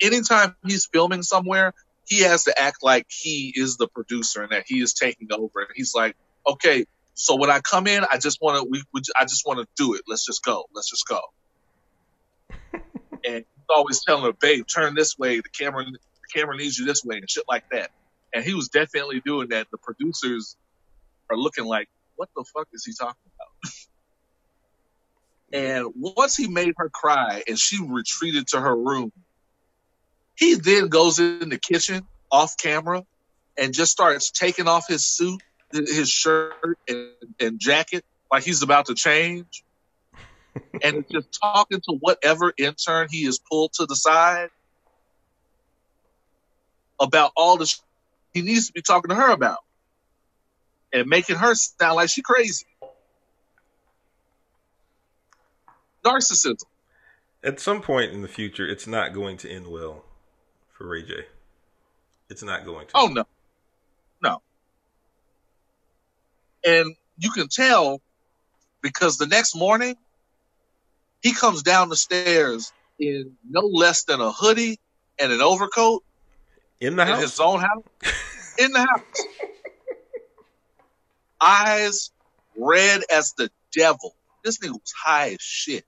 Anytime 0.00 0.56
he's 0.66 0.86
filming 0.86 1.22
somewhere, 1.22 1.74
he 2.06 2.22
has 2.22 2.44
to 2.44 2.60
act 2.60 2.78
like 2.82 3.06
he 3.08 3.52
is 3.54 3.76
the 3.76 3.86
producer 3.86 4.42
and 4.42 4.50
that 4.50 4.64
he 4.66 4.80
is 4.80 4.94
taking 4.94 5.28
over. 5.32 5.60
And 5.60 5.68
he's 5.76 5.94
like, 5.94 6.16
okay, 6.46 6.86
so 7.14 7.36
when 7.36 7.50
I 7.50 7.60
come 7.60 7.86
in, 7.86 8.04
I 8.10 8.18
just 8.18 8.42
want 8.42 8.58
to, 8.58 8.68
we, 8.68 8.82
we, 8.92 9.02
I 9.18 9.24
just 9.24 9.46
want 9.46 9.60
to 9.60 9.66
do 9.76 9.94
it. 9.94 10.02
Let's 10.08 10.26
just 10.26 10.42
go. 10.42 10.64
Let's 10.74 10.90
just 10.90 11.06
go. 11.06 11.20
And 13.26 13.36
he's 13.36 13.66
always 13.68 14.02
telling 14.04 14.24
her, 14.24 14.32
babe, 14.32 14.64
turn 14.72 14.94
this 14.94 15.18
way. 15.18 15.36
The 15.36 15.48
camera, 15.48 15.84
the 15.84 15.98
camera 16.32 16.56
needs 16.56 16.78
you 16.78 16.86
this 16.86 17.04
way 17.04 17.16
and 17.16 17.30
shit 17.30 17.44
like 17.48 17.64
that. 17.70 17.90
And 18.34 18.44
he 18.44 18.54
was 18.54 18.68
definitely 18.68 19.20
doing 19.24 19.48
that. 19.50 19.68
The 19.70 19.78
producers 19.78 20.56
are 21.30 21.36
looking 21.36 21.64
like, 21.64 21.88
what 22.16 22.28
the 22.36 22.44
fuck 22.54 22.68
is 22.72 22.84
he 22.84 22.92
talking 22.92 23.30
about? 23.36 23.72
and 25.52 26.14
once 26.16 26.36
he 26.36 26.48
made 26.48 26.74
her 26.76 26.88
cry 26.88 27.42
and 27.46 27.58
she 27.58 27.78
retreated 27.82 28.48
to 28.48 28.60
her 28.60 28.76
room, 28.76 29.12
he 30.36 30.54
then 30.54 30.88
goes 30.88 31.18
in 31.18 31.48
the 31.48 31.58
kitchen 31.58 32.06
off 32.30 32.56
camera 32.56 33.04
and 33.56 33.72
just 33.72 33.92
starts 33.92 34.30
taking 34.30 34.66
off 34.66 34.88
his 34.88 35.06
suit 35.06 35.40
his 35.74 36.08
shirt 36.08 36.78
and, 36.88 37.10
and 37.40 37.58
jacket 37.58 38.04
like 38.30 38.44
he's 38.44 38.62
about 38.62 38.86
to 38.86 38.94
change, 38.94 39.63
and 40.82 41.04
just 41.10 41.28
talking 41.40 41.80
to 41.80 41.96
whatever 42.00 42.52
intern 42.56 43.08
he 43.10 43.26
is 43.26 43.40
pulled 43.50 43.72
to 43.74 43.86
the 43.86 43.96
side 43.96 44.50
about 47.00 47.32
all 47.36 47.56
the 47.56 47.66
sh- 47.66 47.80
he 48.32 48.42
needs 48.42 48.66
to 48.66 48.72
be 48.72 48.82
talking 48.82 49.10
to 49.10 49.14
her 49.14 49.30
about, 49.30 49.58
and 50.92 51.06
making 51.08 51.36
her 51.36 51.54
sound 51.54 51.96
like 51.96 52.08
she 52.08 52.22
crazy. 52.22 52.66
Narcissism. 56.04 56.62
At 57.42 57.60
some 57.60 57.82
point 57.82 58.12
in 58.12 58.22
the 58.22 58.28
future, 58.28 58.66
it's 58.66 58.86
not 58.86 59.12
going 59.12 59.36
to 59.38 59.50
end 59.50 59.66
well 59.66 60.04
for 60.72 60.86
Ray 60.86 61.02
J. 61.02 61.26
It's 62.30 62.42
not 62.42 62.64
going 62.64 62.86
to. 62.88 62.92
Oh 62.94 63.06
no, 63.06 63.24
no. 64.22 64.42
And 66.64 66.96
you 67.18 67.30
can 67.30 67.48
tell 67.48 68.00
because 68.82 69.18
the 69.18 69.26
next 69.26 69.54
morning 69.54 69.96
he 71.24 71.32
comes 71.32 71.62
down 71.62 71.88
the 71.88 71.96
stairs 71.96 72.72
in 73.00 73.32
no 73.48 73.62
less 73.62 74.04
than 74.04 74.20
a 74.20 74.30
hoodie 74.30 74.78
and 75.18 75.32
an 75.32 75.40
overcoat 75.40 76.04
in 76.80 76.96
the 76.96 77.02
in 77.02 77.08
house, 77.08 77.22
his 77.22 77.40
own 77.40 77.60
house, 77.60 77.82
in 78.58 78.70
the 78.70 78.80
house. 78.80 79.26
Eyes 81.40 82.10
red 82.56 83.02
as 83.10 83.32
the 83.38 83.50
devil. 83.74 84.14
This 84.44 84.58
nigga 84.58 84.72
was 84.72 84.92
high 85.02 85.30
as 85.30 85.40
shit. 85.40 85.84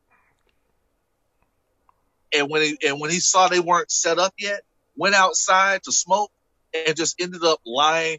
And 2.34 2.48
when 2.50 2.62
he 2.62 2.78
and 2.86 2.98
when 2.98 3.10
he 3.10 3.20
saw 3.20 3.48
they 3.48 3.60
weren't 3.60 3.90
set 3.90 4.18
up 4.18 4.32
yet, 4.38 4.62
went 4.96 5.14
outside 5.14 5.82
to 5.84 5.92
smoke 5.92 6.30
and 6.74 6.96
just 6.96 7.20
ended 7.20 7.44
up 7.44 7.60
lying 7.66 8.18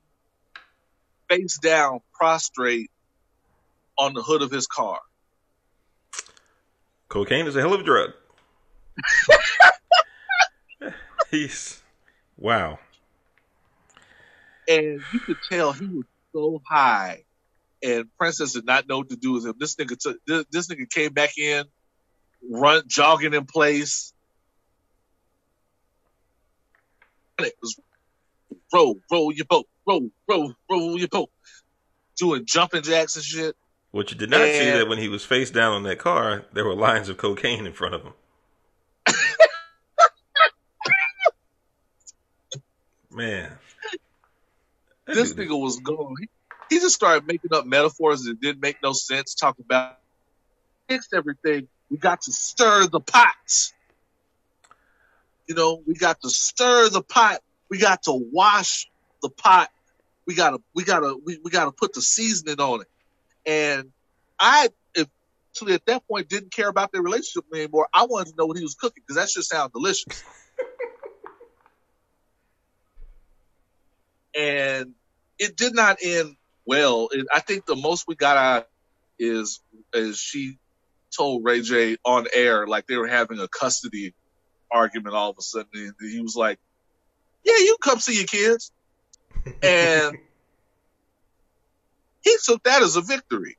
face 1.30 1.58
down, 1.58 2.00
prostrate 2.14 2.92
on 3.98 4.14
the 4.14 4.22
hood 4.22 4.44
of 4.44 4.52
his 4.52 4.68
car. 4.68 5.00
Cocaine 7.10 7.48
is 7.48 7.56
a 7.56 7.62
hell 7.62 7.74
of 7.74 7.82
a 7.82 7.84
drug. 7.84 8.12
He's 11.32 11.82
wow. 12.38 12.80
And 14.68 15.06
you 15.12 15.20
could 15.22 15.38
tell 15.50 15.72
he 15.74 15.88
was 15.88 16.06
so 16.34 16.62
high, 16.70 17.24
and 17.82 18.06
Princess 18.18 18.54
did 18.54 18.66
not 18.66 18.88
know 18.88 19.00
what 19.00 19.10
to 19.10 19.16
do 19.16 19.34
with 19.34 19.46
him. 19.46 19.56
This 19.58 19.76
nigga 19.76 19.98
took 19.98 20.18
this, 20.28 20.46
this 20.52 20.68
nigga 20.68 20.90
came 20.90 21.14
back 21.14 21.38
in, 21.38 21.66
run 22.50 22.84
jogging 22.88 23.34
in 23.34 23.46
place. 23.46 24.14
It 27.40 27.54
was 27.62 27.80
roll, 28.74 29.00
roll 29.12 29.32
your 29.32 29.46
boat, 29.46 29.68
roll, 29.88 30.10
roll, 30.28 30.54
roll 30.70 31.00
your 31.00 31.08
boat, 31.08 31.30
doing 32.18 32.46
jumping 32.46 32.82
jacks 32.82 33.16
and 33.16 33.24
shit. 33.24 33.56
What 33.92 34.12
you 34.12 34.18
did 34.18 34.30
not 34.30 34.42
and, 34.42 34.52
see 34.52 34.70
that 34.78 34.88
when 34.88 34.98
he 34.98 35.08
was 35.08 35.24
face 35.24 35.50
down 35.50 35.74
on 35.74 35.84
that 35.84 36.00
car, 36.00 36.46
there 36.54 36.66
were 36.66 36.76
lines 36.76 37.10
of 37.10 37.18
cocaine 37.18 37.66
in 37.66 37.74
front 37.74 37.96
of 37.96 38.04
him. 38.04 38.14
Man, 43.12 43.58
this 45.08 45.34
nigga 45.34 45.60
was 45.60 45.80
gone. 45.80 46.16
He, 46.20 46.28
he 46.70 46.80
just 46.80 46.96
started 46.96 47.26
making 47.26 47.54
up 47.54 47.66
metaphors 47.66 48.24
that 48.24 48.40
didn't 48.42 48.62
make 48.62 48.78
no 48.84 48.94
sense. 48.94 49.34
Talking 49.34 49.66
about 49.66 49.98
fixed 50.88 51.14
everything. 51.14 51.68
We 51.90 51.98
got 51.98 52.22
to 52.24 52.32
stir 52.32 52.88
the 52.88 53.00
pots. 53.00 53.74
You 55.48 55.56
know, 55.56 55.82
we 55.88 55.96
got 55.96 56.22
to 56.22 56.30
stir 56.30 56.90
the 56.90 57.02
pot. 57.02 57.40
We 57.70 57.80
got 57.80 58.04
to 58.04 58.12
wash 58.12 58.90
the 59.22 59.30
pot 59.30 59.70
we 60.28 60.36
gotta 60.36 60.60
we 60.76 60.84
gotta 60.84 61.16
we, 61.26 61.40
we 61.44 61.50
gotta 61.50 61.72
put 61.72 61.94
the 61.94 62.02
seasoning 62.02 62.60
on 62.60 62.82
it. 62.82 62.88
And 63.48 63.92
I 64.40 64.70
actually 65.58 65.74
at 65.74 65.86
that 65.88 66.08
point 66.08 66.30
didn't 66.30 66.52
care 66.52 66.70
about 66.70 66.92
their 66.92 67.02
relationship 67.02 67.46
anymore. 67.54 67.88
I 67.94 68.06
wanted 68.06 68.32
to 68.32 68.36
know 68.38 68.46
what 68.46 68.58
he 68.58 68.64
was 68.64 68.76
cooking 68.76 69.02
because 69.02 69.16
that 69.16 69.30
just 69.30 69.50
sounds 69.50 69.72
delicious. 69.74 70.24
and 74.38 74.94
it 75.40 75.56
did 75.56 75.74
not 75.74 75.98
end 76.04 76.36
well. 76.66 77.10
It, 77.12 77.26
I 77.34 77.40
think 77.40 77.66
the 77.66 77.76
most 77.76 78.06
we 78.08 78.16
got 78.16 78.38
out 78.38 78.68
is 79.18 79.62
is 79.94 80.20
she 80.20 80.60
told 81.16 81.44
Ray 81.44 81.62
J 81.62 81.98
on 82.06 82.28
air 82.34 82.68
like 82.68 82.86
they 82.86 82.98
were 82.98 83.08
having 83.08 83.40
a 83.40 83.48
custody 83.48 84.14
argument 84.70 85.16
all 85.16 85.32
of 85.32 85.38
a 85.40 85.42
sudden. 85.42 85.70
And 85.74 85.94
he 86.00 86.22
was 86.22 86.36
like, 86.36 86.60
"Yeah, 87.44 87.58
you 87.58 87.78
come 87.82 88.00
see 88.00 88.18
your 88.18 88.28
kids." 88.28 88.72
and 89.64 90.18
he 92.28 92.38
took 92.46 92.64
that 92.64 92.84
as 92.84 92.96
a 92.98 93.02
victory 93.02 93.58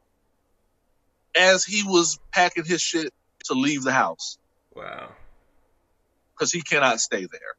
as 1.39 1.65
he 1.65 1.83
was 1.85 2.19
packing 2.35 2.65
his 2.65 2.83
shit 2.83 3.13
to 3.47 3.55
leave 3.55 3.83
the 3.83 3.93
house. 3.93 4.39
Wow. 4.75 5.11
Because 6.37 6.53
he 6.53 6.63
cannot 6.63 7.01
stay 7.01 7.21
there. 7.31 7.55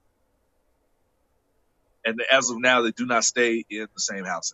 And 2.06 2.22
as 2.32 2.50
of 2.50 2.58
now, 2.60 2.82
they 2.82 2.92
do 2.92 3.06
not 3.06 3.24
stay 3.26 3.66
in 3.70 3.88
the 3.94 4.02
same 4.02 4.26
house. 4.26 4.54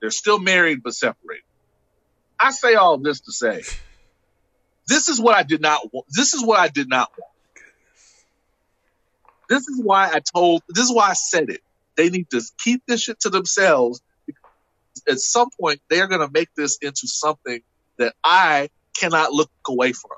They're 0.00 0.10
still 0.10 0.38
married 0.40 0.80
but 0.82 0.94
separated. 0.94 1.42
I 2.40 2.50
say 2.52 2.74
all 2.74 2.98
this 2.98 3.20
to 3.22 3.32
say 3.32 3.62
This 4.88 5.08
is 5.08 5.20
what 5.20 5.36
I 5.36 5.44
did 5.44 5.62
not 5.62 5.92
want. 5.92 6.06
This 6.10 6.34
is 6.34 6.44
what 6.44 6.60
I 6.60 6.68
did 6.68 6.88
not 6.88 7.10
want. 7.18 7.32
This 9.48 9.68
is 9.68 9.80
why 9.82 10.10
I 10.12 10.20
told. 10.34 10.62
This 10.68 10.86
is 10.86 10.94
why 10.94 11.10
I 11.10 11.14
said 11.14 11.50
it. 11.50 11.60
They 11.96 12.10
need 12.10 12.30
to 12.30 12.42
keep 12.60 12.82
this 12.88 13.02
shit 13.02 13.20
to 13.20 13.30
themselves. 13.30 14.00
At 15.08 15.18
some 15.18 15.48
point, 15.60 15.80
they 15.88 16.00
are 16.00 16.06
going 16.06 16.20
to 16.20 16.30
make 16.32 16.48
this 16.56 16.78
into 16.82 17.06
something 17.06 17.60
that 17.98 18.14
I 18.22 18.68
cannot 18.96 19.32
look 19.32 19.50
away 19.66 19.92
from. 19.92 20.10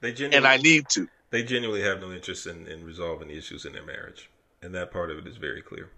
They 0.00 0.14
and 0.32 0.46
I 0.46 0.56
need 0.56 0.88
to. 0.90 1.08
they 1.30 1.42
genuinely 1.42 1.82
have 1.82 2.00
no 2.00 2.10
interest 2.10 2.46
in, 2.46 2.66
in 2.66 2.84
resolving 2.84 3.28
the 3.28 3.36
issues 3.36 3.66
in 3.66 3.74
their 3.74 3.84
marriage, 3.84 4.30
and 4.62 4.74
that 4.74 4.90
part 4.90 5.10
of 5.10 5.18
it 5.18 5.26
is 5.26 5.36
very 5.36 5.60
clear. 5.60 5.90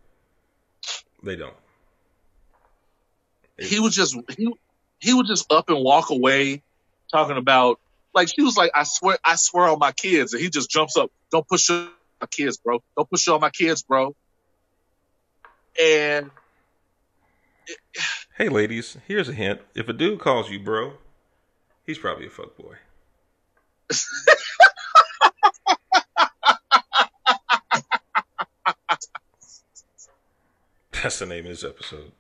They 1.23 1.37
don't. 1.37 1.55
He 3.59 3.79
was 3.79 3.95
just 3.95 4.17
he 4.37 4.53
he 4.99 5.15
would 5.15 5.27
just 5.27 5.53
up 5.53 5.69
and 5.69 5.85
walk 5.85 6.11
away, 6.11 6.63
talking 7.13 7.37
about 7.37 7.79
like 8.15 8.29
she 8.29 8.43
was 8.43 8.57
like, 8.57 8.73
I 8.75 8.83
swear, 8.83 9.19
I 9.25 9.37
swear 9.37 9.69
on 9.69 9.79
my 9.79 9.93
kids, 9.93 10.33
and 10.33 10.43
he 10.43 10.51
just 10.51 10.69
jumps 10.69 10.97
up. 10.97 11.11
Don't 11.31 11.47
push 11.47 11.71
on 11.71 11.89
my 12.21 12.27
kids, 12.27 12.57
bro. 12.57 12.83
Don't 12.97 13.09
push 13.09 13.29
on 13.29 13.41
my 13.41 13.51
kids, 13.51 13.83
bro. 13.83 14.15
And 15.81 16.31
Hey, 18.37 18.49
ladies, 18.49 18.97
here's 19.07 19.29
a 19.29 19.35
hint. 19.35 19.61
If 19.75 19.89
a 19.89 19.93
dude 19.93 20.19
calls 20.19 20.51
you 20.51 20.59
bro, 20.59 20.95
he's 21.85 21.99
probably 21.99 22.27
a 22.27 22.31
fuck 22.31 22.57
boy. 22.57 22.77
That's 31.03 31.19
the 31.19 31.27
name 31.27 31.45
of 31.45 31.51
this 31.51 31.65
episode. 31.65 32.11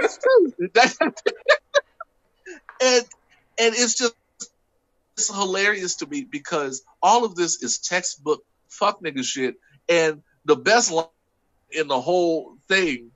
it's 0.00 0.18
true. 0.18 0.52
And 2.80 3.04
and 3.58 3.74
it's 3.76 3.94
just 3.94 4.14
it's 5.16 5.32
hilarious 5.32 5.96
to 5.96 6.06
me 6.06 6.24
because 6.24 6.82
all 7.00 7.24
of 7.24 7.36
this 7.36 7.62
is 7.62 7.78
textbook 7.78 8.44
fuck 8.68 9.00
nigga 9.02 9.22
shit, 9.22 9.54
and 9.88 10.22
the 10.44 10.56
best 10.56 10.90
line 10.90 11.06
in 11.70 11.86
the 11.86 12.00
whole 12.00 12.56
thing 12.66 13.11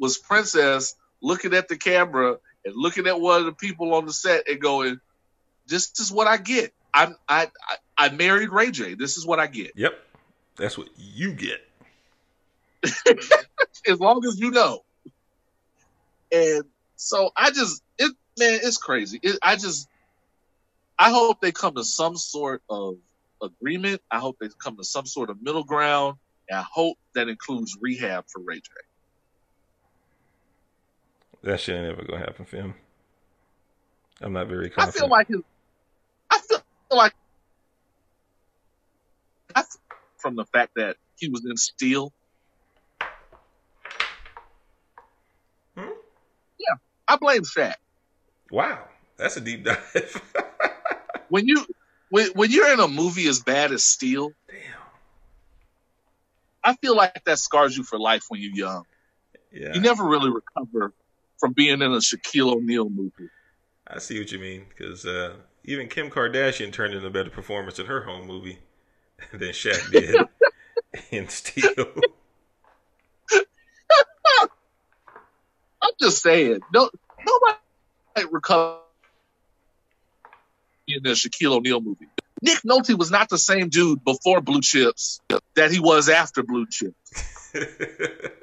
was 0.00 0.18
Princess 0.18 0.96
looking 1.22 1.54
at 1.54 1.68
the 1.68 1.76
camera 1.76 2.38
and 2.64 2.74
looking 2.74 3.06
at 3.06 3.20
one 3.20 3.40
of 3.40 3.46
the 3.46 3.52
people 3.52 3.94
on 3.94 4.06
the 4.06 4.12
set 4.12 4.48
and 4.48 4.60
going, 4.60 5.00
"This 5.68 5.92
is 6.00 6.10
what 6.10 6.26
I 6.26 6.38
get. 6.38 6.72
I'm 6.92 7.14
I 7.28 7.48
I, 7.68 7.76
I 7.96 8.08
married 8.08 8.50
Ray 8.50 8.72
J. 8.72 8.94
This 8.94 9.16
is 9.16 9.24
what 9.24 9.38
I 9.38 9.46
get. 9.46 9.72
Yep. 9.76 9.92
That's 10.56 10.76
what 10.76 10.88
you 10.96 11.34
get. 11.34 11.60
as 13.86 14.00
long 14.00 14.24
as 14.26 14.40
you 14.40 14.50
know." 14.50 14.82
And 16.32 16.64
so 16.96 17.30
I 17.36 17.50
just 17.50 17.82
it 17.98 18.12
man, 18.38 18.60
it's 18.62 18.78
crazy. 18.78 19.20
It, 19.22 19.38
I 19.42 19.56
just 19.56 19.88
I 20.98 21.10
hope 21.10 21.40
they 21.40 21.52
come 21.52 21.74
to 21.76 21.84
some 21.84 22.16
sort 22.16 22.62
of 22.68 22.96
agreement. 23.42 24.02
I 24.10 24.18
hope 24.18 24.36
they 24.40 24.48
come 24.62 24.76
to 24.76 24.84
some 24.84 25.06
sort 25.06 25.30
of 25.30 25.42
middle 25.42 25.64
ground. 25.64 26.16
And 26.48 26.58
I 26.58 26.64
hope 26.70 26.98
that 27.14 27.28
includes 27.28 27.76
rehab 27.80 28.24
for 28.28 28.42
Ray 28.42 28.56
J. 28.56 28.70
That 31.42 31.58
shit 31.60 31.76
ain't 31.76 31.86
ever 31.86 32.04
gonna 32.04 32.18
happen 32.18 32.44
for 32.44 32.56
him. 32.56 32.74
I'm 34.20 34.32
not 34.32 34.48
very 34.48 34.68
confident. 34.68 34.96
I 34.96 34.98
feel 34.98 35.08
like 35.08 35.28
his, 35.28 35.40
I 36.30 36.38
feel 36.38 36.62
like 36.92 37.14
I 39.54 39.62
feel 39.62 39.80
from 40.18 40.36
the 40.36 40.44
fact 40.44 40.72
that 40.76 40.96
he 41.16 41.28
was 41.30 41.44
in 41.48 41.56
Steel. 41.56 42.12
Hmm? 45.76 45.88
Yeah, 46.58 46.74
I 47.08 47.16
blame 47.16 47.42
Shaq. 47.42 47.74
wow, 48.50 48.84
that's 49.16 49.38
a 49.38 49.40
deep 49.40 49.64
dive. 49.64 50.22
When 51.30 51.46
you 51.48 51.64
when 52.10 52.28
when 52.34 52.50
you're 52.50 52.70
in 52.72 52.80
a 52.80 52.88
movie 52.88 53.28
as 53.28 53.40
bad 53.40 53.72
as 53.72 53.82
Steel, 53.82 54.32
Damn. 54.48 54.58
I 56.62 56.76
feel 56.82 56.94
like 56.94 57.22
that 57.24 57.38
scars 57.38 57.74
you 57.74 57.84
for 57.84 57.98
life 57.98 58.24
when 58.28 58.42
you're 58.42 58.52
young. 58.54 58.84
Yeah. 59.50 59.72
You 59.72 59.80
never 59.80 60.04
really 60.04 60.30
recover 60.30 60.92
from 61.40 61.52
being 61.52 61.80
in 61.80 61.82
a 61.82 61.96
Shaquille 61.96 62.54
O'Neal 62.54 62.88
movie. 62.88 63.30
I 63.86 63.98
see 63.98 64.18
what 64.18 64.30
you 64.30 64.38
mean 64.38 64.66
because 64.68 65.04
uh, 65.04 65.34
even 65.64 65.88
Kim 65.88 66.10
Kardashian 66.10 66.72
turned 66.72 66.94
in 66.94 67.04
a 67.04 67.10
better 67.10 67.30
performance 67.30 67.78
in 67.78 67.86
her 67.86 68.02
home 68.02 68.26
movie 68.26 68.58
than 69.32 69.50
Shaq 69.50 69.90
did 69.90 70.16
in 71.10 71.28
Steel. 71.28 71.86
I'm 75.82 75.92
just 75.98 76.22
saying, 76.22 76.60
no, 76.72 76.90
nobody 77.26 77.58
might 78.16 78.32
recover 78.32 78.78
in 80.86 81.02
the 81.02 81.10
Shaquille 81.10 81.56
O'Neal 81.56 81.80
movie. 81.80 82.06
Nick 82.42 82.58
Nolte 82.62 82.96
was 82.98 83.10
not 83.10 83.28
the 83.28 83.38
same 83.38 83.68
dude 83.68 84.04
before 84.04 84.40
Blue 84.40 84.60
Chips 84.60 85.20
that 85.54 85.70
he 85.70 85.80
was 85.80 86.08
after 86.08 86.42
Blue 86.42 86.66
Chips. 86.66 87.54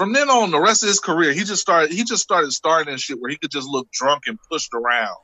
From 0.00 0.14
then 0.14 0.30
on, 0.30 0.50
the 0.50 0.58
rest 0.58 0.82
of 0.82 0.86
his 0.86 0.98
career, 0.98 1.34
he 1.34 1.40
just 1.40 1.60
started. 1.60 1.92
He 1.92 2.04
just 2.04 2.22
started 2.22 2.52
starting 2.52 2.90
in 2.90 2.98
shit 2.98 3.20
where 3.20 3.28
he 3.28 3.36
could 3.36 3.50
just 3.50 3.68
look 3.68 3.86
drunk 3.92 4.22
and 4.28 4.38
pushed 4.50 4.72
around. 4.72 5.18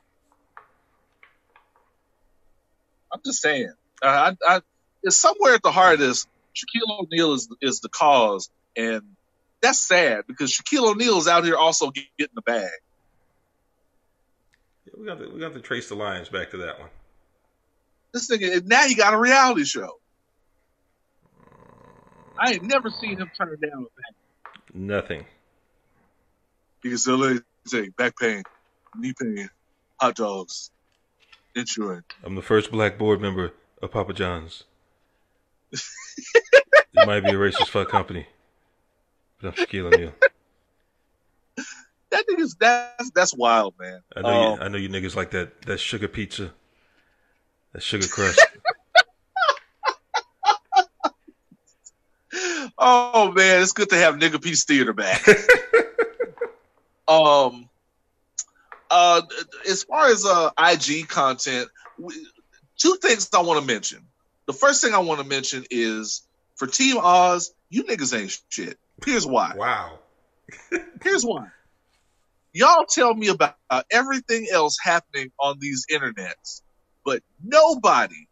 I'm 3.11 3.19
just 3.25 3.41
saying. 3.41 3.73
Uh, 4.03 4.33
I, 4.45 4.57
I, 4.57 4.61
it's 5.01 5.17
somewhere 5.17 5.55
at 5.55 5.63
the 5.63 5.71
heart 5.71 5.95
of 5.95 5.99
this. 6.01 6.27
Shaquille 6.55 6.99
O'Neal 6.99 7.33
is 7.33 7.49
is 7.59 7.79
the 7.79 7.89
cause, 7.89 8.51
and 8.75 9.01
that's 9.63 9.79
sad 9.79 10.25
because 10.27 10.53
Shaquille 10.53 10.91
O'Neal 10.91 11.17
is 11.17 11.27
out 11.27 11.43
here 11.43 11.57
also 11.57 11.89
get- 11.89 12.05
getting 12.19 12.35
the 12.35 12.43
bag. 12.43 12.69
Yeah, 14.85 14.93
we 14.95 15.07
got 15.07 15.17
to 15.17 15.27
we 15.27 15.39
got 15.39 15.55
to 15.55 15.59
trace 15.59 15.89
the 15.89 15.95
lines 15.95 16.29
back 16.29 16.51
to 16.51 16.57
that 16.57 16.79
one. 16.79 16.89
This 18.13 18.29
nigga 18.29 18.63
now 18.63 18.83
he 18.83 18.93
got 18.93 19.15
a 19.15 19.17
reality 19.17 19.63
show. 19.63 19.93
I 22.39 22.51
ain't 22.51 22.63
never 22.63 22.91
seen 22.91 23.17
him 23.17 23.31
turn 23.35 23.57
down 23.59 23.71
a 23.73 23.79
bag. 23.79 24.16
Nothing. 24.77 25.25
He 26.83 26.89
can 26.89 26.97
still 26.99 27.39
say 27.65 27.89
back 27.89 28.15
pain, 28.17 28.43
knee 28.95 29.11
pain, 29.19 29.49
hot 29.99 30.15
dogs, 30.15 30.69
insurance. 31.55 32.05
I'm 32.23 32.35
the 32.35 32.43
first 32.43 32.71
black 32.71 32.97
board 32.99 33.19
member 33.19 33.53
of 33.81 33.89
Papa 33.91 34.13
John's. 34.13 34.65
it 35.71 35.81
might 37.07 37.21
be 37.21 37.31
a 37.31 37.33
racist 37.33 37.69
fuck 37.69 37.89
company, 37.89 38.27
but 39.41 39.47
I'm 39.47 39.65
Shaquille 39.65 39.91
O'Neal. 39.93 40.13
That 42.11 42.23
nigga's 42.29 42.55
that's 42.59 43.11
that's 43.11 43.35
wild, 43.35 43.73
man. 43.79 44.01
I 44.15 44.21
know 44.21 44.29
Um, 44.29 44.57
you. 44.59 44.63
I 44.63 44.67
know 44.69 44.77
you 44.77 44.89
niggas 44.89 45.15
like 45.15 45.31
that. 45.31 45.63
That 45.63 45.79
sugar 45.79 46.07
pizza. 46.07 46.53
That 47.73 47.81
sugar 47.81 48.07
crust. 48.07 48.39
Oh 52.77 53.31
man, 53.31 53.61
it's 53.61 53.73
good 53.73 53.89
to 53.89 53.97
have 53.97 54.15
nigga 54.15 54.41
piece 54.41 54.65
theater 54.65 54.93
back. 54.93 55.27
um, 57.07 57.69
uh, 58.89 59.21
as 59.69 59.83
far 59.83 60.07
as 60.07 60.25
uh 60.25 60.49
IG 60.57 61.07
content, 61.07 61.69
we, 61.97 62.13
two 62.77 62.97
things 63.01 63.29
I 63.33 63.41
want 63.41 63.59
to 63.59 63.65
mention. 63.65 64.05
The 64.45 64.53
first 64.53 64.81
thing 64.81 64.93
I 64.93 64.99
want 64.99 65.19
to 65.19 65.27
mention 65.27 65.65
is 65.69 66.23
for 66.55 66.67
Team 66.67 66.97
Oz, 66.97 67.53
you 67.69 67.83
niggas 67.83 68.17
ain't 68.17 68.37
shit. 68.49 68.77
Here's 69.05 69.25
why. 69.25 69.53
wow. 69.55 69.99
Here's 71.03 71.23
why. 71.23 71.47
Y'all 72.53 72.85
tell 72.85 73.13
me 73.13 73.27
about 73.27 73.55
uh, 73.69 73.83
everything 73.91 74.47
else 74.51 74.77
happening 74.81 75.31
on 75.39 75.59
these 75.59 75.85
internets, 75.91 76.61
but 77.05 77.21
nobody, 77.43 78.27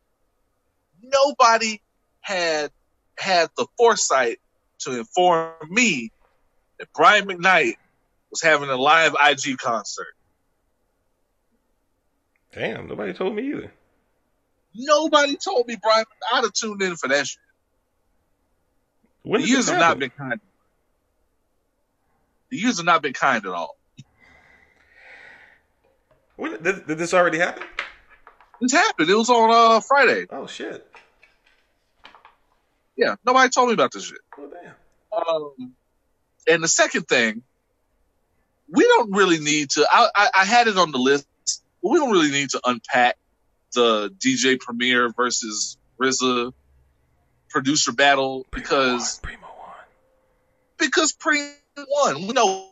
nobody 1.04 1.80
had 2.22 2.72
had 3.18 3.50
the 3.58 3.68
foresight 3.78 4.40
to 4.80 4.98
inform 5.00 5.54
me 5.70 6.12
that 6.80 6.88
Brian 6.94 7.26
McKnight 7.26 7.76
was 8.30 8.42
having 8.42 8.70
a 8.70 8.76
live 8.76 9.16
IG 9.22 9.58
concert. 9.58 10.16
Damn. 12.54 12.88
Nobody 12.88 13.14
told 13.14 13.36
me 13.36 13.50
either. 13.50 13.72
Nobody 14.74 15.38
told 15.38 15.68
me 15.68 15.78
Brian. 15.82 16.06
I'd 16.34 16.44
have 16.44 16.54
tuned 16.54 16.82
in 16.82 16.96
for 16.96 17.08
that 17.10 17.28
shit. 17.28 17.40
When 19.24 19.42
The 19.42 19.48
years 19.48 19.70
have 19.70 19.80
not 19.80 20.00
been 20.00 20.12
kind. 20.12 20.40
The 22.50 22.58
years 22.58 22.78
have 22.78 22.86
not 22.86 23.02
been 23.02 23.14
kind 23.14 23.46
at 23.46 23.52
all. 23.52 23.78
When, 26.36 26.62
did, 26.62 26.88
did 26.88 26.98
this 26.98 27.14
already 27.14 27.40
happen? 27.40 27.64
This 28.62 28.74
happened. 28.74 29.10
It 29.10 29.16
was 29.16 29.30
on 29.30 29.50
uh, 29.52 29.80
Friday. 29.80 30.28
Oh 30.30 30.48
shit. 30.48 30.86
Yeah, 32.98 33.16
nobody 33.26 33.50
told 33.50 33.68
me 33.68 33.74
about 33.74 33.92
this 33.92 34.06
shit. 34.06 34.18
Oh 34.38 34.50
damn. 34.50 34.74
Um, 35.28 35.74
and 36.48 36.64
the 36.64 36.68
second 36.68 37.04
thing, 37.04 37.44
we 38.70 38.84
don't 38.84 39.12
really 39.12 39.40
need 39.40 39.72
to. 39.72 39.88
I, 39.92 40.10
I, 40.16 40.30
I 40.42 40.46
had 40.46 40.68
it 40.68 40.78
on 40.78 40.92
the 40.92 40.98
list, 40.98 41.28
but 41.82 41.90
we 41.90 41.98
don't 41.98 42.12
really 42.12 42.32
need 42.32 42.50
to 42.52 42.62
unpack 42.66 43.18
the 43.74 44.10
DJ 44.20 44.60
Premier 44.60 45.10
versus 45.10 45.78
RZA 46.02 46.54
producer 47.50 47.92
battle 47.92 48.46
because 48.52 49.20
Primo 49.20 49.48
won. 49.58 49.76
because 50.78 51.14
Pre 51.14 51.52
won. 51.78 52.28
We 52.28 52.34
know 52.34 52.70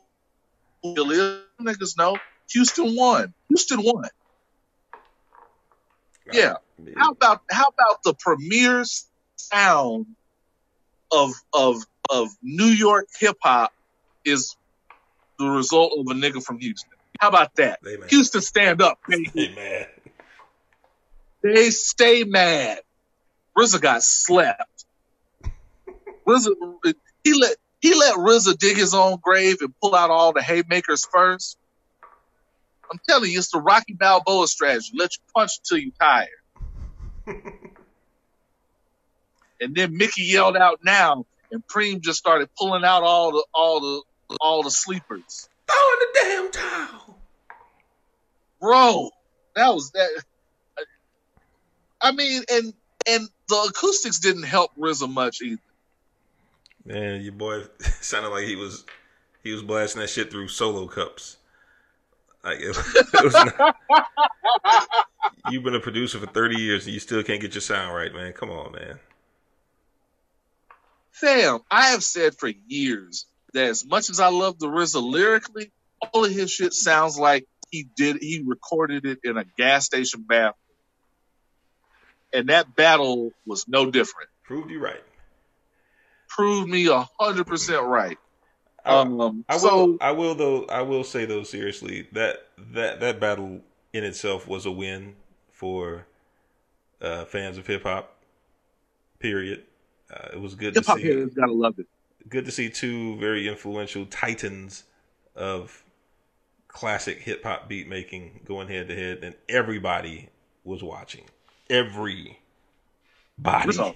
who 0.81 1.11
it 1.11 1.17
is. 1.17 1.39
Niggas 1.61 1.97
know. 1.97 2.17
Houston 2.51 2.95
won. 2.95 3.33
Houston 3.49 3.81
won. 3.81 4.09
Yeah. 6.31 6.55
How 6.97 7.11
about 7.11 7.41
how 7.49 7.67
about 7.67 8.03
the 8.03 8.13
premier 8.13 8.83
sound 9.51 10.07
of 11.11 11.33
of 11.53 11.83
of 12.09 12.29
New 12.41 12.65
York 12.65 13.07
hip 13.19 13.37
hop 13.41 13.71
is 14.25 14.55
the 15.39 15.45
result 15.45 15.93
of 15.97 16.07
a 16.07 16.19
nigga 16.19 16.43
from 16.43 16.59
Houston? 16.59 16.97
How 17.19 17.29
about 17.29 17.55
that? 17.55 17.79
Amen. 17.87 18.07
Houston 18.09 18.41
stand 18.41 18.81
up, 18.81 18.99
baby. 19.07 19.31
Amen. 19.37 19.85
They 21.41 21.69
stay 21.69 22.23
mad. 22.23 22.79
RZA 23.57 23.81
got 23.81 24.03
slapped. 24.03 24.85
RZA, 26.27 26.93
he 27.23 27.33
let 27.33 27.57
he 27.81 27.93
let 27.93 28.15
RZA 28.15 28.57
dig 28.57 28.77
his 28.77 28.93
own 28.93 29.17
grave 29.21 29.57
and 29.61 29.73
pull 29.81 29.93
out 29.93 30.09
all 30.09 30.33
the 30.33 30.41
haymakers 30.41 31.05
first. 31.11 31.57
I'm 32.91 32.99
telling 33.07 33.31
you, 33.31 33.39
it's 33.39 33.51
the 33.51 33.59
Rocky 33.59 33.93
Balboa 33.93 34.47
strategy. 34.47 34.91
Let 34.95 35.11
you 35.17 35.23
punch 35.35 35.51
until 35.59 35.83
you 35.83 35.91
tired. 35.99 36.29
and 39.63 39.75
then 39.75 39.97
Mickey 39.97 40.23
yelled 40.23 40.57
out 40.57 40.79
now, 40.83 41.25
and 41.51 41.65
Preem 41.67 42.01
just 42.01 42.19
started 42.19 42.49
pulling 42.57 42.83
out 42.83 43.03
all 43.03 43.31
the 43.31 43.45
all 43.53 43.79
the 43.79 44.37
all 44.41 44.63
the 44.63 44.71
sleepers. 44.71 45.49
Throw 45.67 45.93
in 45.93 45.99
the 45.99 46.19
damn 46.21 46.51
towel. 46.51 47.17
Bro, 48.59 49.09
that 49.55 49.73
was 49.73 49.91
that. 49.91 50.09
I 52.01 52.11
mean, 52.11 52.43
and 52.51 52.73
and 53.07 53.29
the 53.47 53.55
acoustics 53.69 54.19
didn't 54.19 54.43
help 54.43 54.71
RZA 54.77 55.11
much 55.11 55.41
either. 55.41 55.61
Man, 56.85 57.21
your 57.21 57.33
boy 57.33 57.63
sounded 58.01 58.29
like 58.29 58.45
he 58.45 58.55
was 58.55 58.85
he 59.43 59.51
was 59.51 59.61
blasting 59.61 60.01
that 60.01 60.09
shit 60.09 60.31
through 60.31 60.47
solo 60.49 60.87
cups. 60.87 61.37
Like 62.43 62.59
it, 62.59 62.77
it 62.95 63.23
was 63.23 63.33
not, 63.33 63.75
you've 65.49 65.63
been 65.63 65.75
a 65.75 65.79
producer 65.79 66.19
for 66.19 66.27
thirty 66.27 66.59
years 66.59 66.85
and 66.85 66.93
you 66.93 66.99
still 66.99 67.23
can't 67.23 67.41
get 67.41 67.53
your 67.53 67.61
sound 67.61 67.95
right, 67.95 68.13
man. 68.13 68.33
Come 68.33 68.49
on, 68.49 68.73
man. 68.73 68.99
Fam, 71.13 71.59
I 71.69 71.89
have 71.89 72.03
said 72.03 72.35
for 72.35 72.51
years 72.67 73.25
that 73.53 73.65
as 73.65 73.85
much 73.85 74.09
as 74.09 74.19
I 74.19 74.29
love 74.29 74.59
the 74.59 74.67
RZA 74.67 75.01
lyrically, 75.01 75.71
all 76.11 76.25
of 76.25 76.31
his 76.31 76.51
shit 76.51 76.73
sounds 76.73 77.17
like 77.17 77.45
he 77.69 77.87
did 77.95 78.17
he 78.19 78.43
recorded 78.45 79.05
it 79.05 79.19
in 79.23 79.37
a 79.37 79.45
gas 79.57 79.85
station 79.85 80.25
bathroom. 80.27 80.53
And 82.33 82.49
that 82.49 82.75
battle 82.75 83.31
was 83.45 83.67
no 83.67 83.91
different. 83.91 84.29
Proved 84.43 84.71
you 84.71 84.79
right. 84.79 85.03
Proved 86.29 86.67
me 86.67 86.87
a 86.87 87.07
hundred 87.19 87.45
percent 87.45 87.83
right. 87.83 88.17
I, 88.83 88.95
Um, 88.97 89.45
I 89.47 89.53
will. 89.55 89.59
so 89.59 89.97
I 90.01 90.11
will 90.11 90.35
though. 90.35 90.65
I 90.65 90.81
will 90.81 91.03
say 91.03 91.25
though 91.25 91.43
seriously 91.43 92.07
that 92.11 92.47
that 92.73 92.99
that 93.01 93.19
battle 93.19 93.61
in 93.93 94.03
itself 94.03 94.47
was 94.47 94.65
a 94.65 94.71
win 94.71 95.15
for 95.51 96.07
uh, 97.01 97.25
fans 97.25 97.57
of 97.57 97.67
hip 97.67 97.83
hop. 97.83 98.17
Period. 99.19 99.63
Uh, 100.13 100.29
it 100.33 100.41
was 100.41 100.55
good 100.55 100.75
hip 100.75 100.83
to 100.85 100.95
see. 100.95 101.25
gotta 101.35 101.53
love 101.53 101.79
it. 101.79 101.87
Good 102.29 102.45
to 102.45 102.51
see 102.51 102.69
two 102.69 103.17
very 103.17 103.47
influential 103.47 104.05
titans 104.05 104.83
of 105.35 105.83
classic 106.67 107.19
hip 107.19 107.43
hop 107.43 107.67
beat 107.67 107.87
making 107.87 108.41
going 108.45 108.67
head 108.67 108.87
to 108.89 108.95
head, 108.95 109.19
and 109.23 109.35
everybody 109.49 110.29
was 110.63 110.83
watching. 110.83 111.23
Everybody. 111.69 112.37
So, 113.71 113.93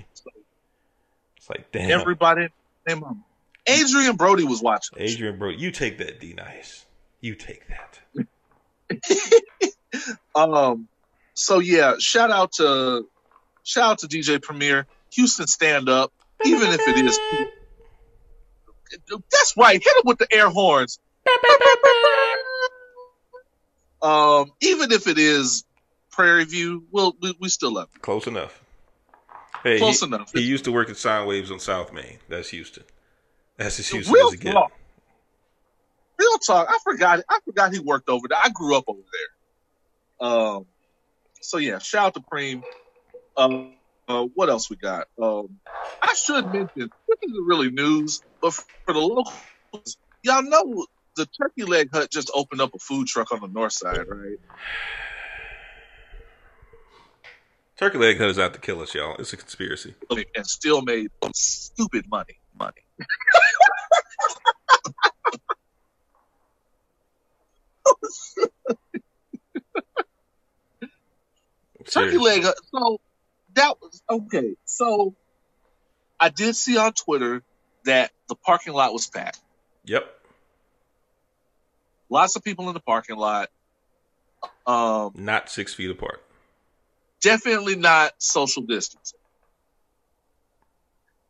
It's 1.37 1.49
like 1.49 1.71
damn. 1.71 1.99
everybody, 1.99 2.49
them. 2.85 3.23
Adrien 3.69 4.15
Brody 4.15 4.45
was 4.45 4.61
watching. 4.61 4.99
Adrien, 5.01 5.37
Brody, 5.37 5.57
you 5.57 5.71
take 5.71 5.97
that, 5.97 6.19
D-Nice. 6.21 6.85
You 7.19 7.35
take 7.35 7.63
that. 7.67 7.99
Um, 10.35 10.87
so 11.33 11.59
yeah, 11.59 11.95
shout 11.99 12.29
out 12.29 12.51
to 12.53 13.07
shout 13.63 13.91
out 13.91 13.99
to 13.99 14.07
DJ 14.07 14.41
Premier, 14.41 14.85
Houston 15.13 15.47
stand 15.47 15.89
up, 15.89 16.11
even 16.45 16.69
if 16.71 16.81
it 16.87 17.05
is. 17.05 17.19
That's 19.09 19.53
right. 19.57 19.81
Hit 19.81 19.97
him 19.97 20.03
with 20.05 20.17
the 20.17 20.27
air 20.31 20.49
horns. 20.49 20.99
Um, 24.01 24.51
even 24.61 24.91
if 24.91 25.07
it 25.07 25.17
is 25.17 25.65
Prairie 26.11 26.45
View, 26.45 26.85
well, 26.91 27.15
we, 27.21 27.35
we 27.39 27.49
still 27.49 27.73
love 27.73 27.89
it. 27.95 28.01
Close 28.01 28.27
enough. 28.27 28.63
Hey, 29.63 29.79
Close 29.79 30.01
he, 30.01 30.05
enough. 30.05 30.31
He 30.31 30.41
used 30.41 30.65
to 30.65 30.71
work 30.71 30.89
at 30.89 30.97
Sound 30.97 31.27
Waves 31.27 31.51
on 31.51 31.59
South 31.59 31.91
Main. 31.91 32.19
That's 32.29 32.49
Houston. 32.49 32.83
That's 33.57 33.79
as 33.79 33.89
Houston 33.89 34.13
Real 34.13 34.27
as 34.27 34.33
it 34.33 34.41
gets. 34.41 34.53
talk. 34.53 34.71
Real 36.19 36.37
talk. 36.45 36.67
I 36.69 36.77
forgot. 36.83 37.21
I 37.27 37.39
forgot 37.43 37.73
he 37.73 37.79
worked 37.79 38.09
over 38.09 38.27
there. 38.27 38.37
I 38.41 38.49
grew 38.49 38.75
up 38.77 38.85
over 38.87 38.99
there. 40.19 40.29
Um. 40.29 40.65
So 41.41 41.57
yeah, 41.57 41.79
shout 41.79 42.05
out 42.05 42.13
to 42.13 42.19
Preem. 42.19 42.63
Um. 43.35 43.73
Uh, 44.07 44.25
what 44.35 44.49
else 44.49 44.69
we 44.69 44.77
got? 44.77 45.07
Um. 45.21 45.59
I 46.01 46.13
should 46.13 46.51
mention 46.51 46.69
this 46.75 47.17
isn't 47.23 47.45
really 47.45 47.71
news, 47.71 48.21
but 48.41 48.53
for 48.53 48.65
the 48.93 48.99
locals, 48.99 49.97
y'all 50.23 50.43
know 50.43 50.85
the 51.15 51.27
Turkey 51.41 51.63
Leg 51.63 51.89
Hut 51.93 52.09
just 52.11 52.31
opened 52.33 52.61
up 52.61 52.71
a 52.75 52.79
food 52.79 53.07
truck 53.07 53.31
on 53.31 53.41
the 53.41 53.47
north 53.47 53.73
side, 53.73 54.05
right? 54.07 54.37
Turkey 57.79 57.97
Leg 57.97 58.17
Hut 58.17 58.29
is 58.29 58.39
out 58.39 58.53
to 58.53 58.59
kill 58.59 58.81
us, 58.81 58.93
y'all. 58.95 59.15
It's 59.17 59.33
a 59.33 59.37
conspiracy. 59.37 59.95
And 60.09 60.47
still 60.47 60.81
made 60.81 61.07
stupid 61.35 62.05
money. 62.09 62.39
Money. 62.57 62.73
Turkey 71.91 72.17
leg. 72.17 72.45
uh, 72.45 72.53
So 72.73 72.99
that 73.57 73.75
was 73.81 74.01
okay. 74.09 74.55
So 74.65 75.15
I 76.19 76.29
did 76.29 76.55
see 76.55 76.77
on 76.77 76.93
Twitter 76.93 77.43
that 77.85 78.11
the 78.29 78.35
parking 78.35 78.73
lot 78.73 78.93
was 78.93 79.07
packed. 79.07 79.39
Yep. 79.85 80.05
Lots 82.09 82.35
of 82.35 82.43
people 82.43 82.67
in 82.69 82.73
the 82.73 82.79
parking 82.79 83.17
lot. 83.17 83.49
Um, 84.65 85.11
Not 85.15 85.49
six 85.49 85.73
feet 85.73 85.91
apart. 85.91 86.23
definitely 87.21 87.75
not 87.75 88.11
social 88.19 88.63
distancing. 88.63 89.19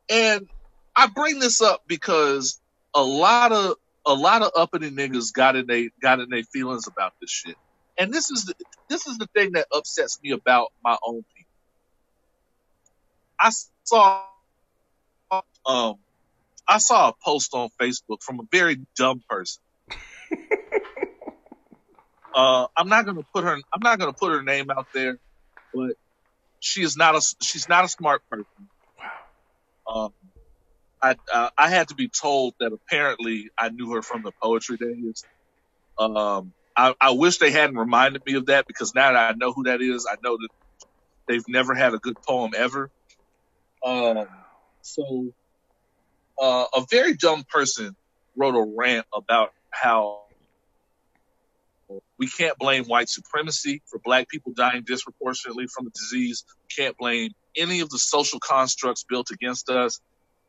And 0.10 0.48
I 0.96 1.08
bring 1.08 1.40
this 1.40 1.62
up 1.62 1.84
because 1.88 2.60
a 2.96 3.04
lot 3.04 3.52
of 3.52 3.76
a 4.06 4.14
lot 4.14 4.42
of 4.42 4.52
uppity 4.56 4.90
niggas 4.90 5.34
got 5.34 5.56
in 5.56 5.68
they 5.68 5.90
got 6.02 6.20
in 6.20 6.30
their 6.30 6.44
feelings 6.44 6.88
about 6.88 7.14
this 7.22 7.30
shit. 7.30 7.56
And 7.98 8.14
this 8.14 8.30
is 8.32 8.46
the, 8.46 8.54
this 8.90 9.06
is 9.08 9.18
the 9.18 9.28
thing 9.36 9.54
that 9.54 9.68
upsets 9.74 10.20
me 10.24 10.32
about 10.32 10.72
my 10.84 10.98
own 11.06 11.24
people. 11.36 11.37
I 13.40 13.52
saw 13.86 14.24
um 15.66 15.96
I 16.68 16.80
saw 16.80 17.10
a 17.10 17.14
post 17.24 17.54
on 17.54 17.70
Facebook 17.82 18.22
from 18.24 18.40
a 18.40 18.44
very 18.52 18.78
dumb 18.98 19.22
person. 19.30 19.62
uh, 22.36 22.68
I'm 22.76 22.90
not 22.90 23.06
gonna 23.06 23.24
put 23.34 23.44
her 23.44 23.54
I'm 23.56 23.82
not 23.82 24.00
gonna 24.00 24.14
put 24.14 24.32
her 24.32 24.44
name 24.44 24.70
out 24.72 24.88
there, 24.94 25.18
but 25.74 25.92
she 26.60 26.84
is 26.84 26.98
not 26.98 27.16
a 27.16 27.22
she's 27.42 27.70
not 27.70 27.86
a 27.86 27.90
smart 27.90 28.22
person. 28.30 28.70
Um, 29.90 30.14
I 31.02 31.16
uh, 31.34 31.50
I 31.58 31.70
had 31.70 31.90
to 31.90 31.96
be 31.96 32.10
told 32.10 32.56
that 32.60 32.74
apparently 32.74 33.50
I 33.58 33.70
knew 33.70 33.92
her 33.94 34.02
from 34.02 34.24
the 34.24 34.34
poetry 34.42 34.78
days. 34.78 35.26
Um, 36.00 36.54
I, 36.76 36.94
I 37.02 37.12
wish 37.12 37.40
they 37.40 37.52
hadn't 37.52 37.78
reminded 37.78 38.24
me 38.26 38.36
of 38.36 38.48
that 38.48 38.66
because 38.68 38.94
now 38.96 39.14
that 39.14 39.32
I 39.32 39.36
know 39.38 39.54
who 39.54 39.64
that 39.64 39.82
is, 39.82 40.08
I 40.10 40.16
know 40.24 40.38
that 40.38 40.50
they've 41.28 41.48
never 41.48 41.74
had 41.74 41.94
a 41.94 42.00
good 42.00 42.18
poem 42.28 42.52
ever. 42.56 42.90
Um, 43.86 44.28
so 44.82 45.34
uh, 46.42 46.66
a 46.76 46.86
very 46.90 47.16
dumb 47.16 47.44
person 47.44 47.96
wrote 48.36 48.56
a 48.56 48.74
rant 48.78 49.06
about 49.14 49.54
how 49.70 50.22
we 52.18 52.28
can't 52.28 52.58
blame 52.58 52.86
white 52.86 53.10
supremacy 53.10 53.82
for 53.86 54.00
black 54.00 54.28
people 54.28 54.52
dying 54.54 54.84
disproportionately 54.86 55.68
from 55.68 55.86
the 55.86 55.92
disease. 55.92 56.44
We 56.50 56.84
can't 56.84 56.98
blame 56.98 57.32
any 57.56 57.80
of 57.80 57.90
the 57.90 58.00
social 58.00 58.40
constructs 58.40 59.04
built 59.04 59.32
against 59.32 59.70
us. 59.70 60.00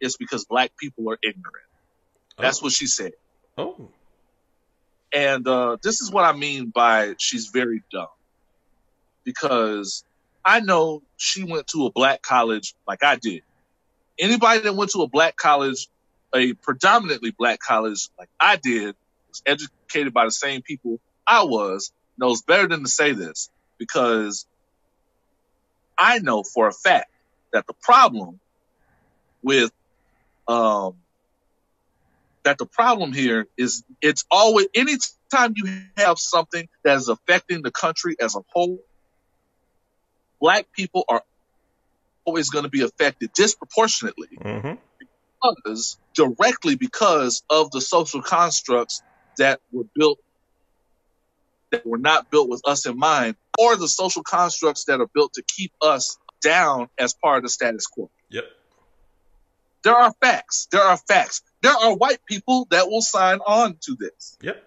It's 0.00 0.16
because 0.16 0.44
black 0.44 0.76
people 0.76 1.10
are 1.10 1.18
ignorant. 1.22 1.66
That's 2.38 2.60
oh. 2.60 2.64
what 2.64 2.72
she 2.72 2.86
said. 2.86 3.12
Oh. 3.56 3.88
And 5.12 5.46
uh, 5.46 5.78
this 5.82 6.00
is 6.00 6.10
what 6.10 6.24
I 6.24 6.32
mean 6.32 6.70
by 6.70 7.14
she's 7.18 7.48
very 7.48 7.82
dumb. 7.90 8.08
Because 9.24 10.04
I 10.44 10.60
know 10.60 11.02
she 11.16 11.44
went 11.44 11.66
to 11.68 11.86
a 11.86 11.92
black 11.92 12.22
college 12.22 12.74
like 12.86 13.02
I 13.02 13.16
did. 13.16 13.42
Anybody 14.18 14.60
that 14.60 14.74
went 14.74 14.90
to 14.92 15.02
a 15.02 15.08
black 15.08 15.36
college, 15.36 15.88
a 16.34 16.54
predominantly 16.54 17.30
black 17.30 17.60
college 17.60 18.08
like 18.18 18.28
I 18.40 18.56
did, 18.56 18.94
was 19.28 19.42
educated 19.46 20.12
by 20.12 20.24
the 20.24 20.30
same 20.30 20.62
people 20.62 21.00
I 21.26 21.44
was, 21.44 21.92
knows 22.16 22.42
better 22.42 22.66
than 22.66 22.82
to 22.82 22.88
say 22.88 23.12
this. 23.12 23.50
Because 23.78 24.46
I 25.96 26.18
know 26.18 26.42
for 26.42 26.68
a 26.68 26.72
fact 26.72 27.10
that 27.52 27.66
the 27.66 27.74
problem 27.82 28.40
with 29.42 29.70
um, 30.48 30.96
that 32.44 32.58
the 32.58 32.66
problem 32.66 33.12
here 33.12 33.46
is 33.56 33.82
it's 34.00 34.24
always 34.30 34.68
anytime 34.74 35.52
you 35.54 35.82
have 35.96 36.18
something 36.18 36.68
that 36.84 36.96
is 36.96 37.08
affecting 37.08 37.62
the 37.62 37.70
country 37.70 38.16
as 38.20 38.34
a 38.34 38.40
whole, 38.48 38.78
black 40.40 40.66
people 40.72 41.04
are 41.08 41.22
always 42.24 42.50
going 42.50 42.64
to 42.64 42.68
be 42.70 42.82
affected 42.82 43.30
disproportionately 43.34 44.28
Mm-hmm. 44.40 44.74
because 45.64 45.98
directly 46.14 46.74
because 46.76 47.42
of 47.48 47.70
the 47.70 47.80
social 47.80 48.22
constructs 48.22 49.02
that 49.38 49.60
were 49.72 49.84
built 49.94 50.18
that 51.70 51.86
were 51.86 51.98
not 51.98 52.30
built 52.30 52.48
with 52.48 52.62
us 52.66 52.86
in 52.86 52.98
mind 52.98 53.36
or 53.58 53.76
the 53.76 53.88
social 53.88 54.22
constructs 54.22 54.84
that 54.84 55.00
are 55.00 55.08
built 55.14 55.34
to 55.34 55.42
keep 55.42 55.72
us 55.82 56.16
down 56.42 56.88
as 56.98 57.14
part 57.14 57.38
of 57.38 57.42
the 57.44 57.48
status 57.48 57.86
quo 57.86 58.10
Yep. 58.30 58.44
there 59.84 59.94
are 59.94 60.12
facts 60.20 60.68
there 60.70 60.82
are 60.82 60.96
facts 60.96 61.42
there 61.62 61.72
are 61.72 61.94
white 61.94 62.20
people 62.26 62.66
that 62.70 62.88
will 62.88 63.02
sign 63.02 63.38
on 63.46 63.76
to 63.82 63.96
this 63.98 64.36
Yep. 64.42 64.64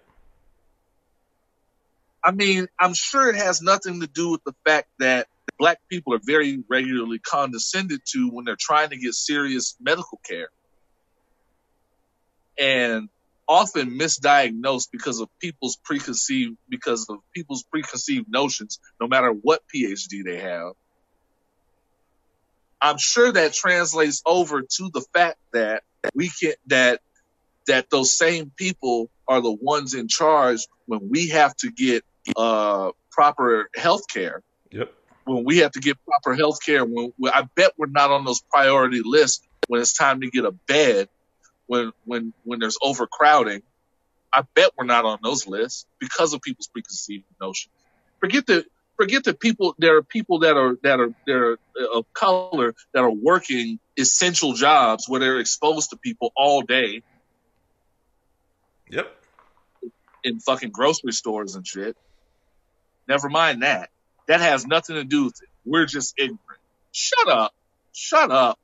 I 2.24 2.32
mean, 2.32 2.68
I'm 2.80 2.94
sure 2.94 3.30
it 3.30 3.36
has 3.36 3.64
nothing 3.64 4.02
to 4.02 4.08
do 4.08 4.30
with 4.30 4.44
the 4.44 4.54
fact 4.64 4.90
that 5.00 5.28
black 5.62 5.78
people 5.92 6.16
are 6.16 6.20
very 6.24 6.64
regularly 6.68 7.20
condescended 7.20 8.02
to 8.04 8.30
when 8.32 8.46
they're 8.46 8.58
trying 8.60 8.90
to 8.90 8.98
get 8.98 9.14
serious 9.14 9.76
medical 9.80 10.20
care 10.28 10.50
and 12.60 13.10
often 13.48 13.92
misdiagnosed 13.92 14.88
because 14.92 15.20
of 15.20 15.30
people's 15.40 15.78
preconceived 15.86 16.58
because 16.68 17.08
of 17.10 17.20
people's 17.36 17.64
preconceived 17.64 18.26
notions 18.28 18.80
no 19.00 19.08
matter 19.08 19.30
what 19.30 19.62
PhD 19.74 20.24
they 20.26 20.40
have. 20.40 20.72
I'm 22.82 22.98
sure 22.98 23.32
that 23.32 23.54
translates 23.54 24.24
over 24.26 24.64
to 24.64 24.90
the 24.92 25.06
fact 25.14 25.38
that 25.54 25.84
we 26.16 26.32
can 26.42 26.54
that 26.68 27.02
that 27.68 27.92
those 27.92 28.18
same 28.18 28.52
people 28.58 29.12
are 29.28 29.42
the 29.42 29.52
ones 29.52 29.94
in 29.94 30.08
charge 30.08 30.62
when 30.88 31.08
we 31.12 31.30
have 31.30 31.56
to 31.58 31.72
get 31.72 32.04
uh, 32.36 32.90
proper 33.12 33.70
health 33.76 34.08
care, 34.12 34.42
Yep. 34.72 34.94
When 35.32 35.46
we 35.46 35.60
have 35.60 35.72
to 35.74 35.80
get 35.80 35.98
proper 36.06 36.36
health 36.36 36.60
care, 36.66 36.86
when, 36.86 37.14
when 37.18 37.34
I 37.34 37.48
bet 37.56 37.72
we're 37.78 37.88
not 37.88 38.12
on 38.12 38.26
those 38.26 38.42
priority 38.52 39.02
lists 39.04 39.48
when 39.68 39.82
it's 39.82 39.94
time 39.94 40.22
to 40.22 40.30
get 40.30 40.46
a 40.46 40.52
bed, 40.68 41.08
when 41.68 41.92
when 42.06 42.34
when 42.44 42.60
there's 42.60 42.78
overcrowding. 42.84 43.62
I 44.34 44.44
bet 44.56 44.72
we're 44.78 44.86
not 44.86 45.06
on 45.06 45.20
those 45.24 45.48
lists 45.48 45.86
because 46.00 46.34
of 46.34 46.42
people's 46.42 46.68
preconceived 46.68 47.26
notions. 47.42 47.74
Forget 48.22 48.46
the 48.48 48.66
forget 48.98 49.24
the 49.24 49.34
people. 49.34 49.76
There 49.78 49.98
are 49.98 50.04
people 50.04 50.40
that 50.40 50.58
are 50.58 50.78
that 50.84 51.00
are 51.00 51.12
that 51.28 51.36
are 51.36 51.58
uh, 51.80 52.00
of 52.00 52.06
color 52.14 52.74
that 52.94 53.02
are 53.04 53.12
working 53.12 53.80
essential 53.98 54.54
jobs 54.54 55.10
where 55.10 55.20
they're 55.20 55.40
exposed 55.40 55.90
to 55.92 55.98
people 55.98 56.32
all 56.38 56.62
day 56.62 57.04
Yep. 58.90 59.08
in 60.24 60.40
fucking 60.40 60.72
grocery 60.72 61.14
stores 61.14 61.56
and 61.56 61.66
shit. 61.66 61.96
Never 63.08 63.30
mind 63.30 63.64
that. 63.64 63.90
That 64.28 64.42
has 64.42 64.66
nothing 64.66 64.96
to 64.96 65.04
do 65.04 65.26
with 65.26 65.36
it. 65.42 65.50
We're 65.66 65.86
just 65.86 66.14
ignorant. 66.18 66.42
Shut 66.92 67.28
up. 67.28 67.54
Shut 67.94 68.32
up. 68.32 68.58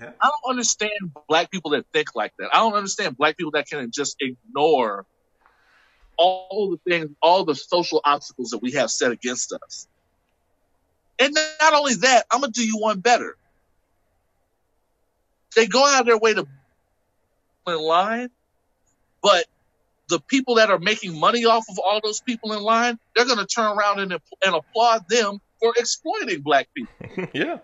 Yeah. 0.00 0.10
I 0.20 0.28
don't 0.28 0.50
understand 0.50 0.92
black 1.28 1.50
people 1.50 1.72
that 1.72 1.86
think 1.92 2.14
like 2.14 2.32
that. 2.38 2.50
I 2.52 2.58
don't 2.58 2.74
understand 2.74 3.16
black 3.16 3.36
people 3.36 3.52
that 3.52 3.66
can 3.66 3.90
just 3.92 4.16
ignore 4.20 5.06
all 6.16 6.70
the 6.70 6.90
things, 6.90 7.10
all 7.22 7.44
the 7.44 7.54
social 7.54 8.00
obstacles 8.04 8.50
that 8.50 8.58
we 8.58 8.72
have 8.72 8.90
set 8.90 9.12
against 9.12 9.52
us. 9.52 9.86
And 11.18 11.34
not 11.34 11.74
only 11.74 11.94
that, 11.94 12.26
I'm 12.30 12.40
gonna 12.40 12.52
do 12.52 12.64
you 12.64 12.78
one 12.78 13.00
better. 13.00 13.36
They 15.56 15.66
go 15.66 15.84
out 15.84 16.00
of 16.00 16.06
their 16.06 16.18
way 16.18 16.34
to 16.34 16.46
in 17.66 17.78
line, 17.78 18.30
but 19.22 19.44
the 20.08 20.20
people 20.20 20.56
that 20.56 20.70
are 20.70 20.78
making 20.78 21.18
money 21.18 21.44
off 21.44 21.64
of 21.68 21.78
all 21.78 22.00
those 22.02 22.20
people 22.20 22.52
in 22.52 22.62
line, 22.62 22.98
they're 23.14 23.26
going 23.26 23.38
to 23.38 23.46
turn 23.46 23.76
around 23.76 24.00
and, 24.00 24.12
and 24.12 24.54
applaud 24.54 25.08
them 25.08 25.40
for 25.60 25.72
exploiting 25.76 26.40
black 26.40 26.68
people. 26.74 27.28
yeah. 27.32 27.58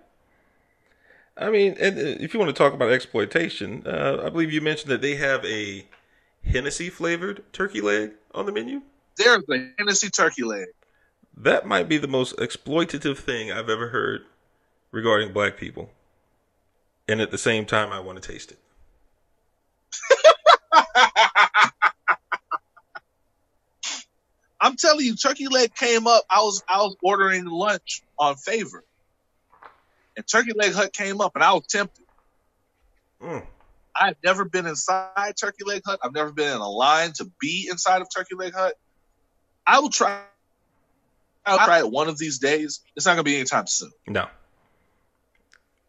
I 1.37 1.51
mean, 1.51 1.77
and 1.81 1.99
uh, 1.99 2.03
if 2.21 2.33
you 2.33 2.41
want 2.41 2.55
to 2.55 2.59
talk 2.59 2.75
about 2.75 2.91
exploitation, 2.91 3.83
uh, 3.87 4.23
I 4.25 4.31
believe 4.31 4.53
you 4.53 4.61
mentioned 4.61 4.91
that 4.91 5.01
they 5.01 5.17
have 5.17 5.45
a 5.45 5.85
Hennessy 6.45 6.91
flavored 6.91 7.43
turkey 7.53 7.81
leg 7.81 8.13
on 8.35 8.47
the 8.47 8.53
menu. 8.53 8.83
There's 9.17 9.43
a 9.51 9.71
Hennessy 9.79 10.11
turkey 10.11 10.45
leg. 10.45 10.67
That 11.37 11.67
might 11.67 11.89
be 11.89 11.99
the 11.99 12.07
most 12.07 12.37
exploitative 12.37 13.19
thing 13.19 13.51
I've 13.51 13.69
ever 13.69 13.89
heard 13.89 14.23
regarding 14.93 15.33
black 15.33 15.57
people. 15.57 15.91
And 17.09 17.21
at 17.21 17.31
the 17.31 17.39
same 17.39 17.67
time, 17.67 17.93
I 17.93 18.01
want 18.01 18.23
to 18.23 18.33
taste 18.33 18.53
it. 18.53 18.59
I'm 24.65 24.77
telling 24.77 25.05
you, 25.05 25.15
turkey 25.15 25.49
leg 25.49 25.75
came 25.75 26.07
up. 26.07 26.25
I 26.31 26.41
was 26.41 26.63
I 26.67 26.79
was 26.79 26.97
ordering 27.03 27.45
lunch 27.45 28.03
on 28.19 28.37
favor, 28.37 28.83
and 30.17 30.27
turkey 30.27 30.53
leg 30.55 30.73
hut 30.73 30.91
came 30.95 31.21
up, 31.21 31.33
and 31.35 31.45
I 31.45 31.53
was 31.53 31.67
tempted. 31.67 32.05
Mm. 33.21 33.47
I've 33.95 34.17
never 34.25 34.47
been 34.47 34.67
inside 34.67 35.35
Turkey 35.39 35.65
Leg 35.65 35.83
Hut. 35.87 36.01
I've 36.03 36.15
never 36.15 36.33
been 36.33 36.49
in 36.49 36.61
a 36.61 36.69
line 36.69 37.13
to 37.17 37.31
be 37.41 37.69
inside 37.71 38.01
of 38.03 38.09
Turkey 38.15 38.35
Leg 38.35 38.55
Hut. 38.55 38.75
I 39.67 39.81
will 39.81 39.91
try. 39.91 40.23
I'll 41.47 41.59
try 41.59 41.81
it 41.81 41.91
one 41.91 42.09
of 42.09 42.19
these 42.19 42.39
days. 42.39 42.81
It's 42.97 43.05
not 43.05 43.13
going 43.13 43.25
to 43.25 43.31
be 43.31 43.37
anytime 43.37 43.67
soon. 43.67 43.93
No. 44.09 44.29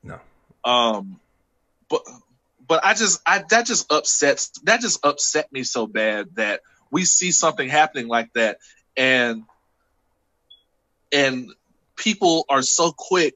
No. 0.03 0.19
Um, 0.65 1.19
but 1.89 2.01
but 2.67 2.85
I 2.85 2.93
just 2.93 3.21
I 3.25 3.43
that 3.49 3.65
just 3.65 3.91
upsets 3.91 4.49
that 4.63 4.81
just 4.81 5.05
upset 5.05 5.51
me 5.51 5.63
so 5.63 5.87
bad 5.87 6.35
that 6.35 6.59
we 6.91 7.05
see 7.05 7.31
something 7.31 7.67
happening 7.69 8.07
like 8.07 8.31
that 8.33 8.57
and 8.97 9.43
and 11.11 11.49
people 11.95 12.45
are 12.49 12.61
so 12.61 12.91
quick 12.95 13.35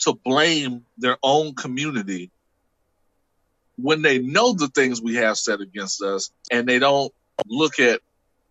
to 0.00 0.12
blame 0.24 0.84
their 0.98 1.16
own 1.22 1.54
community 1.54 2.30
when 3.76 4.02
they 4.02 4.18
know 4.18 4.52
the 4.52 4.68
things 4.68 5.00
we 5.02 5.16
have 5.16 5.36
said 5.36 5.60
against 5.60 6.02
us 6.02 6.30
and 6.50 6.68
they 6.68 6.78
don't 6.78 7.12
look 7.46 7.80
at 7.80 8.00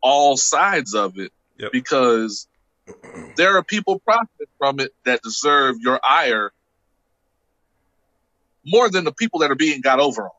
all 0.02 0.36
sides 0.38 0.94
of 0.94 1.18
it 1.18 1.32
Yep. 1.60 1.72
because 1.72 2.48
there 3.38 3.58
are 3.58 3.64
people 3.64 4.00
profiting 4.00 4.48
from 4.58 4.80
it 4.80 4.92
that 5.06 5.22
deserve 5.22 5.76
your 5.80 6.00
ire 6.04 6.52
more 8.66 8.90
than 8.90 9.04
the 9.04 9.14
people 9.14 9.40
that 9.40 9.52
are 9.52 9.56
being 9.56 9.82
got 9.82 10.00
over 10.00 10.24
on. 10.24 10.32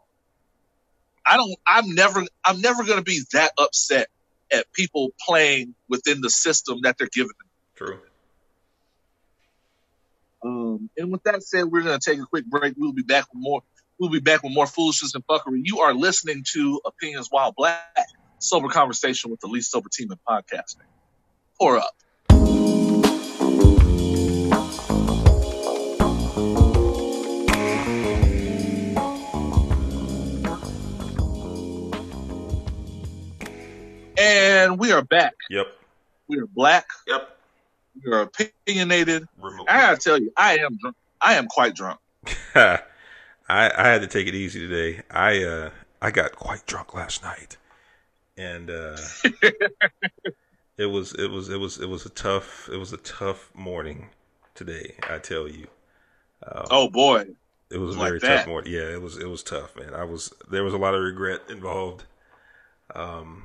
I 1.27 1.37
don't 1.37 1.55
I'm 1.67 1.95
never 1.95 2.25
I'm 2.45 2.61
never 2.61 2.85
gonna 2.85 3.03
be 3.03 3.23
that 3.33 3.53
upset 3.59 4.09
at 4.53 4.71
people 4.73 5.11
playing 5.27 5.75
within 5.89 6.21
the 6.21 6.31
system 6.31 6.81
that 6.83 6.97
they're 6.99 7.09
given. 7.13 7.33
True. 7.77 8.01
Um, 10.45 10.91
and 10.99 11.11
with 11.11 11.23
that 11.23 11.43
said, 11.43 11.65
we're 11.65 11.83
gonna 11.83 11.99
take 11.99 12.19
a 12.19 12.27
quick 12.27 12.47
break. 12.47 12.75
We'll 12.77 12.93
be 12.93 13.03
back 13.03 13.27
with 13.33 13.43
more 13.43 13.63
we'll 13.99 14.11
be 14.11 14.21
back 14.21 14.43
with 14.43 14.53
more 14.53 14.67
foolishness 14.67 15.15
and 15.15 15.27
fuckery. 15.27 15.61
You 15.63 15.81
are 15.81 15.95
listening 15.95 16.45
to 16.53 16.81
Opinions 16.85 17.29
While 17.31 17.53
Black, 17.53 18.07
sober 18.39 18.69
conversation 18.69 19.31
with 19.31 19.41
the 19.41 19.47
least 19.47 19.71
sober 19.71 19.89
team 19.91 20.13
in 20.13 20.19
podcasting. 20.29 20.87
Pour 21.59 21.79
up. 21.79 21.95
And 34.25 34.79
we 34.79 34.91
are 34.91 35.03
back. 35.03 35.35
Yep. 35.51 35.67
We 36.29 36.39
are 36.39 36.47
black. 36.47 36.87
Yep. 37.07 37.37
We 38.03 38.11
are 38.11 38.23
opinionated. 38.23 39.29
Remote. 39.39 39.67
I 39.69 39.81
gotta 39.83 39.97
tell 39.99 40.19
you, 40.19 40.33
I 40.35 40.57
am 40.61 40.79
drunk. 40.79 40.97
I 41.21 41.35
am 41.35 41.47
quite 41.47 41.75
drunk. 41.75 42.01
I 42.55 42.81
I 43.49 43.87
had 43.89 44.01
to 44.01 44.07
take 44.07 44.27
it 44.27 44.35
easy 44.35 44.67
today. 44.67 45.03
I 45.11 45.45
uh 45.45 45.71
I 46.01 46.11
got 46.11 46.37
quite 46.37 46.65
drunk 46.65 46.95
last 46.95 47.23
night, 47.23 47.59
and 48.39 48.71
uh, 48.71 48.97
it 50.79 50.87
was 50.87 51.13
it 51.13 51.31
was 51.31 51.51
it 51.51 51.61
was 51.61 51.79
it 51.79 51.89
was 51.91 52.07
a 52.07 52.11
tough 52.11 52.71
it 52.73 52.79
was 52.79 52.95
a 52.95 52.99
tough 52.99 53.51
morning 53.55 54.09
today. 54.55 54.95
I 55.07 55.19
tell 55.19 55.47
you, 55.47 55.67
um, 56.51 56.65
Oh 56.71 56.89
boy. 56.89 57.27
it 57.71 57.77
was 57.77 57.95
a 57.97 57.99
like 57.99 58.09
very 58.09 58.19
that. 58.21 58.37
tough 58.39 58.47
morning. 58.47 58.73
Yeah, 58.73 58.89
it 58.91 59.03
was 59.03 59.19
it 59.19 59.29
was 59.29 59.43
tough, 59.43 59.77
man. 59.77 59.93
I 59.93 60.05
was 60.05 60.33
there 60.51 60.65
was 60.65 60.73
a 60.73 60.79
lot 60.79 60.95
of 60.95 61.03
regret 61.03 61.43
involved, 61.51 62.05
um, 62.95 63.45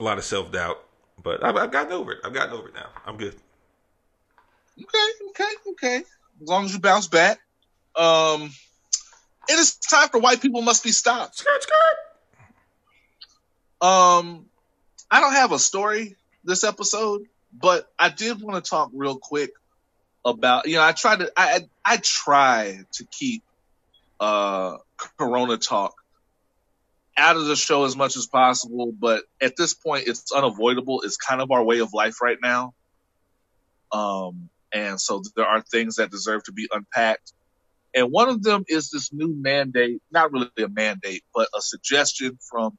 a 0.00 0.04
lot 0.04 0.18
of 0.18 0.24
self 0.24 0.52
doubt, 0.52 0.82
but 1.22 1.44
I've, 1.44 1.56
I've 1.56 1.72
gotten 1.72 1.92
over 1.92 2.12
it. 2.12 2.18
I've 2.24 2.32
gotten 2.32 2.54
over 2.54 2.68
it 2.68 2.74
now. 2.74 2.88
I'm 3.04 3.16
good. 3.16 3.34
Okay, 4.80 5.08
okay, 5.30 5.52
okay. 5.70 5.96
As 6.40 6.48
long 6.48 6.64
as 6.66 6.72
you 6.72 6.78
bounce 6.78 7.08
back. 7.08 7.40
Um 7.96 8.50
it 9.48 9.58
is 9.58 9.74
time 9.76 10.08
for 10.08 10.20
white 10.20 10.40
people 10.40 10.62
must 10.62 10.84
be 10.84 10.92
stopped. 10.92 11.38
Skirt 11.38 11.62
skirt. 11.62 11.74
Um 13.86 14.46
I 15.10 15.20
don't 15.20 15.32
have 15.32 15.52
a 15.52 15.58
story 15.58 16.16
this 16.44 16.62
episode, 16.62 17.22
but 17.52 17.90
I 17.98 18.10
did 18.10 18.40
want 18.40 18.62
to 18.62 18.70
talk 18.70 18.90
real 18.92 19.16
quick 19.16 19.50
about 20.24 20.68
you 20.68 20.76
know, 20.76 20.82
I 20.82 20.92
try 20.92 21.16
to 21.16 21.32
I 21.36 21.54
I, 21.54 21.94
I 21.94 21.96
try 21.96 22.78
to 22.92 23.04
keep 23.04 23.42
uh 24.20 24.76
Corona 25.16 25.56
talk 25.56 25.94
out 27.18 27.36
of 27.36 27.46
the 27.46 27.56
show 27.56 27.84
as 27.84 27.96
much 27.96 28.16
as 28.16 28.26
possible, 28.26 28.92
but 28.92 29.24
at 29.40 29.56
this 29.56 29.74
point, 29.74 30.06
it's 30.06 30.32
unavoidable. 30.32 31.02
It's 31.02 31.16
kind 31.16 31.40
of 31.40 31.50
our 31.50 31.62
way 31.62 31.80
of 31.80 31.92
life 31.92 32.22
right 32.22 32.38
now. 32.40 32.74
Um, 33.90 34.48
and 34.72 35.00
so 35.00 35.22
there 35.34 35.46
are 35.46 35.60
things 35.60 35.96
that 35.96 36.10
deserve 36.10 36.44
to 36.44 36.52
be 36.52 36.68
unpacked. 36.70 37.32
And 37.94 38.12
one 38.12 38.28
of 38.28 38.42
them 38.42 38.64
is 38.68 38.90
this 38.90 39.12
new 39.12 39.34
mandate, 39.34 40.00
not 40.10 40.30
really 40.32 40.50
a 40.58 40.68
mandate, 40.68 41.24
but 41.34 41.48
a 41.56 41.60
suggestion 41.60 42.38
from, 42.48 42.78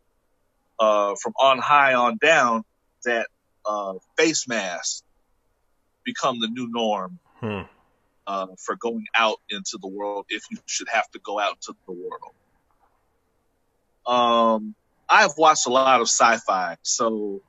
uh, 0.79 1.15
from 1.21 1.33
on 1.39 1.57
high 1.57 1.95
on 1.95 2.17
down 2.21 2.63
that, 3.05 3.27
uh, 3.65 3.95
face 4.17 4.47
masks 4.47 5.03
become 6.03 6.39
the 6.39 6.47
new 6.47 6.69
norm. 6.69 7.19
Hmm. 7.39 7.61
Uh, 8.27 8.45
for 8.63 8.75
going 8.75 9.05
out 9.15 9.39
into 9.49 9.79
the 9.81 9.87
world 9.87 10.23
if 10.29 10.43
you 10.51 10.59
should 10.67 10.87
have 10.87 11.09
to 11.09 11.17
go 11.17 11.39
out 11.39 11.55
into 11.55 11.75
the 11.87 11.93
world. 11.93 12.31
Um, 14.05 14.75
I've 15.07 15.37
watched 15.37 15.67
a 15.67 15.69
lot 15.69 16.01
of 16.01 16.07
sci-fi, 16.07 16.77
so 16.83 17.41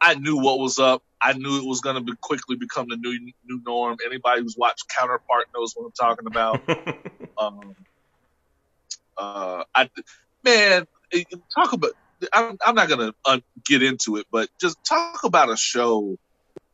I 0.00 0.14
knew 0.14 0.36
what 0.36 0.58
was 0.58 0.78
up. 0.78 1.02
I 1.20 1.34
knew 1.34 1.58
it 1.58 1.64
was 1.64 1.80
going 1.80 1.96
to 1.96 2.02
be 2.02 2.12
quickly 2.20 2.56
become 2.56 2.88
the 2.88 2.96
new 2.96 3.32
new 3.44 3.62
norm. 3.64 3.96
Anybody 4.04 4.42
who's 4.42 4.56
watched 4.56 4.88
Counterpart 4.88 5.46
knows 5.54 5.72
what 5.74 5.86
I'm 5.86 5.92
talking 5.92 6.26
about. 6.26 6.60
um, 7.38 7.76
uh, 9.16 9.64
I 9.74 9.88
man, 10.44 10.86
talk 11.54 11.72
about. 11.72 11.92
I'm, 12.32 12.56
I'm 12.64 12.74
not 12.76 12.88
going 12.88 13.00
to 13.00 13.14
uh, 13.24 13.40
get 13.64 13.82
into 13.82 14.16
it, 14.16 14.26
but 14.30 14.48
just 14.60 14.82
talk 14.84 15.24
about 15.24 15.50
a 15.50 15.56
show 15.56 16.16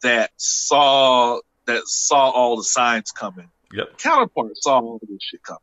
that 0.02 0.30
saw 0.36 1.40
that 1.66 1.82
saw 1.86 2.30
all 2.30 2.56
the 2.56 2.64
signs 2.64 3.12
coming. 3.12 3.48
Yep. 3.72 3.98
Counterpart 3.98 4.56
saw 4.56 4.80
all 4.80 4.98
this 5.02 5.18
shit 5.20 5.42
coming. 5.42 5.60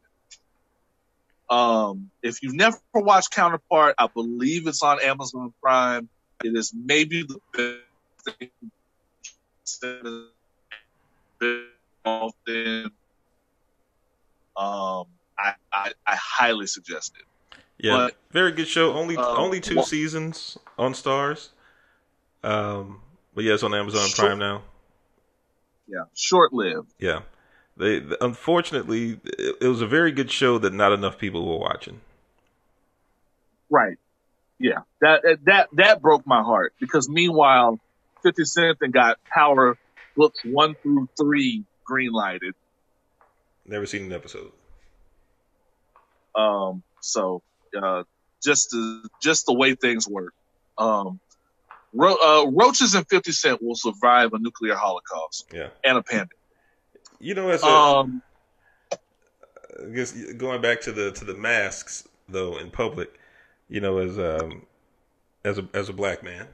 Um, 1.49 2.09
if 2.23 2.41
you've 2.41 2.55
never 2.55 2.77
watched 2.93 3.31
Counterpart, 3.31 3.95
I 3.97 4.07
believe 4.07 4.67
it's 4.67 4.81
on 4.81 4.99
Amazon 5.01 5.53
Prime. 5.61 6.09
It 6.43 6.55
is 6.55 6.73
maybe 6.73 7.23
the 7.23 7.79
best 8.25 9.81
thing. 12.45 12.91
Um, 14.57 15.05
I, 15.37 15.53
I, 15.71 15.91
I 16.07 16.15
highly 16.15 16.67
suggest 16.67 17.13
it. 17.19 17.25
Yeah, 17.77 17.97
But, 17.97 18.15
very 18.31 18.51
good 18.53 18.67
show. 18.67 18.93
Only 18.93 19.17
um, 19.17 19.25
only 19.25 19.59
two 19.59 19.75
well- 19.75 19.85
seasons 19.85 20.57
on 20.77 20.93
Starz. 20.93 21.49
Um, 22.43 23.01
but 23.33 23.43
yeah, 23.43 23.55
it's 23.55 23.63
on 23.63 23.73
Amazon 23.73 24.07
Sure. 24.07 24.27
Prime 24.27 24.39
now. 24.39 24.61
Yeah, 25.87 26.03
short 26.13 26.53
lived. 26.53 26.93
Yeah, 26.99 27.21
they 27.77 28.01
unfortunately 28.21 29.19
it, 29.23 29.55
it 29.61 29.67
was 29.67 29.81
a 29.81 29.87
very 29.87 30.11
good 30.11 30.31
show 30.31 30.57
that 30.59 30.73
not 30.73 30.91
enough 30.93 31.17
people 31.17 31.45
were 31.45 31.57
watching. 31.59 32.01
Right. 33.69 33.97
Yeah. 34.59 34.79
That 35.01 35.21
that 35.43 35.69
that 35.73 36.01
broke 36.01 36.25
my 36.25 36.41
heart 36.41 36.73
because 36.79 37.09
meanwhile, 37.09 37.79
Fifty 38.23 38.45
Cent 38.45 38.77
and 38.81 38.93
got 38.93 39.17
Power 39.25 39.77
books 40.15 40.39
one 40.45 40.75
through 40.75 41.09
three 41.19 41.65
green 41.83 42.11
lighted. 42.11 42.55
Never 43.65 43.85
seen 43.85 44.05
an 44.05 44.13
episode. 44.13 44.51
Um, 46.35 46.83
so 47.01 47.41
uh, 47.79 48.03
just 48.43 48.69
the 48.71 49.09
just 49.21 49.45
the 49.45 49.53
way 49.53 49.75
things 49.75 50.07
work. 50.07 50.33
Um, 50.77 51.19
ro- 51.93 52.17
uh, 52.23 52.49
roaches 52.51 52.95
and 52.95 53.07
Fifty 53.09 53.31
Cent 53.31 53.61
will 53.61 53.75
survive 53.75 54.33
a 54.33 54.39
nuclear 54.39 54.75
holocaust 54.75 55.47
Yeah, 55.53 55.69
and 55.83 55.97
a 55.97 56.03
pandemic. 56.03 56.37
You 57.19 57.33
know, 57.33 57.49
as 57.49 57.65
a, 57.65 57.69
Um, 57.69 58.21
I 59.81 59.89
guess 59.93 60.11
going 60.33 60.61
back 60.61 60.81
to 60.81 60.91
the 60.91 61.11
to 61.11 61.25
the 61.25 61.33
masks 61.33 62.07
though 62.27 62.57
in 62.57 62.71
public, 62.71 63.19
you 63.69 63.81
know, 63.81 63.97
as 63.99 64.17
um 64.17 64.65
as 65.45 65.57
a 65.59 65.67
as 65.73 65.89
a 65.89 65.93
black 65.93 66.23
man, 66.23 66.47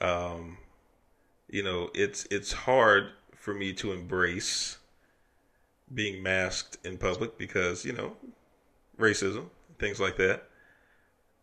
um, 0.00 0.58
you 1.48 1.62
know, 1.62 1.90
it's 1.94 2.26
it's 2.30 2.52
hard 2.52 3.12
for 3.34 3.54
me 3.54 3.72
to 3.74 3.92
embrace 3.92 4.78
being 5.92 6.22
masked 6.22 6.78
in 6.84 6.98
public 6.98 7.38
because 7.38 7.84
you 7.84 7.92
know 7.92 8.16
racism 8.98 9.50
things 9.78 10.00
like 10.00 10.16
that. 10.16 10.44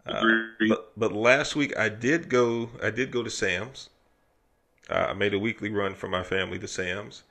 Uh, 0.06 0.26
but 0.68 0.92
but 0.98 1.14
last 1.14 1.56
week 1.56 1.78
I 1.78 1.90
did 1.90 2.30
go 2.30 2.70
I 2.82 2.90
did 2.90 3.12
go 3.12 3.24
to 3.24 3.30
Sam's. 3.30 3.90
Uh, 4.90 5.08
I 5.10 5.14
made 5.14 5.34
a 5.34 5.40
weekly 5.40 5.70
run 5.70 5.96
for 5.96 6.08
my 6.10 6.24
family 6.24 6.60
to 6.60 6.68
Sam's, 6.68 7.24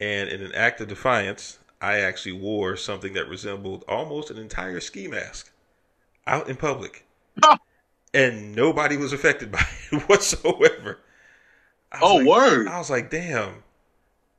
and 0.00 0.28
in 0.28 0.42
an 0.42 0.54
act 0.54 0.80
of 0.80 0.88
defiance, 0.88 1.58
I 1.80 1.98
actually 1.98 2.32
wore 2.32 2.76
something 2.76 3.12
that 3.14 3.28
resembled 3.28 3.84
almost 3.88 4.30
an 4.30 4.38
entire 4.38 4.80
ski 4.80 5.08
mask 5.08 5.52
out 6.26 6.48
in 6.48 6.56
public, 6.56 7.06
and 8.12 8.54
nobody 8.54 8.96
was 8.96 9.12
affected 9.12 9.52
by 9.52 9.64
it 9.92 10.02
whatsoever. 10.08 10.98
I 11.90 12.00
was 12.00 12.10
oh, 12.10 12.16
like- 12.16 12.26
word! 12.26 12.68
I 12.68 12.78
was 12.78 12.90
like, 12.90 13.10
damn, 13.10 13.62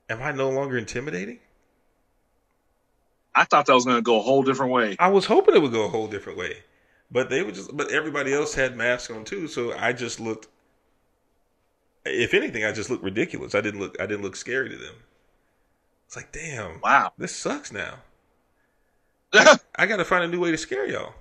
am 0.08 0.22
I 0.22 0.32
no 0.32 0.50
longer 0.50 0.76
intimidating? 0.76 1.40
I 3.34 3.44
thought 3.44 3.66
that 3.66 3.74
was 3.74 3.84
going 3.84 3.96
to 3.96 4.02
go 4.02 4.18
a 4.18 4.22
whole 4.22 4.42
different 4.42 4.72
way. 4.72 4.96
I 4.98 5.08
was 5.08 5.24
hoping 5.24 5.54
it 5.54 5.62
would 5.62 5.72
go 5.72 5.84
a 5.84 5.88
whole 5.88 6.08
different 6.08 6.38
way, 6.38 6.58
but 7.10 7.30
they 7.30 7.42
would 7.42 7.54
just. 7.54 7.74
But 7.76 7.90
everybody 7.92 8.34
else 8.34 8.54
had 8.54 8.76
masks 8.76 9.10
on 9.10 9.24
too, 9.24 9.46
so 9.46 9.72
I 9.72 9.92
just 9.92 10.20
looked. 10.20 10.48
If 12.04 12.34
anything, 12.34 12.64
I 12.64 12.72
just 12.72 12.90
looked 12.90 13.04
ridiculous. 13.04 13.54
I 13.54 13.60
didn't 13.60 13.80
look. 13.80 14.00
I 14.00 14.06
didn't 14.06 14.22
look 14.22 14.36
scary 14.36 14.68
to 14.68 14.76
them. 14.76 14.94
It's 16.10 16.16
like, 16.16 16.32
damn, 16.32 16.80
Wow. 16.80 17.12
this 17.18 17.36
sucks 17.36 17.70
now. 17.70 17.98
I 19.32 19.86
got 19.86 19.98
to 19.98 20.04
find 20.04 20.24
a 20.24 20.26
new 20.26 20.40
way 20.40 20.50
to 20.50 20.58
scare 20.58 20.84
y'all. 20.84 21.14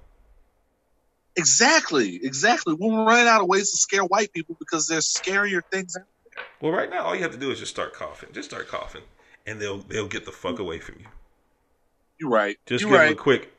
exactly, 1.36 2.16
exactly. 2.24 2.74
We're 2.74 3.06
running 3.06 3.28
out 3.28 3.42
of 3.42 3.48
ways 3.48 3.70
to 3.70 3.78
scare 3.78 4.04
white 4.04 4.34
people 4.34 4.56
because 4.60 4.88
there's 4.88 5.06
scarier 5.08 5.62
things. 5.72 5.96
out 5.96 6.08
there. 6.36 6.44
Well, 6.60 6.72
right 6.72 6.90
now, 6.90 7.04
all 7.04 7.16
you 7.16 7.22
have 7.22 7.34
to 7.34 7.38
do 7.38 7.52
is 7.52 7.60
just 7.60 7.72
start 7.72 7.94
coughing. 7.94 8.30
Just 8.34 8.50
start 8.50 8.68
coughing, 8.68 9.04
and 9.46 9.62
they'll 9.62 9.78
they'll 9.78 10.08
get 10.08 10.26
the 10.26 10.32
fuck 10.32 10.58
away 10.58 10.80
from 10.80 10.96
you. 11.02 11.06
You're 12.20 12.32
right. 12.32 12.58
Just 12.66 12.82
You're 12.82 12.90
give 12.90 13.00
right. 13.00 13.10
them 13.10 13.14
a 13.14 13.22
quick. 13.22 13.54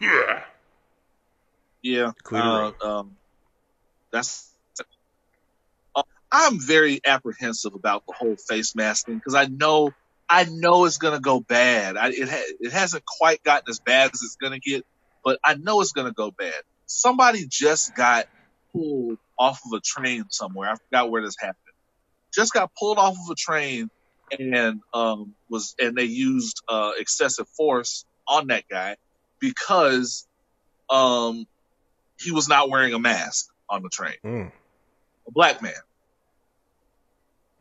Yeah. 1.82 2.12
Clear 2.22 2.42
uh, 2.42 2.72
um, 2.82 3.16
that's. 4.10 4.54
I'm 6.32 6.58
very 6.60 7.00
apprehensive 7.04 7.74
about 7.74 8.04
the 8.06 8.14
whole 8.16 8.36
face 8.48 8.74
masking 8.74 9.16
because 9.16 9.34
I 9.34 9.46
know 9.46 9.90
I 10.30 10.44
know 10.48 10.84
it's 10.86 10.98
gonna 10.98 11.20
go 11.20 11.40
bad. 11.40 11.96
I, 11.98 12.10
it 12.10 12.28
ha- 12.30 12.54
it 12.60 12.72
hasn't 12.72 13.04
quite 13.04 13.42
gotten 13.42 13.64
as 13.70 13.80
bad 13.80 14.12
as 14.14 14.22
it's 14.22 14.36
gonna 14.40 14.60
get, 14.60 14.84
but 15.24 15.40
I 15.44 15.54
know 15.56 15.80
it's 15.82 15.92
gonna 15.92 16.12
go 16.12 16.30
bad. 16.30 16.54
Somebody 16.86 17.46
just 17.50 17.96
got 17.96 18.26
pulled 18.72 19.18
off 19.38 19.60
of 19.66 19.78
a 19.78 19.80
train 19.84 20.24
somewhere. 20.30 20.70
I 20.70 20.76
forgot 20.90 21.10
where 21.10 21.22
this 21.22 21.36
happened. 21.40 21.56
Just 22.34 22.52
got 22.54 22.70
pulled 22.78 22.98
off 22.98 23.14
of 23.14 23.30
a 23.32 23.34
train 23.34 23.90
and 24.38 24.80
um, 24.94 25.34
was 25.48 25.74
and 25.80 25.96
they 25.96 26.04
used 26.04 26.62
uh, 26.68 26.92
excessive 26.98 27.48
force 27.56 28.04
on 28.28 28.48
that 28.48 28.64
guy 28.70 28.96
because 29.40 30.28
um, 30.90 31.46
he 32.20 32.30
was 32.32 32.48
not 32.48 32.70
wearing 32.70 32.94
a 32.94 33.00
mask 33.00 33.48
on 33.68 33.82
the 33.82 33.88
train. 33.88 34.14
Mm, 34.24 34.52
A 35.28 35.32
black 35.32 35.60
man. 35.62 35.72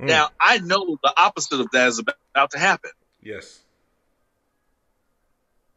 mm. 0.01 0.07
Now 0.07 0.29
I 0.39 0.59
know 0.59 0.97
the 1.01 1.13
opposite 1.17 1.59
of 1.61 1.67
that 1.73 1.87
is 1.87 1.99
about 2.35 2.51
to 2.51 2.59
happen. 2.59 2.91
yes, 3.21 3.61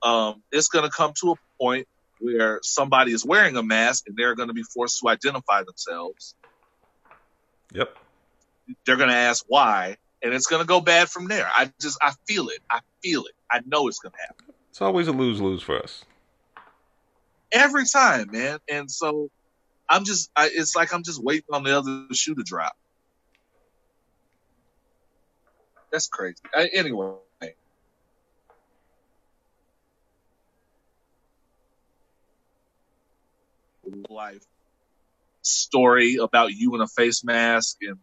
Um, 0.02 0.42
it's 0.50 0.68
going 0.68 0.84
to 0.84 0.90
come 0.90 1.12
to 1.20 1.32
a 1.32 1.34
point 1.60 1.86
where 2.18 2.58
somebody 2.62 3.12
is 3.12 3.24
wearing 3.24 3.56
a 3.56 3.62
mask 3.62 4.04
and 4.06 4.16
they're 4.16 4.34
going 4.34 4.48
to 4.48 4.54
be 4.54 4.62
forced 4.64 5.00
to 5.00 5.08
identify 5.08 5.62
themselves. 5.64 6.34
yep. 7.72 7.96
They're 8.86 8.96
going 8.96 9.10
to 9.10 9.14
ask 9.16 9.44
why, 9.48 9.96
and 10.22 10.32
it's 10.32 10.46
going 10.46 10.62
to 10.62 10.66
go 10.66 10.80
bad 10.80 11.08
from 11.08 11.26
there. 11.28 11.48
I 11.52 11.70
just 11.80 11.98
I 12.02 12.12
feel 12.28 12.48
it. 12.48 12.60
I 12.70 12.80
feel 13.02 13.24
it. 13.24 13.32
I 13.50 13.60
know 13.66 13.88
it's 13.88 13.98
going 13.98 14.12
to 14.12 14.18
happen 14.20 14.54
It's 14.70 14.80
always 14.80 15.08
a 15.08 15.12
lose 15.12 15.40
lose 15.40 15.62
for 15.62 15.80
us. 15.82 16.04
every 17.52 17.84
time, 17.86 18.30
man. 18.30 18.58
And 18.70 18.90
so 18.90 19.28
I'm 19.88 20.04
just 20.04 20.30
I, 20.36 20.48
it's 20.52 20.74
like 20.76 20.94
I'm 20.94 21.02
just 21.02 21.22
waiting 21.22 21.52
on 21.52 21.64
the 21.64 21.76
other 21.76 22.06
shoe 22.12 22.34
to 22.34 22.42
drop. 22.44 22.72
That's 25.92 26.08
crazy. 26.08 26.36
I, 26.54 26.68
anyway, 26.72 27.12
life 34.08 34.42
story 35.42 36.16
about 36.16 36.52
you 36.52 36.74
in 36.74 36.80
a 36.80 36.86
face 36.86 37.24
mask 37.24 37.76
and 37.82 37.98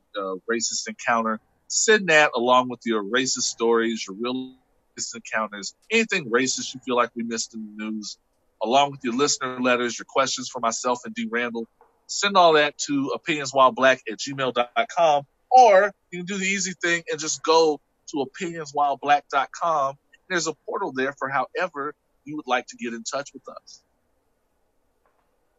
racist 0.50 0.88
encounter. 0.88 1.40
Send 1.68 2.10
that 2.10 2.32
along 2.36 2.70
with 2.70 2.82
your 2.86 3.04
racist 3.04 3.44
stories, 3.44 4.06
your 4.08 4.18
real 4.20 4.56
racist 4.98 5.16
encounters, 5.16 5.74
anything 5.90 6.30
racist 6.30 6.74
you 6.74 6.80
feel 6.86 6.96
like 6.96 7.10
we 7.16 7.24
missed 7.24 7.54
in 7.56 7.76
the 7.78 7.86
news, 7.86 8.18
along 8.62 8.92
with 8.92 9.00
your 9.04 9.14
listener 9.14 9.60
letters, 9.60 9.98
your 9.98 10.06
questions 10.08 10.50
for 10.50 10.60
myself 10.60 11.00
and 11.06 11.16
D. 11.16 11.28
Randall. 11.32 11.68
Send 12.08 12.38
all 12.38 12.54
that 12.54 12.78
to 12.88 13.16
opinionswhileblack 13.16 14.00
at 14.12 14.18
gmail.com 14.18 15.24
or 15.52 15.94
you 16.12 16.20
can 16.20 16.26
do 16.26 16.38
the 16.38 16.46
easy 16.46 16.74
thing 16.82 17.04
and 17.10 17.20
just 17.20 17.44
go 17.44 17.80
to 18.12 18.26
opinionswhileblack.com. 18.26 19.96
There's 20.30 20.48
a 20.48 20.54
portal 20.66 20.92
there 20.92 21.14
for 21.14 21.30
however 21.30 21.94
you 22.26 22.36
would 22.36 22.48
like 22.48 22.68
to 22.68 22.78
get 22.78 22.94
in 22.94 23.04
touch 23.04 23.34
with 23.34 23.48
us. 23.50 23.82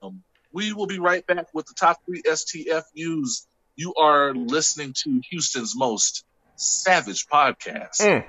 Um, 0.02 0.22
we 0.52 0.72
will 0.72 0.86
be 0.86 0.98
right 0.98 1.26
back 1.26 1.46
with 1.52 1.66
the 1.66 1.74
top 1.74 1.98
three 2.06 2.22
STF 2.22 2.84
news. 2.94 3.46
You 3.76 3.94
are 3.94 4.34
listening 4.34 4.94
to 5.04 5.20
Houston's 5.30 5.76
most 5.76 6.24
savage 6.56 7.26
podcast. 7.28 8.00
Mm. 8.00 8.24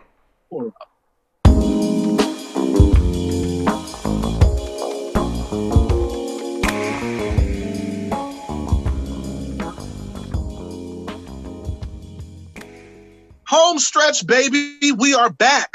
Home 13.51 13.79
stretch, 13.79 14.25
baby. 14.25 14.93
We 14.97 15.13
are 15.13 15.29
back. 15.29 15.73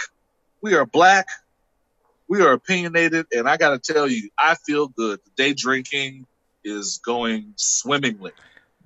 We 0.63 0.75
are 0.77 0.87
black. 0.87 1.29
We 2.27 2.41
are 2.41 2.53
opinionated. 2.53 3.27
And 3.33 3.47
I 3.47 3.59
got 3.59 3.83
to 3.83 3.93
tell 3.93 4.09
you, 4.09 4.31
I 4.39 4.55
feel 4.55 4.89
good. 4.89 5.21
The 5.23 5.31
day 5.37 5.53
drinking 5.53 6.25
is 6.65 6.99
going 7.05 7.53
swimmingly. 7.57 8.33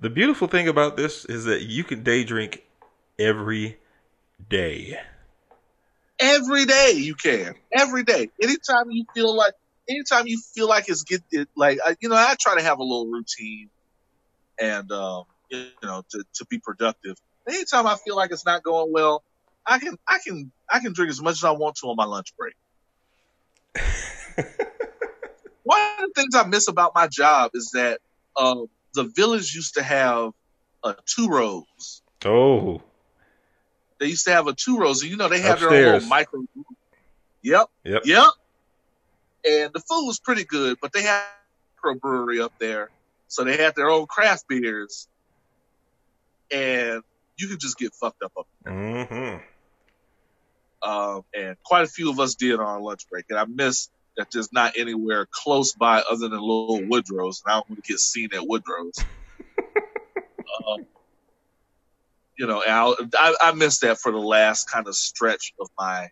The 0.01 0.11
beautiful 0.11 0.49
thing 0.49 0.67
about 0.67 0.97
this 0.97 1.25
is 1.25 1.45
that 1.45 1.63
you 1.63 1.85
can 1.85 2.03
day 2.03 2.25
drink 2.25 2.65
every 3.17 3.79
day. 4.49 4.99
Every 6.19 6.65
day 6.65 6.95
you 6.97 7.15
can. 7.15 7.55
Every 7.73 8.03
day. 8.03 8.29
Anytime 8.43 8.91
you 8.91 9.05
feel 9.15 9.37
like, 9.37 9.55
anytime 9.89 10.27
you 10.27 10.43
feel 10.53 10.67
like 10.67 10.89
it's 10.89 11.05
get 11.05 11.23
it, 11.31 11.49
like, 11.57 11.79
you 12.01 12.09
know, 12.09 12.17
I 12.17 12.35
try 12.41 12.57
to 12.57 12.63
have 12.65 12.81
a 12.81 12.83
little 12.83 13.07
routine 13.07 13.71
and, 14.61 14.91
um, 14.91 15.27
you 15.49 15.69
know, 15.85 16.03
to, 16.11 16.25
to 16.35 16.47
be 16.47 16.59
productive. 16.59 17.17
Anytime 17.51 17.87
I 17.87 17.97
feel 17.97 18.17
like 18.17 18.31
it's 18.31 18.47
not 18.47 18.63
going 18.63 18.93
well, 18.93 19.25
I 19.67 19.79
can, 19.79 19.97
I 20.07 20.19
can, 20.25 20.53
I 20.71 20.79
can 20.81 20.93
drink 20.93 21.11
as 21.11 21.21
much 21.21 21.35
as 21.35 21.45
I 21.45 21.51
want 21.51 21.77
to 21.77 21.89
on 21.89 21.97
my 21.97 22.05
lunch 22.05 22.33
break. 22.39 22.55
One 25.65 25.81
of 25.99 26.05
the 26.07 26.13
things 26.15 26.35
I 26.35 26.47
miss 26.47 26.69
about 26.69 26.93
my 26.95 27.09
job 27.09 27.51
is 27.55 27.73
that 27.75 28.01
um, 28.39 28.67
the 28.95 29.05
village 29.05 29.55
used 29.55 29.75
to 29.75 29.83
have 29.83 30.31
uh, 30.85 30.95
two 31.07 31.29
rows. 31.29 32.03
Oh, 32.25 32.83
They 33.99 34.07
used 34.07 34.25
to 34.27 34.33
have 34.33 34.47
a 34.47 34.55
two 34.55 34.79
rows, 34.79 35.03
and 35.03 35.11
you 35.11 35.17
know 35.17 35.29
they 35.29 35.41
have 35.41 35.61
their 35.61 35.95
own 35.95 36.09
micro. 36.09 36.43
Yep, 37.43 37.67
yep. 37.85 38.03
yep. 38.05 38.29
And 39.49 39.73
the 39.73 39.81
food 39.81 40.07
was 40.07 40.21
pretty 40.21 40.45
good, 40.45 40.79
but 40.81 40.93
they 40.93 41.03
had 41.03 41.23
a 41.23 41.87
microbrewery 41.87 42.43
up 42.43 42.53
there, 42.61 42.91
so 43.29 43.45
they 43.45 43.57
had 43.57 43.75
their 43.75 43.91
own 43.91 44.07
craft 44.07 44.47
beers, 44.49 45.09
and 46.51 47.03
you 47.41 47.49
could 47.49 47.61
just 47.61 47.79
get 47.79 47.93
fucked 48.01 48.23
up 48.23 48.33
up 48.39 48.47
hmm 48.67 49.37
um, 50.83 51.23
and 51.35 51.57
quite 51.65 51.85
a 51.85 51.89
few 51.89 52.11
of 52.11 52.21
us 52.21 52.35
did 52.35 52.55
on 52.55 52.67
our 52.67 52.81
lunch 52.81 53.01
break. 53.11 53.27
And 53.29 53.39
I 53.39 53.45
miss 53.47 53.89
that 54.17 54.29
there's 54.33 54.53
not 54.53 54.75
anywhere 54.77 55.27
close 55.31 55.73
by 55.73 56.03
other 56.11 56.29
than 56.29 56.41
little 56.41 56.81
Woodrow's, 56.87 57.43
and 57.45 57.53
I 57.53 57.57
don't 57.57 57.69
want 57.69 57.85
to 57.85 57.93
get 57.93 58.01
seen 58.01 58.29
at 58.35 58.47
Woodrow's. 58.47 59.07
um, 60.69 60.87
you 62.39 62.47
know, 62.47 62.63
and 62.63 62.73
I'll, 62.73 62.97
I, 63.15 63.35
I 63.43 63.53
miss 63.53 63.81
that 63.81 63.99
for 63.99 64.13
the 64.13 64.19
last 64.19 64.71
kind 64.71 64.89
of 64.89 64.95
stretch 64.95 65.53
of 65.61 65.69
my 65.79 66.09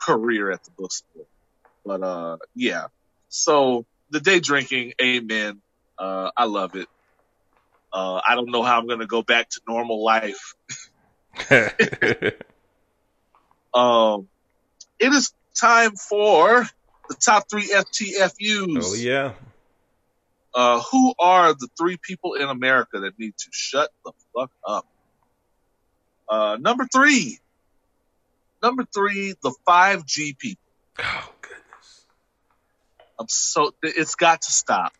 career 0.00 0.50
at 0.50 0.62
the 0.64 0.70
bookstore. 0.76 1.26
But 1.84 2.02
uh, 2.02 2.38
yeah, 2.54 2.86
so 3.28 3.84
the 4.10 4.20
day 4.20 4.40
drinking, 4.40 4.94
amen. 5.02 5.60
Uh, 5.98 6.30
I 6.36 6.44
love 6.44 6.74
it. 6.74 6.88
Uh, 7.92 8.20
I 8.26 8.34
don't 8.34 8.50
know 8.50 8.62
how 8.62 8.78
I'm 8.78 8.86
going 8.86 9.00
to 9.00 9.06
go 9.06 9.22
back 9.22 9.48
to 9.50 9.60
normal 9.66 10.04
life 10.04 10.54
Um, 13.72 14.28
it 14.98 15.12
is 15.12 15.32
time 15.54 15.92
for 15.92 16.66
the 17.08 17.14
top 17.14 17.48
three 17.48 17.68
STFUs. 17.68 18.82
oh 18.82 18.94
yeah. 18.94 19.32
Uh, 20.52 20.80
who 20.90 21.14
are 21.20 21.52
the 21.54 21.68
three 21.78 21.96
people 21.96 22.34
in 22.34 22.48
America 22.48 22.98
that 23.00 23.16
need 23.16 23.36
to 23.38 23.48
shut 23.52 23.90
the 24.04 24.12
fuck 24.34 24.50
up? 24.66 24.86
Uh, 26.28 26.56
number 26.60 26.84
three. 26.92 27.38
Number 28.60 28.84
three, 28.92 29.34
the 29.42 29.54
5G 29.66 30.36
people. 30.36 30.60
Oh 30.98 31.32
goodness. 31.40 32.04
I'm 33.20 33.28
so, 33.28 33.72
it's 33.82 34.16
got 34.16 34.42
to 34.42 34.50
stop. 34.50 34.92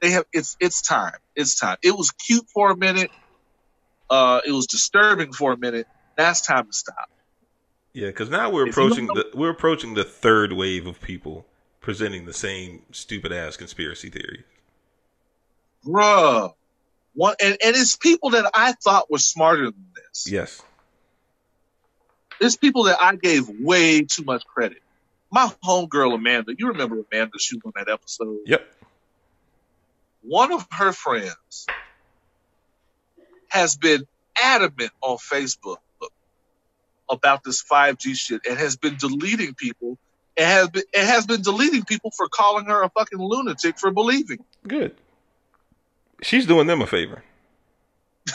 They 0.00 0.10
have, 0.10 0.24
it's, 0.32 0.56
it's 0.60 0.82
time. 0.82 1.14
It's 1.34 1.58
time. 1.58 1.76
It 1.82 1.96
was 1.96 2.10
cute 2.10 2.46
for 2.52 2.70
a 2.70 2.76
minute. 2.76 3.10
Uh, 4.08 4.40
it 4.46 4.52
was 4.52 4.66
disturbing 4.66 5.32
for 5.32 5.52
a 5.52 5.56
minute. 5.56 5.86
Now 6.18 6.30
it's 6.30 6.42
time 6.42 6.66
to 6.66 6.72
stop. 6.72 7.10
Yeah, 7.92 8.08
because 8.08 8.30
now 8.30 8.50
we're 8.50 8.68
If 8.68 8.72
approaching 8.72 9.06
the 9.06 9.30
we're 9.34 9.50
approaching 9.50 9.94
the 9.94 10.04
third 10.04 10.52
wave 10.52 10.86
of 10.86 11.00
people 11.00 11.46
presenting 11.80 12.24
the 12.24 12.32
same 12.32 12.82
stupid 12.92 13.32
ass 13.32 13.56
conspiracy 13.56 14.08
theory. 14.08 14.44
Bruh. 15.84 16.54
One, 17.14 17.34
and, 17.42 17.58
and 17.62 17.76
it's 17.76 17.96
people 17.96 18.30
that 18.30 18.50
I 18.54 18.72
thought 18.72 19.10
were 19.10 19.18
smarter 19.18 19.64
than 19.64 19.86
this. 19.94 20.30
Yes. 20.30 20.62
It's 22.40 22.56
people 22.56 22.84
that 22.84 22.98
I 23.00 23.16
gave 23.16 23.48
way 23.60 24.02
too 24.02 24.24
much 24.24 24.44
credit. 24.46 24.82
My 25.30 25.50
homegirl 25.64 26.14
Amanda, 26.14 26.54
you 26.56 26.68
remember 26.68 27.02
Amanda? 27.12 27.38
She 27.38 27.56
was 27.56 27.62
on 27.66 27.72
that 27.76 27.92
episode. 27.92 28.38
Yep. 28.46 28.66
One 30.22 30.52
of 30.52 30.66
her 30.72 30.92
friends 30.92 31.66
has 33.48 33.76
been 33.76 34.06
adamant 34.40 34.92
on 35.00 35.18
Facebook 35.18 35.78
about 37.10 37.44
this 37.44 37.62
5G 37.70 38.14
shit 38.14 38.40
and 38.48 38.58
has 38.58 38.76
been 38.76 38.96
deleting 38.96 39.54
people. 39.54 39.98
It 40.36 40.46
has 40.46 40.70
been 40.70 40.84
it 40.92 41.04
has 41.04 41.26
been 41.26 41.42
deleting 41.42 41.84
people 41.84 42.10
for 42.16 42.28
calling 42.28 42.66
her 42.66 42.82
a 42.82 42.90
fucking 42.90 43.18
lunatic 43.18 43.78
for 43.78 43.90
believing. 43.90 44.38
Good. 44.66 44.94
She's 46.22 46.46
doing 46.46 46.66
them 46.66 46.80
a 46.80 46.86
favor. 46.86 47.22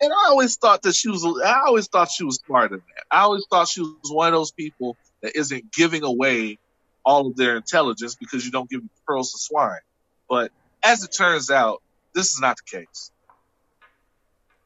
And 0.00 0.12
I 0.12 0.26
always 0.28 0.56
thought 0.56 0.82
that 0.82 0.94
she 0.94 1.08
was. 1.08 1.24
I 1.24 1.62
always 1.66 1.88
thought 1.88 2.10
she 2.10 2.24
was 2.24 2.38
smarter 2.46 2.76
than 2.76 2.84
that. 2.94 3.04
I 3.10 3.22
always 3.22 3.46
thought 3.48 3.68
she 3.68 3.80
was 3.80 4.10
one 4.10 4.28
of 4.28 4.34
those 4.34 4.52
people 4.52 4.98
that 5.22 5.34
isn't 5.34 5.72
giving 5.72 6.02
away 6.02 6.58
all 7.04 7.28
of 7.28 7.36
their 7.36 7.56
intelligence 7.56 8.16
because 8.16 8.44
you 8.44 8.52
don't 8.52 8.70
give 8.70 8.80
pearls 9.06 9.32
to 9.32 9.38
swine. 9.38 9.80
But 10.28 10.50
as 10.84 11.04
it 11.04 11.10
turns 11.16 11.50
out, 11.50 11.80
this 12.14 12.26
is 12.32 12.40
not 12.40 12.56
the 12.56 12.78
case. 12.78 13.10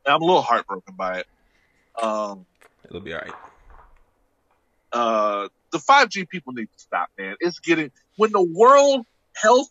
And 0.06 0.14
I'm 0.14 0.22
a 0.22 0.24
little 0.24 0.42
heartbroken 0.42 0.94
by 0.96 1.20
it. 1.20 1.26
Um, 2.02 2.46
It'll 2.84 3.00
be 3.00 3.14
all 3.14 3.20
right. 3.20 3.36
uh, 4.92 5.48
the 5.72 5.78
5G 5.78 6.28
people 6.28 6.52
need 6.54 6.66
to 6.66 6.78
stop, 6.78 7.08
man. 7.18 7.36
It's 7.40 7.60
getting 7.60 7.90
when 8.16 8.32
the 8.32 8.42
World 8.42 9.06
Health 9.36 9.68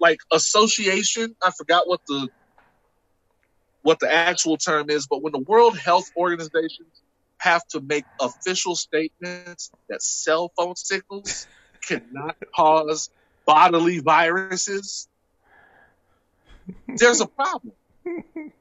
like 0.00 0.18
Association, 0.32 1.34
I 1.42 1.50
forgot 1.56 1.88
what 1.88 2.00
the 2.08 2.28
what 3.82 4.00
the 4.00 4.12
actual 4.12 4.56
term 4.56 4.90
is, 4.90 5.06
but 5.06 5.22
when 5.22 5.32
the 5.32 5.44
World 5.46 5.78
Health 5.78 6.06
Organization 6.16 6.86
have 7.40 7.62
to 7.68 7.80
make 7.80 8.06
official 8.20 8.76
statements 8.76 9.70
that 9.88 10.02
cell 10.02 10.50
phone 10.56 10.76
signals 10.76 11.48
cannot 11.86 12.36
cause 12.54 13.10
bodily 13.46 13.98
viruses, 14.00 15.08
there's 16.88 17.20
a 17.20 17.26
problem. 17.26 17.74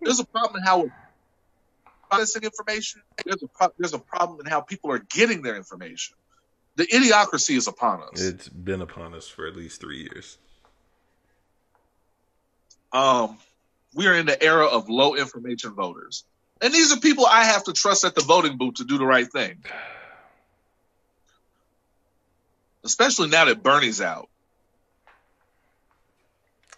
There's 0.02 0.20
a 0.20 0.26
problem 0.26 0.58
in 0.58 0.64
how 0.64 0.80
we're 0.84 0.92
processing 2.10 2.44
information. 2.44 3.02
There's 3.26 3.44
a 3.44 3.48
pro- 3.48 3.74
there's 3.78 3.94
a 3.94 4.00
problem 4.00 4.40
in 4.42 4.46
how 4.46 4.62
people 4.62 4.92
are 4.92 5.00
getting 5.00 5.42
their 5.42 5.56
information. 5.56 6.16
The 6.76 6.86
idiocracy 6.86 7.56
is 7.56 7.68
upon 7.68 8.02
us. 8.02 8.22
It's 8.22 8.50
been 8.50 8.82
upon 8.82 9.14
us 9.14 9.28
for 9.28 9.48
at 9.48 9.56
least 9.56 9.80
three 9.80 10.02
years. 10.02 10.38
um, 12.94 13.38
we 13.96 14.08
are 14.08 14.14
in 14.14 14.26
the 14.26 14.42
era 14.42 14.66
of 14.66 14.90
low 14.90 15.16
information 15.16 15.74
voters. 15.74 16.24
And 16.62 16.74
these 16.74 16.92
are 16.94 17.00
people 17.00 17.26
I 17.26 17.44
have 17.44 17.64
to 17.66 17.74
trust 17.74 18.06
at 18.06 18.16
the 18.16 18.22
voting 18.22 18.58
booth 18.58 18.76
to 18.76 18.86
do 18.86 18.98
the 18.98 19.06
right 19.06 19.30
thing. 19.32 19.64
Especially 22.84 23.30
now 23.30 23.46
that 23.46 23.64
Bernie's 23.64 24.02
out. 24.02 24.30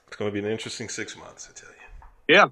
It's 0.08 0.18
going 0.18 0.30
to 0.30 0.34
be 0.34 0.46
an 0.46 0.52
interesting 0.52 0.90
six 0.90 1.18
months, 1.18 1.50
I 1.50 1.60
tell 1.60 1.70
you. 1.70 1.76
Yeah, 2.28 2.46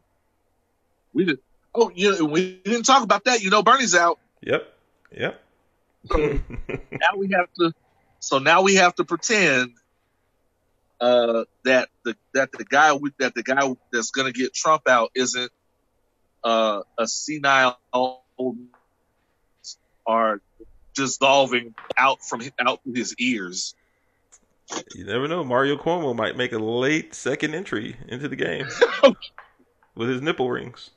we 1.13 1.25
did. 1.25 1.39
Oh, 1.73 1.91
you 1.93 2.17
know, 2.17 2.25
we 2.25 2.57
didn't 2.57 2.83
talk 2.83 3.03
about 3.03 3.25
that. 3.25 3.41
You 3.41 3.49
know, 3.49 3.63
Bernie's 3.63 3.95
out. 3.95 4.19
Yep. 4.41 4.73
Yep. 5.11 5.41
So 6.11 6.17
now 6.91 7.17
we 7.17 7.29
have 7.33 7.51
to. 7.59 7.73
So 8.19 8.39
now 8.39 8.61
we 8.61 8.75
have 8.75 8.95
to 8.95 9.03
pretend 9.03 9.73
uh, 10.99 11.45
that 11.65 11.89
the 12.03 12.15
that 12.33 12.51
the 12.51 12.63
guy 12.63 12.93
with 12.93 13.13
that 13.17 13.33
the 13.35 13.43
guy 13.43 13.73
that's 13.91 14.11
going 14.11 14.31
to 14.31 14.37
get 14.37 14.53
Trump 14.53 14.87
out 14.87 15.11
isn't 15.15 15.51
uh, 16.43 16.81
a 16.97 17.07
senile 17.07 17.77
old 17.93 18.57
are 20.05 20.41
dissolving 20.93 21.75
out 21.97 22.23
from 22.23 22.41
out 22.59 22.79
his 22.93 23.15
ears. 23.19 23.75
you 24.95 25.05
never 25.05 25.27
know. 25.27 25.43
Mario 25.43 25.77
Cuomo 25.77 26.15
might 26.15 26.37
make 26.37 26.51
a 26.53 26.59
late 26.59 27.13
second 27.13 27.53
entry 27.53 27.97
into 28.07 28.27
the 28.27 28.35
game 28.35 28.67
with 29.95 30.09
his 30.09 30.21
nipple 30.21 30.49
rings. 30.49 30.89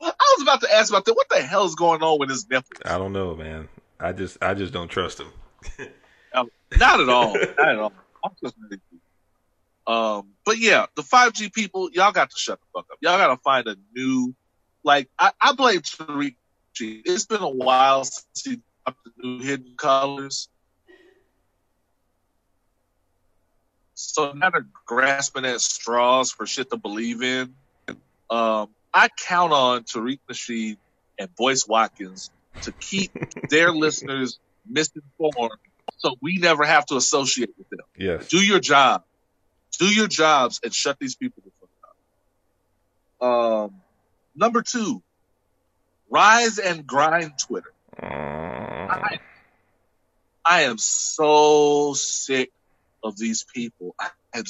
I 0.00 0.36
was 0.38 0.42
about 0.42 0.60
to 0.62 0.74
ask 0.74 0.90
about 0.90 1.04
that. 1.06 1.14
What 1.14 1.28
the 1.30 1.42
hell 1.42 1.64
is 1.64 1.74
going 1.74 2.02
on 2.02 2.18
with 2.18 2.28
his 2.28 2.48
nipples? 2.48 2.80
I 2.84 2.98
don't 2.98 3.12
know, 3.12 3.34
man. 3.34 3.68
I 3.98 4.12
just 4.12 4.36
I 4.42 4.54
just 4.54 4.72
don't 4.72 4.88
trust 4.88 5.20
him. 5.20 5.28
um, 6.34 6.50
not 6.78 7.00
at 7.00 7.08
all. 7.08 7.34
Not 7.58 7.68
at 7.68 7.78
all. 7.78 7.92
I'm 8.24 8.32
just 8.42 8.54
um, 9.86 10.30
but 10.44 10.58
yeah, 10.58 10.86
the 10.96 11.02
5G 11.02 11.52
people, 11.52 11.90
y'all 11.92 12.12
got 12.12 12.30
to 12.30 12.36
shut 12.38 12.58
the 12.58 12.66
fuck 12.74 12.86
up. 12.90 12.98
Y'all 13.00 13.18
got 13.18 13.28
to 13.28 13.36
find 13.42 13.66
a 13.66 13.76
new, 13.94 14.34
like, 14.84 15.08
I, 15.18 15.32
I 15.40 15.54
blame 15.54 15.80
Tariq. 15.80 16.36
Nasheed. 16.74 17.02
It's 17.04 17.26
been 17.26 17.42
a 17.42 17.48
while 17.48 18.04
since 18.04 18.42
he 18.44 18.60
dropped 18.84 19.00
the 19.04 19.12
new 19.22 19.42
Hidden 19.42 19.74
Colors. 19.78 20.48
So 23.94 24.32
now 24.32 24.50
they're 24.50 24.66
grasping 24.86 25.44
at 25.44 25.60
straws 25.60 26.32
for 26.32 26.46
shit 26.46 26.70
to 26.70 26.76
believe 26.76 27.22
in. 27.22 27.54
Um, 28.28 28.68
I 28.92 29.08
count 29.26 29.52
on 29.52 29.84
Tariq 29.84 30.18
Nasheed 30.30 30.78
and 31.18 31.28
Boyce 31.36 31.66
Watkins 31.66 32.30
to 32.62 32.72
keep 32.72 33.12
their 33.50 33.70
listeners 33.70 34.38
misinformed 34.68 35.52
so 35.96 36.16
we 36.20 36.38
never 36.38 36.64
have 36.64 36.86
to 36.86 36.96
associate 36.96 37.50
with 37.56 37.68
them. 37.70 37.86
Yes. 37.96 38.28
Do 38.28 38.44
your 38.44 38.60
job. 38.60 39.04
Do 39.78 39.86
your 39.86 40.06
jobs 40.06 40.60
and 40.62 40.72
shut 40.72 40.98
these 41.00 41.14
people 41.14 41.42
the 41.44 41.50
fuck 41.60 41.68
up. 43.20 43.70
Um, 43.70 43.83
number 44.34 44.62
two, 44.62 45.02
rise 46.10 46.58
and 46.58 46.86
grind 46.86 47.32
Twitter. 47.46 47.72
Uh... 48.02 48.06
I, 48.06 49.18
I 50.44 50.62
am 50.62 50.78
so 50.78 51.94
sick 51.94 52.50
of 53.02 53.16
these 53.16 53.44
people. 53.54 53.94
I 53.98 54.10
am 54.34 54.44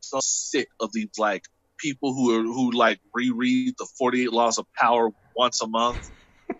so 0.00 0.18
sick 0.22 0.68
of 0.80 0.92
these 0.92 1.10
like 1.18 1.44
people 1.78 2.14
who 2.14 2.38
are 2.38 2.42
who 2.42 2.72
like 2.72 3.00
reread 3.14 3.74
the 3.78 3.86
48 3.98 4.32
laws 4.32 4.58
of 4.58 4.66
power 4.76 5.10
once 5.36 5.62
a 5.62 5.66
month. 5.66 5.98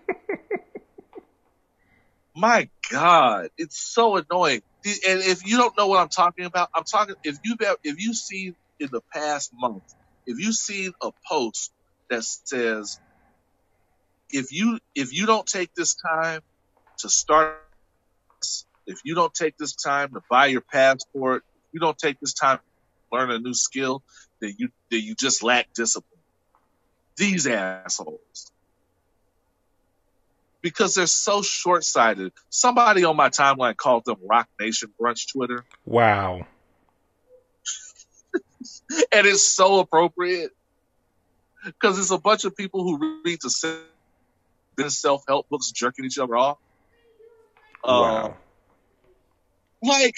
My 2.37 2.69
God, 2.91 3.49
it's 3.57 3.79
so 3.79 4.17
annoying 4.17 4.63
and 4.85 5.21
if 5.21 5.47
you 5.47 5.59
don't 5.59 5.77
know 5.77 5.89
what 5.89 6.01
I'm 6.01 6.09
talking 6.09 6.45
about, 6.45 6.69
I'm 6.75 6.85
talking 6.91 7.15
if 7.23 7.39
you've 7.45 7.59
if 7.85 7.99
you've 7.99 8.17
seen 8.17 8.55
in 8.79 8.89
the 8.91 9.03
past 9.13 9.51
month, 9.53 9.85
if 10.27 10.39
you've 10.39 10.55
seen 10.55 10.93
a 11.03 11.11
post 11.29 11.73
that 12.11 12.25
says 12.25 13.01
if 14.31 14.53
you 14.53 14.79
if 14.95 15.13
you 15.13 15.27
don't 15.27 15.47
take 15.47 15.75
this 15.75 15.95
time 15.95 16.41
to 16.99 17.09
start 17.09 17.57
if 18.87 19.01
you 19.05 19.15
don't 19.15 19.33
take 19.33 19.57
this 19.57 19.75
time 19.75 20.13
to 20.15 20.21
buy 20.29 20.47
your 20.47 20.61
passport, 20.61 21.45
if 21.69 21.75
you 21.75 21.81
don't 21.81 21.97
take 21.97 22.19
this 22.21 22.35
time 22.35 22.59
to 22.59 23.17
learn 23.17 23.31
a 23.31 23.39
new 23.39 23.55
skill, 23.55 24.03
then 24.41 24.55
you 24.59 24.69
then 24.91 25.01
you 25.01 25.15
just 25.15 25.43
lack 25.43 25.73
discipline. 25.73 26.21
These 27.17 27.47
assholes 27.47 28.51
because 30.63 30.95
they're 30.95 31.07
so 31.07 31.43
short 31.43 31.85
sighted. 31.85 32.33
Somebody 32.51 33.05
on 33.05 33.17
my 33.17 33.31
timeline 33.31 33.77
called 33.77 34.05
them 34.05 34.17
Roc 34.29 34.49
Nation 34.59 34.93
Brunch 35.01 35.31
Twitter. 35.33 35.65
Wow. 35.85 36.47
and 39.13 39.27
it's 39.27 39.43
so 39.43 39.81
appropriate 39.81 40.51
because 41.65 41.99
it's 41.99 42.11
a 42.11 42.19
bunch 42.19 42.45
of 42.45 42.57
people 42.57 42.83
who 42.83 43.23
read 43.25 43.39
the 43.43 44.91
self 44.91 45.23
help 45.29 45.49
books 45.49 45.71
jerking 45.71 46.05
each 46.05 46.19
other 46.19 46.37
off. 46.37 46.59
Wow. 47.85 48.27
Um, 48.27 48.35
like 49.83 50.15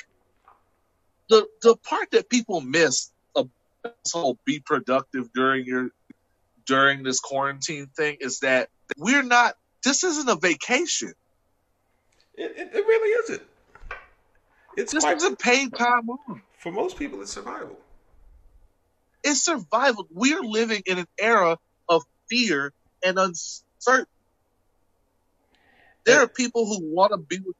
the 1.29 1.47
the 1.63 1.77
part 1.77 2.11
that 2.13 2.29
people 2.29 2.61
miss 2.61 3.11
about 3.35 3.51
this 3.83 4.13
whole 4.13 4.39
be 4.45 4.61
productive 4.61 5.33
during 5.33 5.65
your 5.65 5.91
during 6.67 7.03
this 7.03 7.21
quarantine 7.21 7.89
thing 7.97 8.19
is 8.21 8.41
that 8.41 8.69
we're 8.97 9.23
not 9.23 9.57
this 9.85 10.05
isn't 10.05 10.29
a 10.29 10.37
vacation. 10.37 11.13
It, 12.35 12.53
it, 12.57 12.71
it 12.75 12.87
really 12.87 13.11
isn't. 13.25 13.43
It's 14.77 14.93
this 14.93 15.05
isn't 15.05 15.39
paid 15.39 15.75
time 15.77 16.09
off. 16.09 16.41
For 16.59 16.73
most 16.73 16.99
people, 16.99 17.21
it's 17.21 17.33
survival. 17.33 17.79
It's 19.25 19.45
survival. 19.45 20.07
We're 20.11 20.43
living 20.43 20.83
in 20.87 20.99
an 20.99 21.07
era 21.19 21.59
of 21.89 22.03
fear 22.29 22.73
and 23.05 23.19
uncertainty. 23.19 24.11
There 26.05 26.21
and, 26.21 26.25
are 26.25 26.33
people 26.33 26.67
who 26.67 26.81
want 26.95 27.13
to 27.13 27.19
be 27.19 27.39
with. 27.39 27.57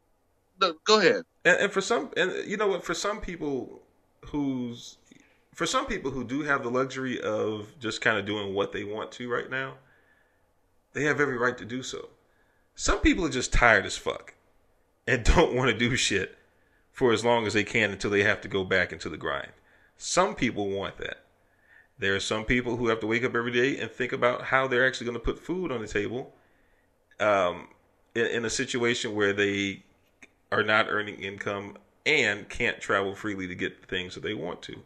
No, 0.61 0.75
go 0.85 0.99
ahead. 0.99 1.25
And, 1.45 1.59
and 1.59 1.73
for 1.73 1.81
some, 1.81 2.11
and 2.17 2.33
you 2.47 2.57
know 2.57 2.69
what? 2.69 2.85
For 2.85 2.95
some 2.95 3.21
people, 3.21 3.83
who's 4.27 4.99
for 5.55 5.67
some 5.67 5.87
people 5.87 6.11
who 6.11 6.25
do 6.25 6.43
have 6.43 6.63
the 6.63 6.71
luxury 6.71 7.21
of 7.21 7.79
just 7.79 8.01
kind 8.01 8.17
of 8.19 8.25
doing 8.25 8.55
what 8.55 8.73
they 8.73 8.85
want 8.85 9.13
to 9.13 9.31
right 9.31 9.51
now, 9.51 9.75
they 10.95 11.05
have 11.05 11.21
every 11.21 11.37
right 11.37 11.57
to 11.59 11.65
do 11.65 11.83
so. 11.83 12.09
Some 12.75 13.01
people 13.01 13.27
are 13.27 13.31
just 13.31 13.53
tired 13.53 13.85
as 13.85 13.97
fuck 13.97 14.35
and 15.07 15.25
don't 15.25 15.55
want 15.55 15.71
to 15.71 15.77
do 15.77 15.95
shit 15.97 16.37
for 16.91 17.13
as 17.13 17.25
long 17.25 17.47
as 17.47 17.55
they 17.55 17.65
can 17.65 17.91
until 17.91 18.11
they 18.11 18.23
have 18.23 18.41
to 18.43 18.49
go 18.49 18.65
back 18.65 18.93
into 18.93 19.09
the 19.09 19.17
grind. 19.17 19.53
Some 19.97 20.35
people 20.35 20.69
want 20.69 20.99
that. 20.99 21.22
There 21.99 22.15
are 22.15 22.21
some 22.21 22.45
people 22.45 22.77
who 22.77 22.89
have 22.89 23.01
to 23.01 23.07
wake 23.07 23.25
up 23.25 23.35
every 23.35 23.53
day 23.53 23.79
and 23.79 23.91
think 23.91 24.13
about 24.13 24.43
how 24.43 24.67
they're 24.67 24.87
actually 24.87 25.07
going 25.07 25.19
to 25.19 25.25
put 25.25 25.39
food 25.39 25.71
on 25.71 25.81
the 25.81 25.87
table 25.87 26.35
um, 27.21 27.69
in, 28.15 28.27
in 28.27 28.45
a 28.45 28.51
situation 28.51 29.15
where 29.15 29.33
they 29.33 29.83
are 30.51 30.63
not 30.63 30.87
earning 30.89 31.17
income 31.17 31.77
and 32.05 32.49
can't 32.49 32.81
travel 32.81 33.15
freely 33.15 33.47
to 33.47 33.55
get 33.55 33.81
the 33.81 33.87
things 33.87 34.15
that 34.15 34.23
they 34.23 34.35
want 34.35 34.63
to. 34.63 34.83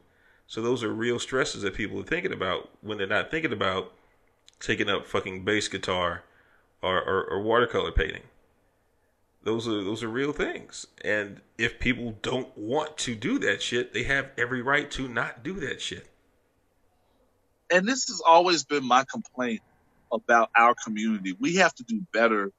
So 0.47 0.63
those 0.63 0.85
are 0.85 0.93
real 0.93 1.19
stresses 1.19 1.63
that 1.63 1.75
people 1.75 1.99
are 2.01 2.05
thinking 2.05 2.33
about 2.33 2.69
when 2.83 2.99
they're 2.99 3.07
not 3.07 3.31
thinking 3.31 3.53
about 3.53 3.93
taking 4.61 4.89
up 4.89 5.07
fucking 5.07 5.45
bass 5.45 5.69
guitar 5.69 6.23
or, 6.83 7.03
or, 7.03 7.25
or 7.25 7.43
watercolor 7.43 7.91
painting. 7.91 8.23
Those 9.43 9.69
are 9.69 9.83
those 9.85 10.03
are 10.03 10.09
real 10.09 10.33
things. 10.33 10.87
And 11.05 11.41
if 11.57 11.79
people 11.79 12.17
don't 12.21 12.57
want 12.59 12.97
to 12.99 13.15
do 13.15 13.39
that 13.41 13.63
shit, 13.63 13.93
they 13.93 14.03
have 14.05 14.31
every 14.37 14.61
right 14.61 14.91
to 14.93 15.09
not 15.09 15.45
do 15.45 15.55
that 15.61 15.81
shit. 15.81 16.09
And 17.71 17.87
this 17.87 18.09
has 18.09 18.23
always 18.27 18.65
been 18.65 18.85
my 18.85 19.05
complaint 19.11 19.61
about 20.13 20.51
our 20.57 20.75
community. 20.75 21.37
We 21.39 21.57
have 21.57 21.75
to 21.75 21.85
do 21.85 22.03
better 22.13 22.53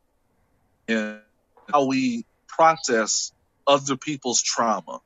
in 0.88 1.20
how 1.72 1.86
we 1.86 2.26
process 2.48 3.32
other 3.66 3.96
people's 3.96 4.42
trauma. 4.42 5.00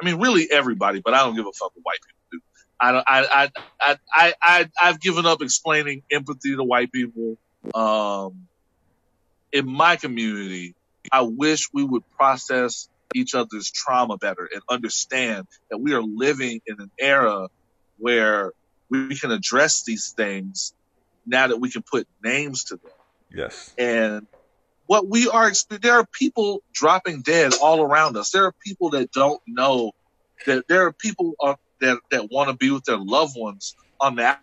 I 0.00 0.04
mean, 0.04 0.20
really 0.20 0.48
everybody, 0.50 1.00
but 1.04 1.14
I 1.14 1.24
don't 1.24 1.36
give 1.36 1.46
a 1.46 1.52
fuck 1.52 1.72
what 1.74 1.82
white 1.82 1.98
people 2.06 2.20
do. 2.32 2.40
I, 2.78 2.92
don't, 2.92 3.04
I, 3.06 3.50
I, 3.80 3.96
I, 4.12 4.34
I, 4.42 4.70
I've 4.80 5.00
given 5.00 5.24
up 5.24 5.40
explaining 5.40 6.02
empathy 6.10 6.54
to 6.54 6.62
white 6.62 6.92
people 6.92 7.38
um, 7.74 8.46
in 9.52 9.66
my 9.66 9.96
community, 9.96 10.74
I 11.10 11.22
wish 11.22 11.68
we 11.72 11.84
would 11.84 12.02
process 12.16 12.88
each 13.14 13.34
other's 13.34 13.70
trauma 13.70 14.18
better 14.18 14.48
and 14.52 14.62
understand 14.68 15.46
that 15.70 15.78
we 15.78 15.94
are 15.94 16.02
living 16.02 16.60
in 16.66 16.76
an 16.80 16.90
era 16.98 17.48
where 17.98 18.52
we 18.88 19.16
can 19.16 19.30
address 19.30 19.82
these 19.82 20.10
things 20.10 20.72
now 21.26 21.48
that 21.48 21.58
we 21.58 21.70
can 21.70 21.82
put 21.82 22.06
names 22.22 22.64
to 22.64 22.76
them. 22.76 22.92
Yes. 23.32 23.74
And 23.76 24.26
what 24.86 25.08
we 25.08 25.28
are, 25.28 25.50
there 25.68 25.94
are 25.94 26.06
people 26.06 26.62
dropping 26.72 27.22
dead 27.22 27.52
all 27.60 27.82
around 27.82 28.16
us. 28.16 28.30
There 28.30 28.44
are 28.44 28.54
people 28.64 28.90
that 28.90 29.10
don't 29.10 29.40
know 29.46 29.92
that 30.46 30.68
there 30.68 30.86
are 30.86 30.92
people 30.92 31.34
uh, 31.40 31.56
that, 31.80 31.98
that 32.10 32.30
want 32.30 32.50
to 32.50 32.56
be 32.56 32.70
with 32.70 32.84
their 32.84 32.98
loved 32.98 33.36
ones 33.36 33.74
on 34.00 34.16
that 34.16 34.40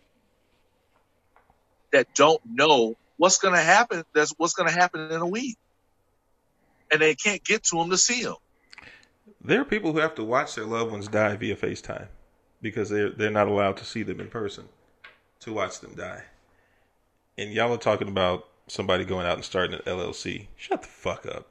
that 1.94 2.08
don't 2.16 2.42
know 2.46 2.96
what's 3.18 3.38
going 3.38 3.54
to 3.54 3.62
happen. 3.62 4.04
That's 4.14 4.34
what's 4.38 4.54
going 4.54 4.68
to 4.68 4.76
happen 4.76 5.12
in 5.12 5.22
a 5.22 5.28
week, 5.28 5.58
and 6.92 7.00
they 7.00 7.16
can't 7.16 7.44
get 7.44 7.64
to 7.66 7.78
them 7.78 7.92
to 7.92 7.98
see 7.98 8.24
them. 8.24 8.36
There 9.42 9.62
are 9.62 9.66
people 9.66 9.94
who 9.94 10.00
have 10.00 10.16
to 10.16 10.24
watch 10.24 10.56
their 10.56 10.66
loved 10.66 10.92
ones 10.92 11.08
die 11.08 11.36
via 11.36 11.56
FaceTime 11.56 12.08
because 12.64 12.90
they're 12.90 13.12
they're 13.12 13.30
not 13.30 13.48
allowed 13.48 13.78
to 13.78 13.86
see 13.86 14.02
them 14.02 14.20
in 14.20 14.30
person 14.30 14.68
to 15.42 15.54
watch 15.54 15.82
them 15.82 15.94
die. 15.96 16.24
And 17.38 17.52
y'all 17.52 17.74
are 17.74 17.78
talking 17.78 18.08
about 18.08 18.48
somebody 18.68 19.06
going 19.06 19.28
out 19.28 19.36
and 19.36 19.44
starting 19.44 19.76
an 19.76 19.82
LLC. 19.86 20.48
Shut 20.56 20.82
the 20.82 20.88
fuck 20.88 21.26
up. 21.26 21.48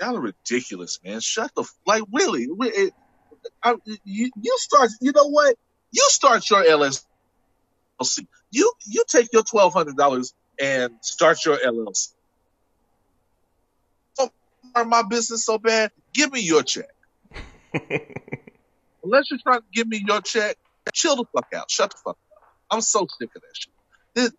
Y'all 0.00 0.16
are 0.16 0.20
ridiculous, 0.20 0.98
man. 1.04 1.20
Shut 1.20 1.50
the 1.54 1.64
like 1.86 2.02
really. 2.12 2.48
It, 2.60 2.92
I, 3.62 3.76
you, 4.04 4.30
you 4.40 4.56
start. 4.58 4.90
You 5.00 5.12
know 5.14 5.28
what? 5.28 5.56
You 5.92 6.04
start 6.08 6.48
your 6.50 6.64
LLC. 6.64 7.04
You 8.50 8.72
you 8.86 9.04
take 9.08 9.32
your 9.32 9.42
twelve 9.42 9.72
hundred 9.72 9.96
dollars 9.96 10.34
and 10.60 10.92
start 11.02 11.44
your 11.44 11.56
LLC. 11.56 12.08
Don't 14.16 14.32
my 14.88 15.02
business 15.08 15.44
so 15.44 15.58
bad. 15.58 15.90
Give 16.12 16.32
me 16.32 16.40
your 16.40 16.62
check. 16.62 16.88
Unless 19.04 19.30
you're 19.30 19.40
trying 19.46 19.60
to 19.60 19.66
give 19.72 19.88
me 19.88 20.02
your 20.06 20.22
check, 20.22 20.56
chill 20.94 21.16
the 21.16 21.26
fuck 21.34 21.46
out. 21.54 21.70
Shut 21.70 21.90
the 21.90 21.96
fuck 22.04 22.16
up. 22.16 22.18
I'm 22.70 22.82
so 22.82 23.06
sick 23.20 23.30
of 23.36 23.42
that 23.42 23.54
shit. 23.54 23.74
This, 24.14 24.32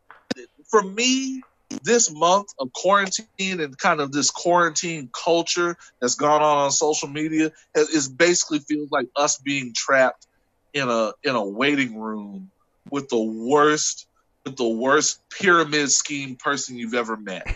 for 0.69 0.84
me, 0.84 1.44
this 1.84 2.11
month 2.11 2.49
of 2.60 2.69
quarantine 2.73 3.27
and 3.40 3.77
kind 3.77 4.02
of 4.02 4.11
this 4.11 4.31
quarantine 4.31 5.10
culture 5.14 5.77
that's 6.02 6.15
gone 6.15 6.41
on 6.41 6.57
on 6.60 6.72
social 6.72 7.10
media 7.10 7.52
is 7.76 8.10
basically 8.10 8.60
feels 8.60 8.90
like 8.91 9.07
us 9.15 9.40
being 9.40 9.73
trapped 9.76 10.27
in 10.73 10.90
a 10.90 11.14
in 11.23 11.36
a 11.36 11.45
waiting 11.45 11.99
room 11.99 12.52
with 12.91 13.10
the 13.10 13.22
worst, 13.22 14.07
with 14.45 14.57
the 14.57 14.69
worst 14.69 15.22
pyramid 15.40 15.91
scheme 15.91 16.38
person 16.38 16.77
you've 16.77 16.95
ever 16.95 17.18
met. 17.18 17.48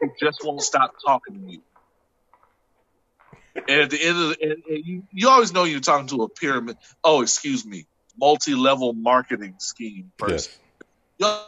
who 0.00 0.12
just 0.22 0.38
won't 0.44 0.62
stop 0.62 0.92
talking 1.06 1.36
to 1.36 1.52
you. 1.52 1.62
And 3.56 3.82
at 3.82 3.90
the 3.90 4.02
end 4.02 4.18
of 4.18 4.28
the, 4.30 4.36
and, 4.42 4.62
and 4.68 4.84
you, 4.84 5.02
you 5.12 5.28
always 5.28 5.52
know 5.52 5.64
you're 5.64 5.80
talking 5.80 6.08
to 6.08 6.22
a 6.24 6.28
pyramid. 6.28 6.76
Oh, 7.02 7.22
excuse 7.22 7.64
me, 7.64 7.86
multi-level 8.18 8.92
marketing 8.94 9.54
scheme 9.58 10.10
person. 10.18 10.52
Yes. 11.18 11.46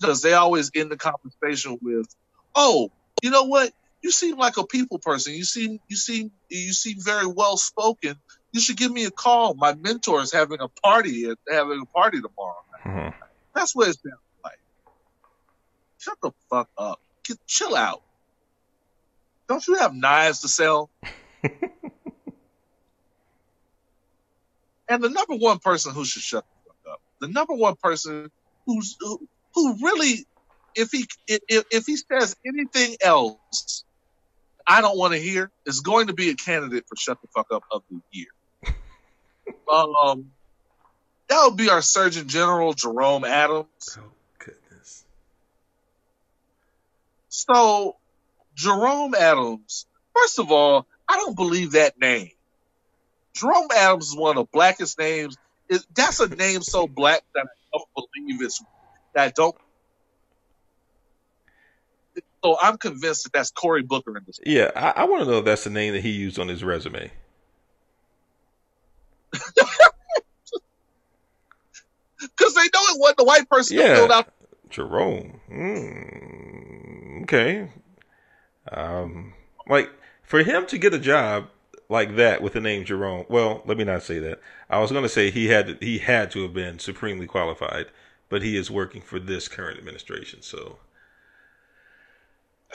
Because 0.00 0.22
they 0.22 0.32
always 0.32 0.70
end 0.74 0.90
the 0.90 0.96
conversation 0.96 1.78
with, 1.82 2.06
"Oh, 2.54 2.90
you 3.20 3.30
know 3.30 3.44
what? 3.44 3.72
You 4.00 4.10
seem 4.12 4.38
like 4.38 4.56
a 4.56 4.66
people 4.66 4.98
person. 4.98 5.34
You 5.34 5.44
seem 5.44 5.80
you 5.88 5.96
seem 5.96 6.30
you 6.48 6.72
seem 6.72 6.98
very 7.00 7.26
well 7.26 7.56
spoken. 7.56 8.16
You 8.52 8.60
should 8.60 8.76
give 8.76 8.92
me 8.92 9.04
a 9.04 9.10
call. 9.10 9.54
My 9.54 9.74
mentor 9.74 10.22
is 10.22 10.32
having 10.32 10.60
a 10.60 10.68
party 10.68 11.28
at 11.28 11.38
having 11.50 11.82
a 11.82 11.86
party 11.86 12.20
tomorrow. 12.20 12.64
Mhm. 12.86 13.14
That's 13.54 13.74
what 13.74 13.88
it 13.88 13.98
sounds 14.00 14.20
like. 14.44 14.58
Shut 15.98 16.16
the 16.22 16.30
fuck 16.48 16.70
up. 16.78 17.00
Get, 17.24 17.38
chill 17.46 17.76
out. 17.76 18.02
Don't 19.48 19.66
you 19.66 19.76
have 19.76 19.94
knives 19.94 20.40
to 20.40 20.48
sell? 20.48 20.90
and 24.88 25.02
the 25.02 25.08
number 25.08 25.36
one 25.36 25.58
person 25.58 25.94
who 25.94 26.04
should 26.04 26.22
shut 26.22 26.44
the 26.44 26.70
fuck 26.70 26.94
up, 26.94 27.00
the 27.20 27.28
number 27.28 27.54
one 27.54 27.76
person 27.82 28.30
who's 28.66 28.96
who, 29.00 29.26
who 29.54 29.76
really, 29.82 30.26
if 30.74 30.90
he 30.92 31.06
if, 31.26 31.64
if 31.70 31.84
he 31.86 31.96
says 31.96 32.36
anything 32.46 32.96
else, 33.02 33.84
I 34.66 34.82
don't 34.82 34.98
want 34.98 35.14
to 35.14 35.18
hear, 35.18 35.50
is 35.64 35.80
going 35.80 36.08
to 36.08 36.14
be 36.14 36.30
a 36.30 36.34
candidate 36.34 36.84
for 36.88 36.96
shut 36.96 37.18
the 37.22 37.28
fuck 37.34 37.46
up 37.50 37.62
of 37.72 37.82
the 37.90 38.00
year. 38.10 38.26
um, 39.72 40.32
that 41.28 41.44
would 41.44 41.56
be 41.56 41.70
our 41.70 41.82
Surgeon 41.82 42.28
General 42.28 42.74
Jerome 42.74 43.24
Adams. 43.24 43.66
Oh 43.96 44.12
goodness. 44.38 45.04
So, 47.30 47.96
Jerome 48.58 49.14
Adams, 49.14 49.86
first 50.16 50.40
of 50.40 50.50
all, 50.50 50.86
I 51.08 51.16
don't 51.16 51.36
believe 51.36 51.72
that 51.72 51.94
name. 52.00 52.30
Jerome 53.36 53.68
Adams 53.76 54.08
is 54.08 54.16
one 54.16 54.36
of 54.36 54.44
the 54.44 54.48
blackest 54.52 54.98
names. 54.98 55.38
It, 55.68 55.82
that's 55.94 56.18
a 56.18 56.28
name 56.28 56.62
so 56.62 56.88
black 56.88 57.22
that 57.34 57.46
I 57.46 57.78
don't 57.78 57.88
believe 57.94 58.42
it's 58.42 58.60
that 59.14 59.28
I 59.28 59.30
don't. 59.30 59.54
So 62.44 62.56
I'm 62.60 62.78
convinced 62.78 63.24
that 63.24 63.32
that's 63.32 63.50
Cory 63.52 63.82
Booker 63.82 64.16
in 64.16 64.24
this. 64.26 64.40
Yeah, 64.44 64.70
I, 64.74 65.02
I 65.02 65.04
want 65.04 65.22
to 65.24 65.30
know 65.30 65.38
if 65.38 65.44
that's 65.44 65.64
the 65.64 65.70
name 65.70 65.92
that 65.94 66.02
he 66.02 66.10
used 66.10 66.38
on 66.38 66.48
his 66.48 66.64
resume. 66.64 67.10
Because 72.20 72.54
they 72.54 72.62
know 72.62 72.66
it 72.74 73.00
wasn't 73.00 73.18
the 73.18 73.24
white 73.24 73.48
person 73.48 73.76
who 73.76 73.82
Yeah. 73.84 73.94
filled 73.94 74.10
out. 74.10 74.32
Jerome. 74.70 75.40
Mm, 75.48 77.22
okay. 77.22 77.68
Um, 78.72 79.34
like 79.68 79.90
for 80.22 80.42
him 80.42 80.66
to 80.66 80.78
get 80.78 80.94
a 80.94 80.98
job 80.98 81.48
like 81.88 82.16
that 82.16 82.42
with 82.42 82.52
the 82.52 82.60
name 82.60 82.84
Jerome. 82.84 83.24
Well, 83.28 83.62
let 83.64 83.76
me 83.78 83.84
not 83.84 84.02
say 84.02 84.18
that. 84.18 84.40
I 84.68 84.78
was 84.78 84.90
going 84.90 85.04
to 85.04 85.08
say 85.08 85.30
he 85.30 85.48
had 85.48 85.66
to, 85.66 85.76
he 85.80 85.98
had 85.98 86.30
to 86.32 86.42
have 86.42 86.52
been 86.52 86.78
supremely 86.78 87.26
qualified, 87.26 87.86
but 88.28 88.42
he 88.42 88.56
is 88.56 88.70
working 88.70 89.00
for 89.00 89.18
this 89.18 89.48
current 89.48 89.78
administration, 89.78 90.42
so 90.42 90.78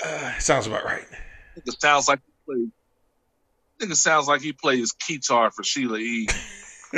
uh, 0.03 0.38
sounds 0.40 0.68
about 0.68 0.84
right. 0.84 1.06
It 1.56 1.80
sounds 1.80 2.07
like 2.07 2.20
he 2.26 2.32
plays. 2.45 2.70
I 2.70 3.80
think 3.80 3.91
it 3.91 3.98
sounds 3.98 4.28
like 4.28 4.41
he 4.41 4.53
plays 4.53 4.94
guitar 4.94 5.52
for 5.52 5.64
Sheila 5.64 5.98
E. 5.98 6.28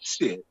Shit. 0.00 0.44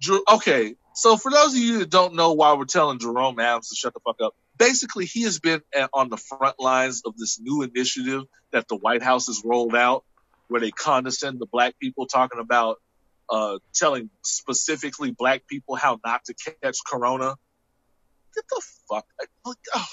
Jer- 0.00 0.18
okay, 0.30 0.74
so 0.94 1.16
for 1.16 1.30
those 1.30 1.54
of 1.54 1.58
you 1.58 1.78
that 1.78 1.90
don't 1.90 2.14
know 2.14 2.32
why 2.32 2.54
we're 2.54 2.64
telling 2.64 2.98
Jerome 2.98 3.40
Adams 3.40 3.70
to 3.70 3.76
shut 3.76 3.94
the 3.94 4.00
fuck 4.00 4.20
up, 4.20 4.34
basically 4.58 5.06
he 5.06 5.22
has 5.22 5.38
been 5.38 5.60
at, 5.74 5.90
on 5.92 6.08
the 6.08 6.16
front 6.16 6.58
lines 6.58 7.02
of 7.04 7.16
this 7.16 7.40
new 7.40 7.62
initiative 7.62 8.24
that 8.52 8.68
the 8.68 8.76
White 8.76 9.02
House 9.02 9.26
has 9.26 9.42
rolled 9.44 9.74
out, 9.74 10.04
where 10.48 10.60
they 10.60 10.70
condescend 10.70 11.40
to 11.40 11.46
black 11.46 11.78
people, 11.78 12.06
talking 12.06 12.40
about 12.40 12.78
uh, 13.28 13.58
telling 13.74 14.10
specifically 14.22 15.10
black 15.10 15.46
people 15.46 15.74
how 15.74 15.98
not 16.04 16.24
to 16.26 16.34
catch 16.34 16.78
corona. 16.86 17.34
Get 18.34 18.44
the 18.48 18.62
fuck. 18.88 19.06
Like, 19.18 19.56
oh. 19.74 19.86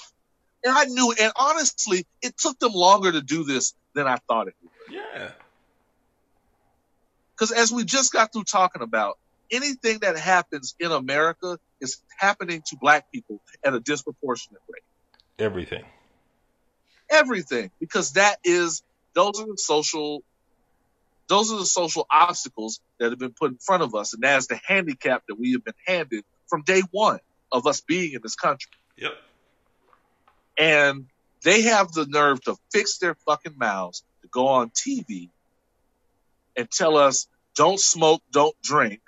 And 0.64 0.76
I 0.76 0.84
knew, 0.84 1.14
and 1.20 1.32
honestly, 1.36 2.06
it 2.22 2.36
took 2.38 2.58
them 2.58 2.72
longer 2.72 3.12
to 3.12 3.20
do 3.20 3.44
this 3.44 3.74
than 3.94 4.06
I 4.06 4.16
thought 4.28 4.48
it 4.48 4.54
would. 4.62 4.94
yeah. 4.94 5.30
Because 7.32 7.50
as 7.50 7.72
we 7.72 7.84
just 7.84 8.12
got 8.12 8.32
through 8.32 8.44
talking 8.44 8.82
about, 8.82 9.18
anything 9.50 9.98
that 10.00 10.16
happens 10.16 10.74
in 10.78 10.90
America 10.90 11.58
is 11.80 12.00
happening 12.18 12.62
to 12.66 12.76
black 12.80 13.10
people 13.12 13.40
at 13.64 13.74
a 13.74 13.80
disproportionate 13.80 14.62
rate. 14.68 14.82
Everything. 15.38 15.84
Everything, 17.10 17.70
because 17.80 18.12
that 18.12 18.38
is 18.44 18.82
those 19.14 19.38
are 19.40 19.46
the 19.46 19.58
social 19.58 20.22
those 21.28 21.52
are 21.52 21.58
the 21.58 21.66
social 21.66 22.06
obstacles 22.10 22.80
that 22.98 23.10
have 23.10 23.18
been 23.18 23.34
put 23.38 23.50
in 23.50 23.58
front 23.58 23.82
of 23.82 23.94
us, 23.94 24.14
and 24.14 24.22
that 24.22 24.38
is 24.38 24.46
the 24.46 24.60
handicap 24.66 25.22
that 25.28 25.38
we 25.38 25.52
have 25.52 25.64
been 25.64 25.74
handed 25.86 26.24
from 26.48 26.62
day 26.62 26.82
one 26.90 27.18
of 27.50 27.66
us 27.66 27.80
being 27.80 28.12
in 28.12 28.20
this 28.22 28.34
country. 28.34 28.72
Yep. 28.98 29.12
And 30.58 31.06
they 31.42 31.62
have 31.62 31.92
the 31.92 32.06
nerve 32.06 32.42
to 32.44 32.56
fix 32.72 32.98
their 32.98 33.14
fucking 33.26 33.56
mouths 33.56 34.02
to 34.22 34.28
go 34.28 34.48
on 34.48 34.70
TV 34.70 35.30
and 36.56 36.70
tell 36.70 36.96
us, 36.96 37.26
don't 37.56 37.80
smoke, 37.80 38.22
don't 38.30 38.54
drink. 38.62 39.00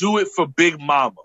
Do 0.00 0.18
it 0.18 0.28
for 0.34 0.46
Big 0.48 0.80
Mama. 0.80 1.20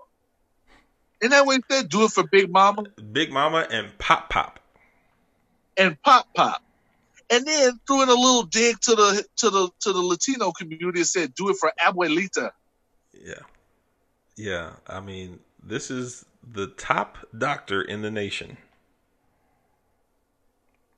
Isn't 1.22 1.30
that 1.30 1.46
what 1.46 1.56
he 1.56 1.62
said? 1.74 1.88
Do 1.88 2.04
it 2.04 2.12
for 2.12 2.24
Big 2.30 2.52
Mama 2.52 2.84
Big 3.12 3.32
Mama 3.32 3.66
and 3.70 3.96
Pop 3.98 4.28
Pop. 4.28 4.60
and 5.78 6.00
Pop 6.02 6.28
Pop. 6.34 6.62
And 7.30 7.46
then 7.46 7.80
threw 7.86 8.02
in 8.02 8.10
a 8.10 8.14
little 8.14 8.42
dig 8.44 8.78
to 8.82 8.94
the 8.94 9.24
to 9.38 9.50
the 9.50 9.70
to 9.80 9.92
the 9.94 10.00
Latino 10.02 10.52
community 10.52 11.00
and 11.00 11.06
said, 11.06 11.34
do 11.34 11.48
it 11.48 11.56
for 11.58 11.72
Abuelita. 11.84 12.50
Yeah. 13.14 13.34
Yeah. 14.36 14.72
I 14.86 15.00
mean, 15.00 15.40
this 15.62 15.90
is 15.90 16.26
the 16.52 16.68
top 16.68 17.18
doctor 17.36 17.82
in 17.82 18.02
the 18.02 18.10
nation. 18.10 18.58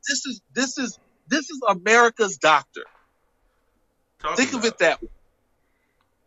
This 0.09 0.27
is 0.27 0.41
this 0.53 0.79
is 0.79 0.99
this 1.29 1.49
is 1.49 1.61
America's 1.69 2.39
doctor. 2.39 2.85
Talking 4.21 4.37
Think 4.37 4.55
of 4.55 4.65
it 4.65 4.79
that 4.79 5.01
way. 5.03 5.09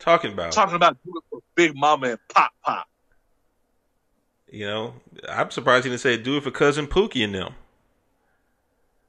Talking 0.01 0.33
about, 0.33 0.51
Talking 0.51 0.75
about 0.75 0.97
Big 1.53 1.75
Mama 1.75 2.09
and 2.09 2.19
Pop 2.27 2.51
Pop. 2.65 2.87
you 4.49 4.65
know, 4.65 4.95
I'm 5.29 5.51
surprised 5.51 5.85
he 5.85 5.91
didn't 5.91 6.01
say 6.01 6.17
do 6.17 6.37
it 6.37 6.43
for 6.43 6.49
cousin 6.49 6.87
Pookie 6.87 7.23
and 7.23 7.35
them. 7.35 7.53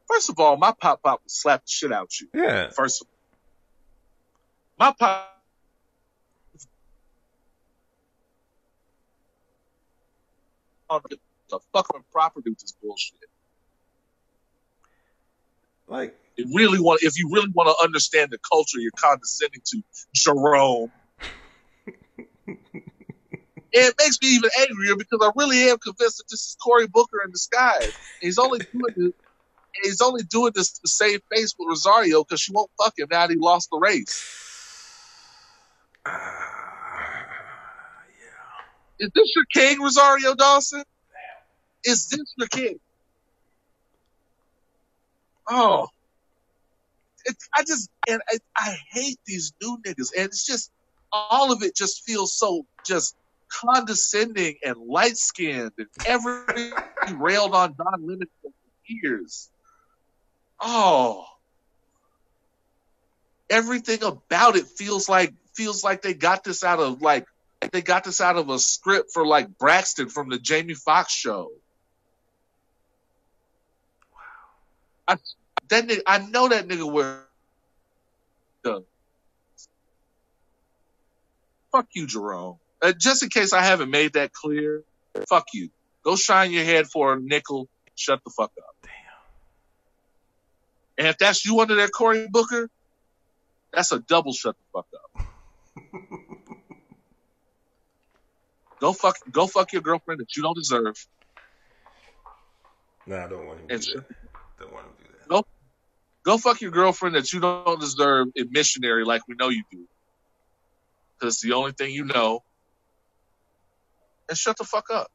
First 0.07 0.29
of 0.29 0.39
all, 0.39 0.59
my 0.59 0.73
Pop 0.79 1.03
Pop 1.03 1.23
would 1.25 1.31
slap 1.31 1.65
the 1.65 1.71
shit 1.71 1.93
out 1.93 2.11
you. 2.21 2.29
Yeah. 2.35 2.69
First 2.69 3.01
of 3.01 3.09
all, 3.09 4.87
my 4.87 4.95
Pop 4.99 5.29
the 11.49 11.59
fucking 11.73 12.05
property 12.13 12.51
with 12.51 12.59
this 12.59 12.73
bullshit. 12.83 13.17
Like, 15.93 16.17
If 16.39 16.49
really 16.57 16.81
want, 16.81 17.01
if 17.05 17.19
you 17.19 17.31
really 17.33 17.51
want 17.55 17.69
to 17.69 17.85
understand 17.85 18.31
the 18.33 18.39
culture 18.51 18.81
you're 18.81 18.93
condescending 18.99 19.63
to, 19.67 19.83
Jerome. 20.15 20.91
and 21.87 21.97
it 23.73 23.95
makes 24.01 24.19
me 24.23 24.29
even 24.31 24.51
angrier 24.61 24.97
because 24.97 25.21
I 25.23 25.31
really 25.37 25.71
am 25.71 25.79
convinced 25.79 26.19
that 26.19 26.25
this 26.31 26.41
is 26.41 26.57
Cory 26.63 26.89
Booker 26.89 27.19
in 27.25 27.33
disguise. 27.33 27.99
He's 28.21 28.39
only 28.39 28.61
doing 28.73 28.95
this. 28.97 29.13
He's 29.85 30.01
only 30.03 30.25
doing 30.25 30.53
this 30.55 30.73
to 30.75 30.89
save 30.89 31.21
face 31.35 31.55
with 31.59 31.69
Rosario 31.69 32.25
because 32.25 32.41
she 32.41 32.53
won't 32.53 32.71
fuck 32.83 32.95
him 32.99 33.09
now 33.11 33.27
that 33.27 33.31
he 33.33 33.39
lost 33.41 33.69
the 33.73 33.79
race. 33.79 34.27
ah, 36.07 36.15
Is 39.01 39.11
this 39.15 39.33
your 39.37 39.47
king, 39.55 39.81
Rosario 39.83 40.35
Dawson? 40.35 40.85
Is 41.85 42.09
this 42.09 42.35
your 42.39 42.49
king? 42.49 42.79
Oh, 45.49 45.89
I 47.55 47.63
just 47.67 47.89
and 48.09 48.21
I, 48.31 48.39
I 48.57 48.77
hate 48.91 49.19
these 49.27 49.53
new 49.63 49.79
niggas, 49.87 50.11
and 50.17 50.27
it's 50.27 50.45
just 50.45 50.71
all 51.13 51.53
of 51.53 51.63
it 51.63 51.77
just 51.77 52.05
feels 52.05 52.37
so 52.37 52.67
just 52.85 53.15
condescending 53.51 54.57
and 54.65 54.77
light 54.77 55.17
skinned, 55.17 55.73
and 55.79 55.89
every 56.07 56.73
railed 57.17 57.55
on 57.55 57.75
Don 57.77 58.07
Lemon 58.07 58.29
for 58.41 58.51
years. 58.87 59.51
Oh, 60.61 61.25
everything 63.51 64.03
about 64.03 64.57
it 64.57 64.67
feels 64.67 65.09
like 65.09 65.35
feels 65.55 65.85
like 65.85 66.03
they 66.03 66.15
got 66.15 66.43
this 66.45 66.65
out 66.65 66.81
of 66.81 67.03
like 67.03 67.27
they 67.73 67.83
got 67.83 68.05
this 68.05 68.21
out 68.21 68.37
of 68.37 68.49
a 68.49 68.59
script 68.59 69.11
for 69.13 69.27
like 69.27 69.57
Braxton 69.59 70.09
from 70.09 70.29
the 70.29 70.39
Jamie 70.39 70.75
Foxx 70.75 71.13
show. 71.13 71.51
I 75.09 75.17
that 75.69 75.87
nigga, 75.87 76.03
I 76.07 76.19
know 76.19 76.49
that 76.49 76.69
nigga 76.69 76.91
wear 76.91 77.25
the 78.63 78.85
fuck 81.73 81.89
you, 81.95 82.07
Jerome. 82.07 82.59
Uh, 82.81 82.93
just 82.93 83.23
in 83.23 83.29
case 83.29 83.53
I 83.53 83.63
haven't 83.63 83.91
made 83.91 84.15
that 84.15 84.33
clear, 84.33 84.83
fuck 85.29 85.47
you. 85.55 85.71
Go 86.05 86.17
shine 86.17 86.53
your 86.53 86.65
head 86.65 86.87
for 86.87 87.15
a 87.15 87.21
nickel. 87.21 87.69
Shut 87.95 88.21
the 88.25 88.31
fuck 88.31 88.53
up. 88.59 88.77
Damn. 88.83 88.91
And 90.99 91.07
if 91.09 91.19
that's 91.19 91.45
you 91.45 91.61
under 91.61 91.77
that 91.77 91.93
Cory 91.93 92.27
Booker, 92.29 92.69
that's 93.73 93.93
a 93.93 94.01
double 94.01 94.33
shut 94.33 94.57
the 94.57 94.81
fuck 94.81 94.87
up. 94.95 95.27
go 98.81 98.93
fuck, 98.93 99.17
go 99.31 99.47
fuck 99.47 99.73
your 99.73 99.83
girlfriend 99.83 100.21
that 100.21 100.37
you 100.37 100.43
don't 100.43 100.57
deserve. 100.57 100.97
Nah, 103.07 103.25
I 103.25 103.29
don't 103.29 103.47
want 103.47 103.61
him 103.61 103.81
to 103.81 104.05
And 104.63 104.71
do 104.71 104.71
shut- 104.71 104.71
that. 104.71 104.71
Don't 104.71 104.73
want 104.73 104.99
to 104.99 105.05
do 105.05 105.11
that. 105.19 105.29
Go, 105.29 105.45
go 106.25 106.39
fuck 106.39 106.61
your 106.61 106.71
girlfriend 106.71 107.15
that 107.17 107.33
you 107.33 107.41
don't 107.41 107.81
deserve 107.81 108.29
in 108.37 108.51
missionary 108.51 109.05
like 109.05 109.27
we 109.29 109.35
know 109.35 109.49
you 109.49 109.63
do. 109.71 109.87
Because 111.19 111.35
it's 111.35 111.43
the 111.43 111.53
only 111.53 111.73
thing 111.73 111.93
you 111.93 112.05
know. 112.05 112.43
And 114.29 114.39
shut 114.39 114.57
the 114.57 114.65
fuck 114.65 114.91
up. 114.91 115.11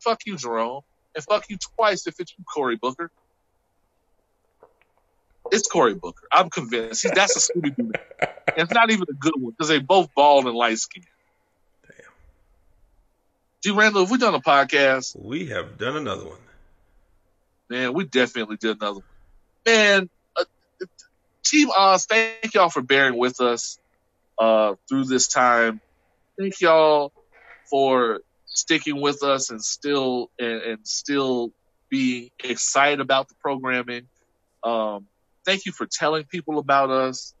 Fuck 0.00 0.20
you, 0.26 0.36
Jerome. 0.36 0.82
And 1.14 1.24
fuck 1.24 1.48
you 1.48 1.56
twice 1.76 2.06
if 2.06 2.20
it's 2.20 2.32
you, 2.36 2.44
Cory 2.44 2.76
Booker. 2.76 3.10
It's 5.50 5.66
Cory 5.66 5.94
Booker. 5.94 6.26
I'm 6.30 6.50
convinced. 6.50 7.02
He, 7.02 7.10
that's 7.14 7.36
a 7.36 7.52
Scooby 7.52 7.74
Doo. 7.74 7.92
It's 8.56 8.72
not 8.72 8.90
even 8.90 9.06
a 9.08 9.14
good 9.14 9.32
one 9.36 9.52
because 9.52 9.68
they 9.68 9.78
both 9.78 10.14
bald 10.14 10.46
and 10.46 10.54
light 10.54 10.78
skinned. 10.78 11.06
Damn. 11.86 11.96
D. 13.62 13.70
Randall, 13.70 14.02
have 14.02 14.10
we 14.10 14.18
done 14.18 14.34
a 14.34 14.40
podcast? 14.40 15.16
We 15.18 15.46
have 15.46 15.78
done 15.78 15.96
another 15.96 16.26
one. 16.26 16.38
Man, 17.70 17.92
we 17.92 18.04
definitely 18.04 18.56
did 18.56 18.76
another 18.80 19.00
one. 19.00 19.04
Man, 19.66 20.10
uh, 20.38 20.44
Team 21.44 21.68
Oz, 21.76 22.06
thank 22.06 22.54
y'all 22.54 22.70
for 22.70 22.82
bearing 22.82 23.18
with 23.18 23.40
us 23.40 23.78
uh, 24.38 24.74
through 24.88 25.04
this 25.04 25.28
time. 25.28 25.80
Thank 26.38 26.60
y'all 26.60 27.12
for 27.70 28.20
sticking 28.46 29.00
with 29.00 29.22
us 29.22 29.50
and 29.50 29.62
still 29.62 30.30
and, 30.38 30.62
and 30.62 30.86
still 30.86 31.50
being 31.90 32.30
excited 32.42 33.00
about 33.00 33.28
the 33.28 33.34
programming. 33.42 34.08
Um, 34.62 35.06
thank 35.44 35.66
you 35.66 35.72
for 35.72 35.86
telling 35.86 36.24
people 36.24 36.58
about 36.58 36.90
us. 36.90 37.34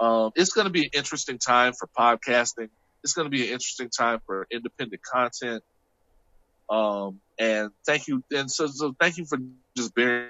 Um, 0.00 0.30
it's 0.34 0.52
going 0.52 0.66
to 0.66 0.70
be 0.70 0.84
an 0.84 0.90
interesting 0.92 1.38
time 1.38 1.72
for 1.72 1.88
podcasting. 1.98 2.68
It's 3.02 3.12
going 3.12 3.26
to 3.26 3.30
be 3.30 3.46
an 3.46 3.52
interesting 3.52 3.88
time 3.88 4.20
for 4.26 4.46
independent 4.50 5.02
content. 5.02 5.62
Um, 6.68 7.20
and 7.38 7.70
thank 7.84 8.08
you. 8.08 8.22
And 8.32 8.50
so, 8.50 8.66
so 8.66 8.94
thank 8.98 9.18
you 9.18 9.24
for 9.26 9.38
just 9.76 9.94
bearing. 9.94 10.28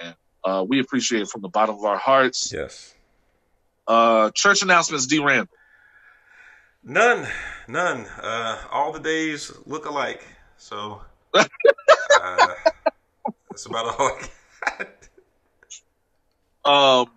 Man, 0.00 0.14
uh, 0.44 0.64
we 0.66 0.80
appreciate 0.80 1.22
it 1.22 1.28
from 1.28 1.42
the 1.42 1.48
bottom 1.48 1.76
of 1.76 1.84
our 1.84 1.98
hearts. 1.98 2.52
Yes. 2.52 2.94
Uh, 3.86 4.30
church 4.30 4.62
announcements, 4.62 5.06
D. 5.06 5.18
Rand. 5.18 5.48
None, 6.82 7.26
none. 7.66 8.06
Uh, 8.20 8.58
all 8.70 8.92
the 8.92 9.00
days 9.00 9.52
look 9.66 9.86
alike. 9.86 10.22
So 10.58 11.00
uh, 11.34 11.44
that's 13.50 13.66
about 13.66 13.98
all 13.98 14.08
I 14.08 14.28
got. 14.78 14.88
Um, 16.66 17.10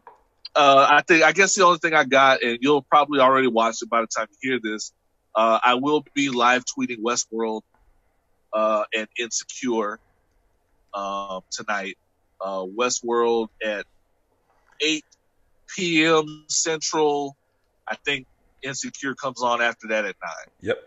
uh, 0.55 0.87
I 0.89 1.01
think 1.01 1.23
I 1.23 1.31
guess 1.31 1.55
the 1.55 1.65
only 1.65 1.79
thing 1.79 1.93
I 1.93 2.03
got, 2.03 2.41
and 2.43 2.59
you'll 2.61 2.81
probably 2.81 3.19
already 3.19 3.47
watch 3.47 3.81
it 3.81 3.89
by 3.89 4.01
the 4.01 4.07
time 4.07 4.27
you 4.41 4.51
hear 4.51 4.59
this. 4.61 4.91
Uh, 5.37 5.59
I 5.63 5.75
will 5.75 6.03
be 6.15 6.29
live 6.29 6.63
tweeting 6.65 6.97
Westworld 7.05 7.61
uh, 8.51 8.85
and 8.95 9.07
Insecure 9.19 9.99
um, 10.95 11.41
tonight. 11.51 11.95
Uh, 12.41 12.63
Westworld 12.63 13.49
at 13.63 13.85
8 14.81 15.03
p.m. 15.75 16.45
Central. 16.49 17.35
I 17.87 17.95
think 18.03 18.25
Insecure 18.63 19.13
comes 19.13 19.43
on 19.43 19.61
after 19.61 19.89
that 19.89 20.05
at 20.05 20.15
9. 20.23 20.31
Yep. 20.61 20.77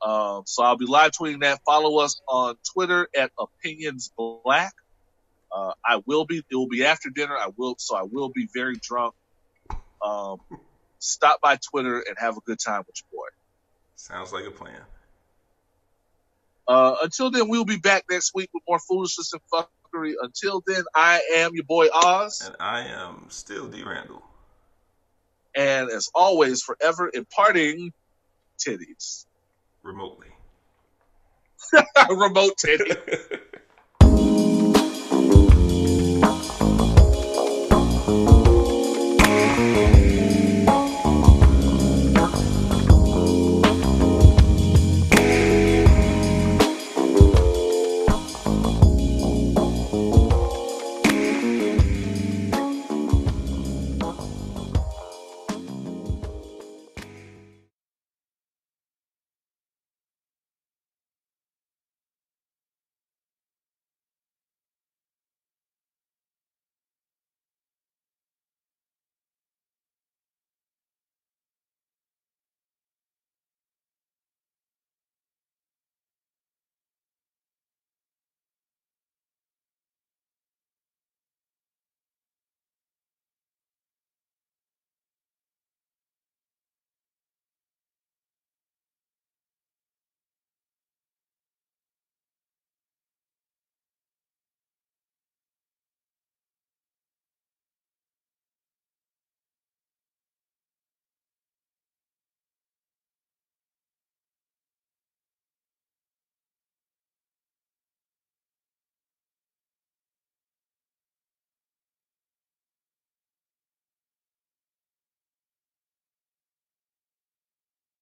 Um, 0.00 0.42
so 0.46 0.62
I'll 0.62 0.76
be 0.76 0.86
live 0.86 1.10
tweeting 1.10 1.40
that. 1.40 1.58
Follow 1.66 1.98
us 1.98 2.20
on 2.28 2.54
Twitter 2.72 3.08
at 3.16 3.32
Opinions 3.36 4.12
Black. 4.16 4.72
Uh, 5.50 5.72
I 5.84 6.00
will 6.06 6.24
be. 6.24 6.38
It 6.38 6.54
will 6.54 6.68
be 6.68 6.84
after 6.84 7.10
dinner. 7.10 7.36
I 7.36 7.48
will. 7.56 7.74
So 7.78 7.96
I 7.96 8.02
will 8.02 8.30
be 8.30 8.48
very 8.54 8.76
drunk. 8.80 9.14
Um, 10.04 10.38
stop 11.02 11.40
by 11.40 11.56
Twitter 11.70 11.98
and 11.98 12.16
have 12.18 12.36
a 12.36 12.40
good 12.40 12.58
time 12.64 12.82
with 12.86 12.96
your 12.96 13.20
boy. 13.22 13.28
Sounds 13.96 14.32
like 14.32 14.44
a 14.46 14.50
plan. 14.50 14.80
Uh, 16.68 16.94
until 17.02 17.30
then, 17.30 17.48
we'll 17.48 17.64
be 17.64 17.76
back 17.76 18.04
next 18.10 18.32
week 18.34 18.48
with 18.54 18.62
more 18.68 18.78
foolishness 18.78 19.32
and 19.32 19.42
fuckery. 19.52 20.12
Until 20.20 20.62
then, 20.66 20.84
I 20.94 21.20
am 21.36 21.50
your 21.54 21.64
boy 21.64 21.88
Oz, 21.92 22.42
And 22.46 22.56
I 22.60 22.80
am 22.86 23.26
still 23.30 23.68
D. 23.68 23.82
Randall. 23.82 24.22
and 25.54 25.90
as 25.90 26.08
always, 26.14 26.62
forever 26.62 27.10
imparting 27.12 27.92
titties, 28.58 29.26
Remotely. 29.82 30.28
remote 32.10 32.54
titties. 32.64 32.96